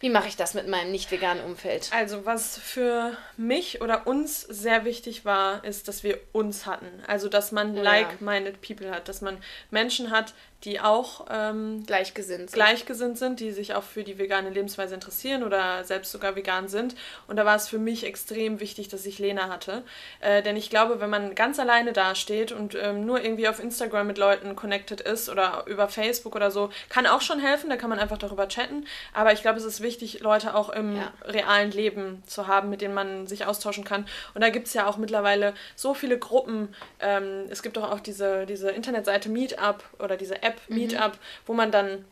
wie 0.00 0.10
mache 0.10 0.28
ich 0.28 0.36
das 0.36 0.54
mit 0.54 0.66
meinem 0.66 0.90
nicht 0.90 1.10
veganen 1.10 1.44
Umfeld? 1.44 1.90
Also, 1.92 2.26
was 2.26 2.58
für 2.58 3.16
mich 3.36 3.80
oder 3.80 4.06
uns 4.06 4.40
sehr 4.40 4.84
wichtig 4.84 5.24
war, 5.24 5.64
ist, 5.64 5.88
dass 5.88 6.02
wir 6.02 6.18
uns 6.32 6.66
hatten. 6.66 6.88
Also, 7.06 7.28
dass 7.28 7.52
man 7.52 7.78
oh, 7.78 7.82
like-minded 7.82 8.60
people 8.62 8.90
hat, 8.90 9.08
dass 9.08 9.20
man 9.20 9.38
Menschen 9.70 10.10
hat, 10.10 10.34
die 10.64 10.80
auch 10.80 11.26
ähm, 11.30 11.84
gleichgesinnt, 11.86 12.50
sind. 12.50 12.52
gleichgesinnt 12.52 13.18
sind, 13.18 13.40
die 13.40 13.50
sich 13.50 13.74
auch 13.74 13.82
für 13.82 14.04
die 14.04 14.18
vegane 14.18 14.50
Lebensweise 14.50 14.94
interessieren 14.94 15.42
oder 15.42 15.84
selbst 15.84 16.12
sogar 16.12 16.36
vegan 16.36 16.68
sind. 16.68 16.94
Und 17.28 17.36
da 17.36 17.46
war 17.46 17.56
es 17.56 17.68
für 17.68 17.78
mich 17.78 18.04
extrem 18.04 18.60
wichtig, 18.60 18.88
dass 18.88 19.06
ich 19.06 19.18
Lena 19.18 19.48
hatte. 19.48 19.82
Äh, 20.20 20.42
denn 20.42 20.56
ich 20.56 20.68
glaube, 20.68 21.00
wenn 21.00 21.08
man 21.08 21.34
ganz 21.34 21.58
alleine 21.58 21.92
dasteht 21.92 22.52
und 22.52 22.74
ähm, 22.74 23.06
nur 23.06 23.22
irgendwie 23.22 23.48
auf 23.48 23.58
Instagram 23.58 24.06
mit 24.06 24.18
Leuten 24.18 24.54
connected 24.54 25.00
ist 25.00 25.30
oder 25.30 25.64
über 25.66 25.88
Facebook 25.88 26.36
oder 26.36 26.50
so, 26.50 26.70
kann 26.90 27.06
auch 27.06 27.22
schon 27.22 27.40
helfen, 27.40 27.70
da 27.70 27.76
kann 27.76 27.88
man 27.88 27.98
einfach 27.98 28.18
darüber 28.18 28.46
chatten. 28.48 28.86
Aber 29.14 29.32
ich 29.32 29.40
glaube, 29.40 29.58
es 29.58 29.64
ist 29.64 29.80
wichtig, 29.80 30.20
Leute 30.20 30.54
auch 30.54 30.68
im 30.68 30.96
ja. 30.96 31.12
realen 31.24 31.70
Leben 31.70 32.22
zu 32.26 32.46
haben, 32.46 32.68
mit 32.68 32.82
denen 32.82 32.94
man 32.94 33.26
sich 33.26 33.46
austauschen 33.46 33.84
kann. 33.84 34.06
Und 34.34 34.42
da 34.42 34.50
gibt 34.50 34.66
es 34.66 34.74
ja 34.74 34.86
auch 34.86 34.98
mittlerweile 34.98 35.54
so 35.74 35.94
viele 35.94 36.18
Gruppen. 36.18 36.74
Ähm, 37.00 37.46
es 37.48 37.62
gibt 37.62 37.78
auch, 37.78 37.90
auch 37.90 38.00
diese, 38.00 38.44
diese 38.44 38.70
Internetseite 38.70 39.30
Meetup 39.30 39.82
oder 39.98 40.18
diese 40.18 40.42
App 40.42 40.49
App, 40.50 40.60
mhm. 40.68 40.76
Meetup, 40.76 41.12
wo 41.46 41.54
man 41.54 41.70
dann 41.70 42.04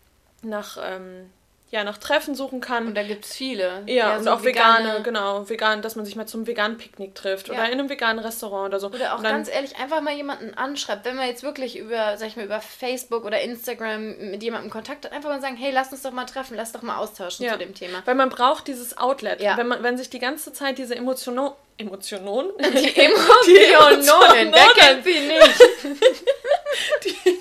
nach, 0.43 0.79
ähm, 0.83 1.31
ja, 1.71 1.85
nach 1.85 1.99
Treffen 1.99 2.35
suchen 2.35 2.61
kann. 2.61 2.87
Und 2.87 2.95
da 2.95 3.03
gibt 3.03 3.27
es 3.27 3.37
viele. 3.37 3.83
Ja, 3.87 3.95
ja 3.95 4.17
und 4.17 4.25
so 4.25 4.31
auch 4.31 4.43
vegane, 4.43 4.85
vegane, 4.85 5.03
genau, 5.03 5.49
vegan, 5.49 5.83
dass 5.83 5.97
man 5.97 6.07
sich 6.07 6.17
mal 6.17 6.27
zum 6.27 6.47
veganen 6.47 6.79
Picknick 6.79 7.15
trifft 7.15 7.49
ja. 7.49 7.55
oder 7.55 7.67
in 7.67 7.73
einem 7.73 7.91
veganen 7.91 8.25
Restaurant 8.25 8.69
oder 8.69 8.81
so. 8.81 8.89
Oder 8.89 9.15
auch 9.15 9.23
dann, 9.23 9.35
ganz 9.35 9.51
ehrlich, 9.51 9.77
einfach 9.77 10.01
mal 10.01 10.15
jemanden 10.15 10.55
anschreibt, 10.55 11.05
wenn 11.05 11.17
man 11.17 11.27
jetzt 11.27 11.43
wirklich 11.43 11.79
über, 11.79 12.17
sag 12.17 12.29
ich 12.29 12.37
mal, 12.37 12.47
über 12.47 12.61
Facebook 12.61 13.25
oder 13.25 13.41
Instagram 13.41 14.31
mit 14.31 14.43
jemandem 14.43 14.71
Kontakt 14.71 15.05
hat, 15.05 15.13
einfach 15.13 15.29
mal 15.29 15.41
sagen, 15.41 15.57
hey, 15.57 15.71
lass 15.71 15.93
uns 15.93 16.03
doch 16.03 16.13
mal 16.13 16.25
treffen, 16.25 16.57
lass 16.57 16.73
doch 16.73 16.83
mal 16.83 16.97
austauschen 16.97 17.45
ja. 17.45 17.53
zu 17.53 17.59
dem 17.59 17.75
Thema. 17.75 18.03
Weil 18.07 18.15
man 18.15 18.31
braucht 18.31 18.67
dieses 18.67 18.97
Outlet. 18.97 19.43
Ja. 19.43 19.57
Wenn, 19.57 19.69
man, 19.69 19.83
wenn 19.83 19.99
sich 19.99 20.09
die 20.09 20.21
ganze 20.21 20.53
Zeit 20.53 20.79
diese 20.79 20.95
Emotionen 20.97 21.51
Emotionen? 21.79 22.51
Die 22.59 23.01
Emotionen, 23.01 24.53
wer 24.53 24.67
kennt 24.75 25.05
sie 25.05 25.21
nicht? 25.21 25.61
die, 27.05 27.15
die 27.25 27.38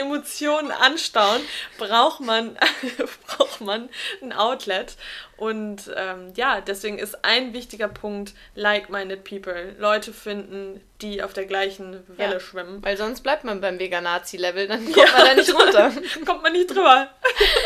Emotionen 0.00 0.70
anstauen, 0.70 1.40
braucht 1.78 2.20
man, 2.20 2.56
braucht 3.26 3.60
man 3.60 3.88
ein 4.22 4.32
Outlet. 4.32 4.96
Und 5.36 5.90
ähm, 5.96 6.32
ja, 6.36 6.60
deswegen 6.60 6.98
ist 6.98 7.24
ein 7.24 7.54
wichtiger 7.54 7.88
Punkt 7.88 8.34
like-minded 8.54 9.24
people. 9.24 9.74
Leute 9.78 10.12
finden, 10.12 10.80
die 11.00 11.22
auf 11.22 11.32
der 11.32 11.46
gleichen 11.46 12.02
Welle 12.08 12.34
ja, 12.34 12.40
schwimmen. 12.40 12.82
Weil 12.82 12.96
sonst 12.96 13.22
bleibt 13.22 13.44
man 13.44 13.60
beim 13.60 13.78
Veganazi-Level, 13.78 14.68
dann 14.68 14.84
kommt 14.92 14.96
ja, 14.96 15.12
man 15.12 15.24
da 15.24 15.34
nicht 15.34 15.54
runter. 15.54 15.92
kommt 16.26 16.42
man 16.42 16.52
nicht 16.52 16.70
drüber. 16.70 17.08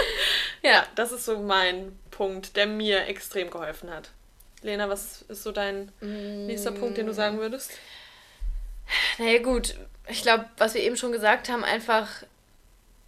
ja, 0.63 0.87
das 0.95 1.13
ist 1.13 1.25
so 1.25 1.39
mein 1.39 1.99
Punkt, 2.11 2.57
der 2.57 2.67
mir 2.67 3.07
extrem 3.07 3.51
geholfen 3.51 3.91
hat. 3.91 4.11
Lena, 4.63 4.89
was 4.89 5.23
ist 5.23 5.43
so 5.43 5.53
dein 5.53 5.93
mm. 6.01 6.47
nächster 6.47 6.73
Punkt, 6.73 6.97
den 6.97 7.07
du 7.07 7.13
sagen 7.13 7.39
würdest? 7.39 7.73
Naja, 9.19 9.43
gut, 9.43 9.75
ich 10.09 10.23
glaube, 10.23 10.47
was 10.59 10.75
wir 10.75 10.83
eben 10.83 10.97
schon 10.97 11.13
gesagt 11.13 11.49
haben, 11.49 11.65
einfach 11.65 12.09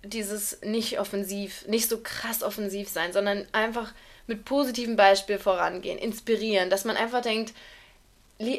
dieses 0.02 0.60
nicht 0.62 1.00
offensiv, 1.00 1.66
nicht 1.66 1.88
so 1.88 1.98
krass 2.02 2.42
offensiv 2.42 2.88
sein, 2.88 3.12
sondern 3.12 3.46
einfach 3.52 3.92
mit 4.26 4.44
positivem 4.44 4.96
Beispiel 4.96 5.38
vorangehen, 5.38 5.98
inspirieren, 5.98 6.70
dass 6.70 6.84
man 6.84 6.96
einfach 6.96 7.22
denkt, 7.22 7.52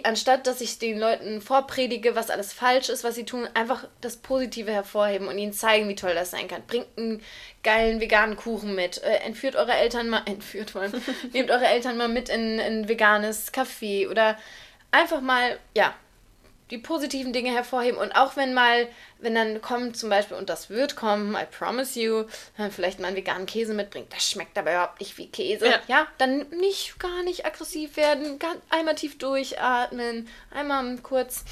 anstatt 0.03 0.47
dass 0.47 0.61
ich 0.61 0.79
den 0.79 0.97
Leuten 0.97 1.41
vorpredige, 1.41 2.15
was 2.15 2.29
alles 2.29 2.51
falsch 2.51 2.89
ist, 2.89 3.03
was 3.03 3.15
sie 3.15 3.25
tun, 3.25 3.47
einfach 3.53 3.87
das 4.01 4.17
Positive 4.17 4.71
hervorheben 4.71 5.27
und 5.27 5.37
ihnen 5.37 5.53
zeigen, 5.53 5.87
wie 5.87 5.95
toll 5.95 6.15
das 6.15 6.31
sein 6.31 6.47
kann. 6.47 6.63
Bringt 6.65 6.87
einen 6.97 7.21
geilen 7.63 8.01
veganen 8.01 8.37
Kuchen 8.37 8.73
mit. 8.73 9.03
Äh, 9.03 9.17
entführt 9.17 9.55
eure 9.55 9.73
Eltern 9.73 10.09
mal, 10.09 10.23
entführt 10.25 10.73
wollen, 10.73 10.93
nehmt 11.33 11.51
eure 11.51 11.67
Eltern 11.67 11.97
mal 11.97 12.07
mit 12.07 12.29
in 12.29 12.59
ein 12.59 12.87
veganes 12.87 13.53
Café 13.53 14.09
oder 14.09 14.37
einfach 14.89 15.21
mal, 15.21 15.59
ja, 15.75 15.93
die 16.69 16.77
positiven 16.77 17.33
Dinge 17.33 17.51
hervorheben 17.51 17.97
und 17.99 18.15
auch 18.15 18.35
wenn 18.35 18.53
mal, 18.53 18.87
wenn 19.19 19.35
dann 19.35 19.61
kommt 19.61 19.97
zum 19.97 20.09
Beispiel, 20.09 20.37
und 20.37 20.49
das 20.49 20.69
wird 20.69 20.95
kommen, 20.95 21.35
I 21.35 21.45
promise 21.45 21.99
you, 21.99 22.25
wenn 22.57 22.71
vielleicht 22.71 22.99
mal 22.99 23.07
einen 23.07 23.15
veganen 23.15 23.45
Käse 23.45 23.73
mitbringt, 23.73 24.11
das 24.13 24.29
schmeckt 24.29 24.57
aber 24.57 24.71
überhaupt 24.71 24.99
nicht 24.99 25.17
wie 25.17 25.27
Käse, 25.27 25.67
ja, 25.67 25.81
ja 25.87 26.07
dann 26.17 26.45
nicht, 26.49 26.99
gar 26.99 27.23
nicht 27.23 27.45
aggressiv 27.45 27.95
werden, 27.97 28.37
einmal 28.69 28.95
tief 28.95 29.17
durchatmen, 29.17 30.27
einmal 30.51 30.97
kurz. 30.97 31.43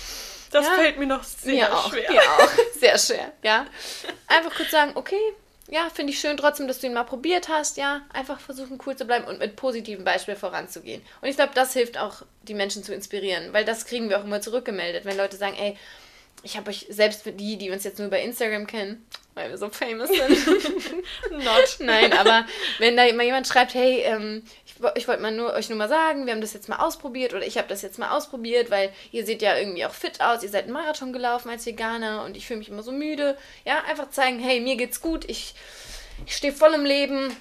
Das 0.51 0.65
ja, 0.65 0.71
fällt 0.73 0.97
mir 0.97 1.07
noch 1.07 1.23
sehr 1.23 1.53
mir 1.53 1.75
auch, 1.75 1.89
schwer. 1.89 2.11
Mir 2.11 2.21
auch, 2.21 2.49
sehr 2.79 2.97
schwer, 2.97 3.31
ja. 3.43 3.65
Einfach 4.27 4.55
kurz 4.55 4.71
sagen, 4.71 4.91
okay, 4.95 5.19
ja, 5.69 5.89
finde 5.89 6.13
ich 6.13 6.19
schön 6.19 6.37
trotzdem, 6.37 6.67
dass 6.67 6.79
du 6.79 6.87
ihn 6.87 6.93
mal 6.93 7.03
probiert 7.03 7.49
hast, 7.49 7.77
ja. 7.77 8.01
Einfach 8.13 8.39
versuchen, 8.39 8.79
cool 8.85 8.95
zu 8.95 9.05
bleiben 9.05 9.25
und 9.25 9.39
mit 9.39 9.55
positiven 9.55 10.05
Beispielen 10.05 10.37
voranzugehen. 10.37 11.01
Und 11.21 11.29
ich 11.29 11.35
glaube, 11.35 11.53
das 11.55 11.73
hilft 11.73 11.97
auch, 11.97 12.21
die 12.43 12.53
Menschen 12.53 12.83
zu 12.83 12.93
inspirieren, 12.93 13.51
weil 13.51 13.65
das 13.65 13.85
kriegen 13.85 14.09
wir 14.09 14.19
auch 14.19 14.23
immer 14.23 14.41
zurückgemeldet, 14.41 15.05
wenn 15.05 15.17
Leute 15.17 15.37
sagen, 15.37 15.55
ey, 15.57 15.75
ich 16.43 16.57
habe 16.57 16.69
euch, 16.69 16.85
selbst 16.89 17.23
für 17.23 17.31
die, 17.31 17.57
die 17.57 17.71
uns 17.71 17.83
jetzt 17.83 17.97
nur 17.97 18.07
über 18.07 18.19
Instagram 18.19 18.67
kennen, 18.67 19.03
weil 19.33 19.49
wir 19.49 19.57
so 19.57 19.69
famous 19.69 20.09
sind. 20.09 20.47
Not. 21.31 21.77
Nein, 21.79 22.13
aber 22.13 22.45
wenn 22.77 22.95
da 22.95 23.11
mal 23.13 23.23
jemand 23.23 23.47
schreibt, 23.47 23.73
hey, 23.73 24.01
ähm, 24.03 24.43
ich 24.95 25.07
wollte 25.07 25.21
mal 25.21 25.31
nur, 25.31 25.53
euch 25.53 25.69
nur 25.69 25.77
mal 25.77 25.89
sagen, 25.89 26.25
wir 26.25 26.33
haben 26.33 26.41
das 26.41 26.53
jetzt 26.53 26.67
mal 26.67 26.77
ausprobiert 26.77 27.33
oder 27.33 27.45
ich 27.45 27.57
habe 27.57 27.67
das 27.67 27.81
jetzt 27.81 27.97
mal 27.97 28.09
ausprobiert, 28.09 28.69
weil 28.69 28.91
ihr 29.11 29.25
seht 29.25 29.41
ja 29.41 29.57
irgendwie 29.57 29.85
auch 29.85 29.93
fit 29.93 30.21
aus, 30.21 30.43
ihr 30.43 30.49
seid 30.49 30.65
einen 30.65 30.73
Marathon 30.73 31.13
gelaufen 31.13 31.49
als 31.49 31.65
Veganer 31.65 32.23
und 32.23 32.35
ich 32.35 32.45
fühle 32.45 32.59
mich 32.59 32.69
immer 32.69 32.83
so 32.83 32.91
müde. 32.91 33.37
Ja, 33.63 33.83
einfach 33.85 34.09
zeigen, 34.09 34.39
hey, 34.39 34.59
mir 34.59 34.75
geht's 34.75 35.01
gut, 35.01 35.29
ich, 35.29 35.55
ich 36.25 36.35
stehe 36.35 36.53
voll 36.53 36.73
im 36.73 36.85
Leben. 36.85 37.35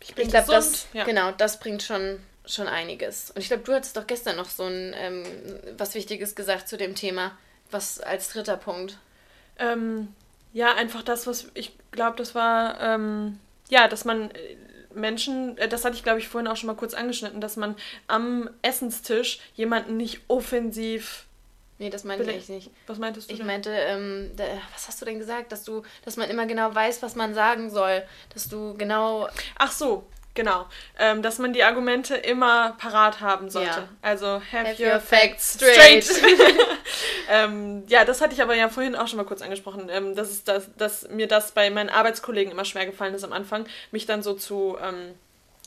Ich, 0.00 0.16
ich 0.16 0.28
glaube, 0.28 0.50
das, 0.50 0.86
ja. 0.94 1.04
genau, 1.04 1.32
das 1.32 1.60
bringt 1.60 1.82
schon, 1.82 2.18
schon 2.46 2.66
einiges. 2.66 3.30
Und 3.30 3.42
ich 3.42 3.48
glaube, 3.48 3.62
du 3.62 3.74
hattest 3.74 3.96
doch 3.96 4.06
gestern 4.06 4.36
noch 4.36 4.48
so 4.48 4.64
ein 4.64 4.94
ähm, 4.96 5.24
was 5.76 5.94
Wichtiges 5.94 6.34
gesagt 6.34 6.68
zu 6.68 6.78
dem 6.78 6.94
Thema. 6.94 7.36
Was 7.70 8.00
als 8.00 8.30
dritter 8.30 8.56
Punkt? 8.56 8.98
Ähm, 9.58 10.14
ja, 10.52 10.74
einfach 10.74 11.02
das, 11.02 11.26
was 11.26 11.48
ich 11.54 11.72
glaube, 11.92 12.16
das 12.16 12.34
war, 12.34 12.80
ähm, 12.80 13.38
ja, 13.68 13.86
dass 13.86 14.04
man 14.04 14.30
äh, 14.30 14.56
Menschen, 14.94 15.56
äh, 15.58 15.68
das 15.68 15.84
hatte 15.84 15.96
ich 15.96 16.02
glaube 16.02 16.18
ich 16.18 16.28
vorhin 16.28 16.48
auch 16.48 16.56
schon 16.56 16.66
mal 16.66 16.76
kurz 16.76 16.94
angeschnitten, 16.94 17.40
dass 17.40 17.56
man 17.56 17.76
am 18.06 18.50
Essenstisch 18.62 19.40
jemanden 19.54 19.96
nicht 19.96 20.20
offensiv. 20.28 21.26
Nee, 21.78 21.88
das 21.88 22.04
meinte 22.04 22.30
ich 22.30 22.50
nicht. 22.50 22.70
Was 22.86 22.98
meintest 22.98 23.30
du? 23.30 23.32
Ich 23.32 23.38
denn? 23.38 23.46
meinte, 23.46 23.70
ähm, 23.70 24.30
da, 24.36 24.44
was 24.74 24.86
hast 24.86 25.00
du 25.00 25.06
denn 25.06 25.18
gesagt? 25.18 25.50
Dass 25.50 25.64
du, 25.64 25.82
dass 26.04 26.18
man 26.18 26.28
immer 26.28 26.44
genau 26.44 26.74
weiß, 26.74 27.02
was 27.02 27.16
man 27.16 27.32
sagen 27.32 27.70
soll. 27.70 28.02
Dass 28.34 28.50
du 28.50 28.74
genau. 28.76 29.28
Ach 29.58 29.72
so, 29.72 30.04
Genau, 30.34 30.66
ähm, 30.98 31.22
dass 31.22 31.38
man 31.38 31.52
die 31.52 31.64
Argumente 31.64 32.14
immer 32.14 32.76
parat 32.78 33.20
haben 33.20 33.50
sollte. 33.50 33.80
Ja. 33.80 33.88
Also 34.00 34.26
have, 34.26 34.68
have 34.68 34.82
your, 34.82 34.92
your, 34.92 35.00
facts 35.00 35.54
straight. 35.54 36.04
straight. 36.04 36.38
ähm, 37.30 37.82
ja, 37.88 38.04
das 38.04 38.20
hatte 38.20 38.34
ich 38.34 38.42
aber 38.42 38.54
ja 38.54 38.68
vorhin 38.68 38.94
auch 38.94 39.08
schon 39.08 39.16
mal 39.16 39.24
kurz 39.24 39.42
angesprochen, 39.42 39.88
ähm, 39.90 40.14
dass, 40.14 40.30
es 40.30 40.44
das, 40.44 40.70
dass 40.76 41.08
mir 41.08 41.26
das 41.26 41.52
bei 41.52 41.68
meinen 41.70 41.88
Arbeitskollegen 41.88 42.52
immer 42.52 42.64
schwer 42.64 42.86
gefallen 42.86 43.14
ist 43.14 43.24
am 43.24 43.32
Anfang, 43.32 43.66
mich 43.90 44.06
dann 44.06 44.22
so 44.22 44.34
zu 44.34 44.78
ähm, 44.80 45.14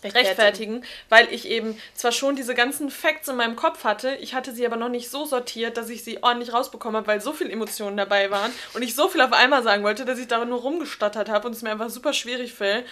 rechtfertigen. 0.04 0.76
rechtfertigen, 0.76 0.86
weil 1.10 1.34
ich 1.34 1.48
eben 1.50 1.78
zwar 1.94 2.12
schon 2.12 2.36
diese 2.36 2.56
ganzen 2.56 2.90
Facts 2.90 3.28
in 3.28 3.36
meinem 3.36 3.56
Kopf 3.56 3.84
hatte, 3.84 4.16
ich 4.16 4.34
hatte 4.34 4.54
sie 4.54 4.66
aber 4.66 4.76
noch 4.76 4.90
nicht 4.90 5.10
so 5.10 5.26
sortiert, 5.26 5.78
dass 5.78 5.90
ich 5.90 6.04
sie 6.04 6.24
ordentlich 6.24 6.54
rausbekommen 6.54 6.98
habe, 6.98 7.08
weil 7.08 7.22
so 7.22 7.34
viele 7.34 7.52
Emotionen 7.52 7.98
dabei 7.98 8.32
waren 8.32 8.52
und 8.74 8.82
ich 8.82 8.96
so 8.96 9.08
viel 9.08 9.22
auf 9.22 9.34
einmal 9.34 9.64
sagen 9.64 9.84
wollte, 9.84 10.06
dass 10.06 10.20
ich 10.20 10.28
darin 10.28 10.50
nur 10.50 10.62
rumgestottert 10.62 11.30
habe 11.30 11.48
und 11.48 11.54
es 11.54 11.62
mir 11.62 11.72
einfach 11.72 11.90
super 11.90 12.14
schwierig 12.14 12.54
fiel, 12.54 12.86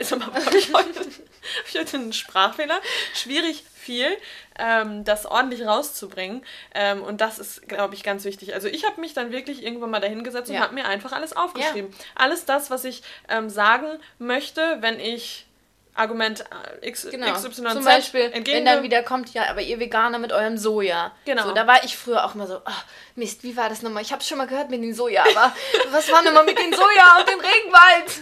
habe 0.00 0.56
ich, 0.58 0.72
heute, 0.72 1.00
hab 1.00 1.68
ich 1.68 1.78
heute 1.78 1.96
einen 1.96 2.12
Sprachfehler. 2.12 2.80
Schwierig 3.14 3.64
viel, 3.74 4.16
ähm, 4.58 5.04
das 5.04 5.26
ordentlich 5.26 5.66
rauszubringen. 5.66 6.44
Ähm, 6.74 7.02
und 7.02 7.20
das 7.20 7.38
ist, 7.38 7.68
glaube 7.68 7.94
ich, 7.94 8.02
ganz 8.02 8.24
wichtig. 8.24 8.54
Also 8.54 8.68
ich 8.68 8.84
habe 8.84 9.00
mich 9.00 9.14
dann 9.14 9.32
wirklich 9.32 9.62
irgendwann 9.62 9.90
mal 9.90 10.00
dahingesetzt 10.00 10.50
ja. 10.50 10.56
und 10.56 10.62
habe 10.62 10.74
mir 10.74 10.86
einfach 10.86 11.12
alles 11.12 11.34
aufgeschrieben. 11.36 11.90
Ja. 11.90 11.98
Alles 12.14 12.44
das, 12.44 12.70
was 12.70 12.84
ich 12.84 13.02
ähm, 13.28 13.50
sagen 13.50 13.86
möchte, 14.18 14.78
wenn 14.80 14.98
ich 15.00 15.46
Argument 15.94 16.40
äh, 16.40 16.88
X, 16.88 17.06
genau. 17.08 17.32
XYZ 17.32 17.54
Zum 17.54 17.84
Beispiel, 17.84 18.32
wenn 18.32 18.64
dann 18.64 18.82
wieder 18.82 19.02
kommt, 19.02 19.32
ja, 19.32 19.48
aber 19.48 19.60
ihr 19.60 19.78
Veganer 19.78 20.18
mit 20.18 20.32
eurem 20.32 20.58
Soja. 20.58 21.12
Genau. 21.24 21.44
So, 21.44 21.52
da 21.52 21.66
war 21.66 21.84
ich 21.84 21.96
früher 21.96 22.24
auch 22.24 22.34
immer 22.34 22.46
so, 22.46 22.56
oh, 22.56 22.82
Mist, 23.14 23.44
wie 23.44 23.56
war 23.56 23.68
das 23.68 23.82
nochmal? 23.82 24.02
Ich 24.02 24.12
habe 24.12 24.22
schon 24.22 24.38
mal 24.38 24.48
gehört 24.48 24.70
mit 24.70 24.82
dem 24.82 24.92
Soja, 24.92 25.22
aber 25.22 25.54
was 25.90 26.10
war 26.10 26.22
nochmal 26.22 26.44
mit 26.44 26.58
dem 26.58 26.72
Soja 26.72 27.18
und 27.20 27.28
dem 27.28 27.38
Regenwald? 27.38 28.12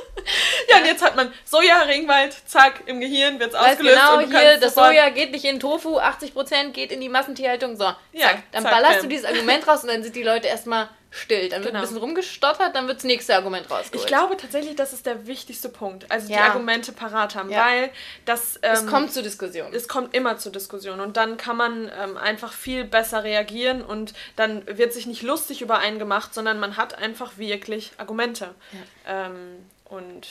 ja, 0.68 0.78
und 0.78 0.86
jetzt 0.86 1.02
hat 1.02 1.16
man 1.16 1.32
Soja, 1.44 1.82
Regenwald, 1.82 2.34
zack, 2.46 2.82
im 2.86 3.00
Gehirn 3.00 3.38
wird 3.40 3.50
es 3.50 3.54
ausgelöst. 3.54 3.96
Genau, 3.96 4.18
und 4.18 4.30
hier, 4.30 4.58
das 4.58 4.74
Soja 4.74 5.10
geht 5.10 5.32
nicht 5.32 5.44
in 5.44 5.60
Tofu, 5.60 5.98
80% 5.98 6.70
geht 6.70 6.92
in 6.92 7.00
die 7.00 7.08
Massentierhaltung. 7.08 7.76
So, 7.76 7.84
zack, 7.84 7.96
ja, 8.12 8.42
dann 8.52 8.62
zack, 8.62 8.72
ballerst 8.72 9.00
bam. 9.00 9.02
du 9.02 9.08
dieses 9.08 9.26
Argument 9.26 9.66
raus 9.66 9.82
und 9.82 9.88
dann 9.88 10.02
sind 10.02 10.16
die 10.16 10.22
Leute 10.22 10.48
erstmal 10.48 10.88
still. 11.14 11.48
Dann 11.48 11.60
wird 11.60 11.70
genau. 11.70 11.78
ein 11.78 11.82
bisschen 11.82 11.98
rumgestottert, 11.98 12.74
dann 12.74 12.88
wird 12.88 12.98
das 12.98 13.04
nächste 13.04 13.34
Argument 13.34 13.70
rausgeholt. 13.70 13.94
Ich 13.94 14.06
glaube 14.06 14.36
tatsächlich, 14.36 14.74
das 14.76 14.92
ist 14.92 15.06
der 15.06 15.26
wichtigste 15.26 15.68
Punkt. 15.68 16.10
Also 16.10 16.30
ja. 16.30 16.36
die 16.36 16.42
Argumente 16.42 16.92
parat 16.92 17.34
haben, 17.34 17.50
ja. 17.50 17.64
weil 17.64 17.90
das... 18.24 18.58
Ähm, 18.62 18.72
es 18.72 18.86
kommt 18.86 19.12
zur 19.12 19.22
Diskussion. 19.22 19.72
Es 19.72 19.88
kommt 19.88 20.14
immer 20.14 20.38
zur 20.38 20.52
Diskussion 20.52 21.00
und 21.00 21.16
dann 21.16 21.36
kann 21.36 21.56
man 21.56 21.90
ähm, 22.02 22.16
einfach 22.16 22.52
viel 22.52 22.84
besser 22.84 23.24
reagieren 23.24 23.82
und 23.82 24.12
dann 24.36 24.66
wird 24.66 24.92
sich 24.92 25.06
nicht 25.06 25.22
lustig 25.22 25.62
über 25.62 25.78
einen 25.78 25.98
gemacht, 25.98 26.34
sondern 26.34 26.58
man 26.58 26.76
hat 26.76 26.98
einfach 26.98 27.38
wirklich 27.38 27.92
Argumente. 27.98 28.54
Ja. 28.72 29.26
Ähm, 29.26 29.64
und 29.84 30.26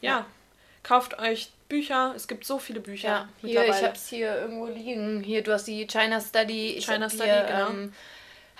ja, 0.00 0.26
kauft 0.82 1.18
euch 1.18 1.50
Bücher. 1.68 2.12
Es 2.16 2.28
gibt 2.28 2.44
so 2.44 2.58
viele 2.58 2.80
Bücher 2.80 3.08
ja, 3.08 3.28
hier, 3.40 3.64
Ich 3.64 3.82
habe 3.82 3.94
es 3.94 4.08
hier 4.08 4.34
irgendwo 4.34 4.66
liegen. 4.66 5.22
Hier, 5.22 5.42
du 5.42 5.52
hast 5.52 5.66
die 5.66 5.86
China 5.86 6.20
Study. 6.20 6.74
Ich 6.74 6.86
China 6.86 7.08
Study, 7.08 7.24
hier, 7.24 7.44
genau. 7.48 7.70
Ähm, 7.70 7.92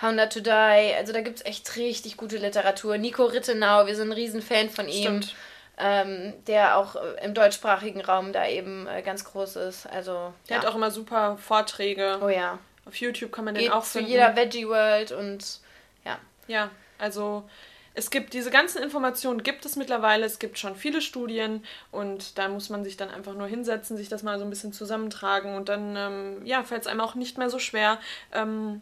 How 0.01 0.11
Not 0.13 0.33
to 0.33 0.39
Die. 0.39 0.95
Also 0.97 1.13
da 1.13 1.21
gibt 1.21 1.39
es 1.39 1.45
echt 1.45 1.75
richtig 1.75 2.17
gute 2.17 2.37
Literatur. 2.37 2.97
Nico 2.97 3.25
Rittenau, 3.25 3.85
wir 3.85 3.95
sind 3.95 4.09
ein 4.09 4.13
Riesenfan 4.13 4.69
von 4.69 4.87
ihm. 4.87 5.21
Stimmt. 5.21 5.35
Ähm, 5.77 6.33
der 6.47 6.77
auch 6.77 6.95
äh, 6.95 7.25
im 7.25 7.33
deutschsprachigen 7.33 8.01
Raum 8.01 8.33
da 8.33 8.47
eben 8.47 8.87
äh, 8.87 9.01
ganz 9.01 9.23
groß 9.25 9.55
ist. 9.57 9.87
Also, 9.87 10.33
der 10.47 10.57
ja. 10.57 10.61
hat 10.61 10.69
auch 10.69 10.75
immer 10.75 10.91
super 10.91 11.37
Vorträge. 11.37 12.19
Oh 12.23 12.29
ja. 12.29 12.59
Auf 12.85 12.95
YouTube 12.95 13.31
kann 13.31 13.45
man 13.45 13.55
Geht 13.55 13.65
den 13.65 13.71
auch 13.71 13.83
finden. 13.83 14.07
Zu 14.07 14.11
jeder 14.13 14.35
Veggie 14.35 14.67
World 14.67 15.11
und 15.11 15.59
ja. 16.05 16.19
Ja, 16.47 16.69
also 16.97 17.49
es 17.93 18.09
gibt 18.09 18.33
diese 18.33 18.51
ganzen 18.51 18.81
Informationen 18.81 19.43
gibt 19.43 19.65
es 19.65 19.75
mittlerweile, 19.75 20.25
es 20.25 20.39
gibt 20.39 20.57
schon 20.57 20.75
viele 20.75 21.01
Studien 21.01 21.63
und 21.91 22.37
da 22.37 22.47
muss 22.47 22.69
man 22.69 22.83
sich 22.83 22.95
dann 22.95 23.09
einfach 23.09 23.33
nur 23.33 23.47
hinsetzen, 23.47 23.97
sich 23.97 24.07
das 24.07 24.23
mal 24.23 24.39
so 24.39 24.45
ein 24.45 24.49
bisschen 24.49 24.71
zusammentragen 24.71 25.55
und 25.55 25.67
dann 25.67 25.95
ähm, 25.97 26.45
ja, 26.45 26.63
fällt 26.63 26.81
es 26.81 26.87
einem 26.87 27.01
auch 27.01 27.15
nicht 27.15 27.37
mehr 27.37 27.49
so 27.49 27.59
schwer, 27.59 27.99
ähm, 28.31 28.81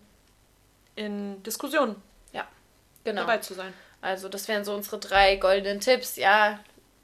in 0.95 1.41
Diskussionen 1.43 1.95
ja, 2.33 2.45
genau. 3.03 3.21
dabei 3.21 3.37
zu 3.37 3.53
sein. 3.53 3.73
Also 4.01 4.29
das 4.29 4.47
wären 4.47 4.63
so 4.63 4.73
unsere 4.73 4.99
drei 4.99 5.37
goldenen 5.37 5.79
Tipps. 5.79 6.15
Ja, 6.15 6.59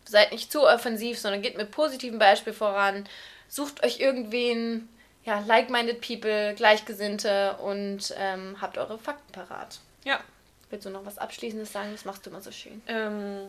seid 0.05 0.31
nicht 0.31 0.51
zu 0.51 0.67
offensiv, 0.67 1.19
sondern 1.19 1.41
geht 1.41 1.57
mit 1.57 1.71
positiven 1.71 2.19
Beispiel 2.19 2.53
voran. 2.53 3.07
Sucht 3.47 3.83
euch 3.83 3.99
irgendwen, 3.99 4.89
ja, 5.23 5.39
like-minded 5.39 6.01
people, 6.01 6.53
Gleichgesinnte 6.55 7.57
und 7.57 8.13
ähm, 8.17 8.57
habt 8.61 8.77
eure 8.77 8.99
Fakten 8.99 9.31
parat. 9.31 9.79
Ja. 10.03 10.19
Willst 10.69 10.85
du 10.85 10.89
noch 10.89 11.05
was 11.05 11.17
Abschließendes 11.17 11.71
sagen? 11.71 11.89
Das 11.91 12.05
machst 12.05 12.25
du 12.25 12.29
immer 12.29 12.41
so 12.41 12.51
schön. 12.51 12.81
Ähm, 12.87 13.47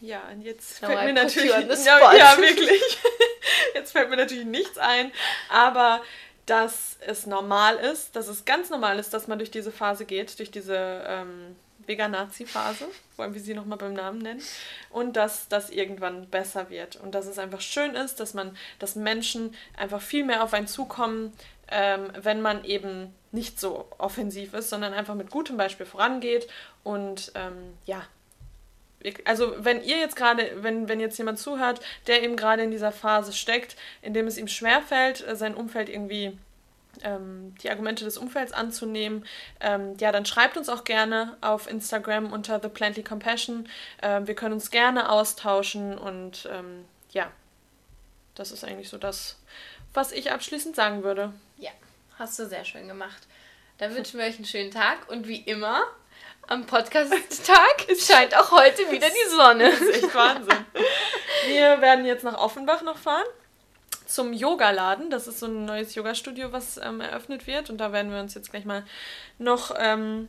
ja, 0.00 0.22
jetzt 0.42 0.82
no, 0.82 0.88
fällt 0.88 1.04
mir 1.04 1.12
natürlich... 1.12 1.50
Ja, 1.84 2.14
ja, 2.14 2.38
wirklich. 2.38 2.98
jetzt 3.74 3.92
fällt 3.92 4.10
mir 4.10 4.16
natürlich 4.16 4.44
nichts 4.44 4.78
ein, 4.78 5.12
aber 5.48 6.02
dass 6.46 6.98
es 7.00 7.26
normal 7.26 7.76
ist, 7.76 8.14
dass 8.16 8.28
es 8.28 8.44
ganz 8.44 8.68
normal 8.70 8.98
ist, 8.98 9.14
dass 9.14 9.28
man 9.28 9.38
durch 9.38 9.50
diese 9.50 9.72
Phase 9.72 10.04
geht, 10.04 10.38
durch 10.38 10.50
diese 10.50 11.04
ähm, 11.06 11.56
Vegan-Nazi-Phase, 11.86 12.86
wollen 13.16 13.34
wir 13.34 13.40
sie 13.40 13.54
nochmal 13.54 13.78
beim 13.78 13.94
Namen 13.94 14.18
nennen, 14.18 14.42
und 14.90 15.16
dass 15.16 15.48
das 15.48 15.70
irgendwann 15.70 16.28
besser 16.28 16.70
wird 16.70 16.96
und 16.96 17.14
dass 17.14 17.26
es 17.26 17.38
einfach 17.38 17.60
schön 17.60 17.94
ist, 17.94 18.20
dass 18.20 18.34
man, 18.34 18.56
dass 18.78 18.96
Menschen 18.96 19.54
einfach 19.76 20.02
viel 20.02 20.24
mehr 20.24 20.42
auf 20.42 20.52
einen 20.52 20.66
zukommen, 20.66 21.32
ähm, 21.70 22.10
wenn 22.14 22.42
man 22.42 22.64
eben 22.64 23.14
nicht 23.34 23.60
so 23.60 23.88
offensiv 23.98 24.54
ist, 24.54 24.70
sondern 24.70 24.94
einfach 24.94 25.14
mit 25.14 25.30
gutem 25.30 25.56
Beispiel 25.56 25.86
vorangeht 25.86 26.48
und 26.82 27.32
ähm, 27.34 27.74
ja, 27.84 28.06
also 29.24 29.54
wenn 29.58 29.82
ihr 29.82 29.98
jetzt 29.98 30.16
gerade, 30.16 30.62
wenn, 30.62 30.88
wenn 30.88 31.00
jetzt 31.00 31.18
jemand 31.18 31.38
zuhört, 31.38 31.80
der 32.06 32.22
eben 32.22 32.36
gerade 32.36 32.62
in 32.62 32.70
dieser 32.70 32.92
Phase 32.92 33.32
steckt, 33.32 33.76
in 34.02 34.14
dem 34.14 34.26
es 34.26 34.38
ihm 34.38 34.48
schwerfällt, 34.48 35.26
äh, 35.26 35.36
sein 35.36 35.54
Umfeld 35.54 35.88
irgendwie 35.88 36.38
ähm, 37.02 37.54
die 37.62 37.70
Argumente 37.70 38.04
des 38.04 38.16
Umfelds 38.16 38.52
anzunehmen, 38.52 39.26
ähm, 39.60 39.96
ja, 39.98 40.10
dann 40.12 40.24
schreibt 40.24 40.56
uns 40.56 40.68
auch 40.68 40.84
gerne 40.84 41.36
auf 41.40 41.68
Instagram 41.68 42.32
unter 42.32 42.60
The 42.60 42.68
Plantly 42.68 43.02
Compassion. 43.02 43.68
Ähm, 44.00 44.26
wir 44.26 44.34
können 44.34 44.54
uns 44.54 44.70
gerne 44.70 45.10
austauschen 45.10 45.98
und 45.98 46.48
ähm, 46.50 46.86
ja, 47.10 47.30
das 48.34 48.52
ist 48.52 48.64
eigentlich 48.64 48.88
so 48.88 48.98
das, 48.98 49.38
was 49.92 50.12
ich 50.12 50.32
abschließend 50.32 50.74
sagen 50.74 51.02
würde. 51.02 51.32
Ja. 51.58 51.70
Hast 52.16 52.38
du 52.38 52.46
sehr 52.46 52.64
schön 52.64 52.86
gemacht. 52.86 53.26
Dann 53.78 53.92
wünschen 53.94 54.20
wir 54.20 54.26
euch 54.26 54.36
einen 54.36 54.44
schönen 54.44 54.70
Tag 54.70 55.10
und 55.10 55.26
wie 55.26 55.40
immer 55.40 55.82
am 56.46 56.64
Podcast-Tag 56.64 57.86
scheint 57.98 58.36
auch 58.36 58.52
heute 58.52 58.88
wieder 58.92 59.08
die 59.08 59.30
Sonne. 59.30 59.70
Das 59.70 59.80
ist 59.80 60.04
echt 60.04 60.14
Wahnsinn. 60.14 60.64
Wir 61.46 61.80
werden 61.80 62.04
jetzt 62.04 62.22
nach 62.22 62.38
Offenbach 62.38 62.82
noch 62.82 62.98
fahren 62.98 63.26
zum 64.06 64.32
Yoga-Laden. 64.32 65.10
Das 65.10 65.26
ist 65.26 65.40
so 65.40 65.46
ein 65.46 65.64
neues 65.64 65.96
Yoga-Studio, 65.96 66.52
was 66.52 66.76
ähm, 66.76 67.00
eröffnet 67.00 67.48
wird. 67.48 67.68
Und 67.68 67.78
da 67.78 67.90
werden 67.90 68.12
wir 68.12 68.20
uns 68.20 68.34
jetzt 68.34 68.50
gleich 68.50 68.64
mal 68.64 68.84
noch, 69.38 69.74
ähm, 69.76 70.28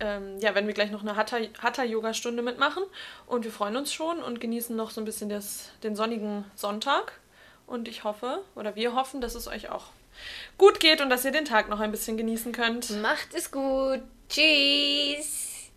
ähm, 0.00 0.38
ja, 0.40 0.54
werden 0.54 0.66
wir 0.66 0.74
gleich 0.74 0.90
noch 0.90 1.00
eine 1.00 1.16
Hatha-Yoga-Stunde 1.16 2.42
mitmachen. 2.42 2.82
Und 3.26 3.44
wir 3.44 3.52
freuen 3.52 3.76
uns 3.76 3.90
schon 3.90 4.22
und 4.22 4.38
genießen 4.38 4.76
noch 4.76 4.90
so 4.90 5.00
ein 5.00 5.06
bisschen 5.06 5.30
das, 5.30 5.70
den 5.82 5.96
sonnigen 5.96 6.44
Sonntag. 6.56 7.12
Und 7.66 7.88
ich 7.88 8.04
hoffe, 8.04 8.42
oder 8.54 8.76
wir 8.76 8.94
hoffen, 8.94 9.22
dass 9.22 9.34
es 9.34 9.48
euch 9.48 9.70
auch 9.70 9.86
gut 10.56 10.80
geht 10.80 11.00
und 11.00 11.10
dass 11.10 11.24
ihr 11.24 11.32
den 11.32 11.44
Tag 11.44 11.68
noch 11.68 11.80
ein 11.80 11.90
bisschen 11.90 12.16
genießen 12.16 12.52
könnt. 12.52 12.90
Macht 13.00 13.34
es 13.34 13.50
gut. 13.50 14.02
Tschüss. 14.28 15.70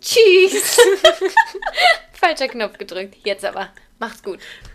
Tschüss. 0.00 0.80
Falscher 2.12 2.48
Knopf 2.48 2.78
gedrückt. 2.78 3.16
Jetzt 3.24 3.44
aber. 3.44 3.70
Macht's 3.98 4.22
gut. 4.22 4.40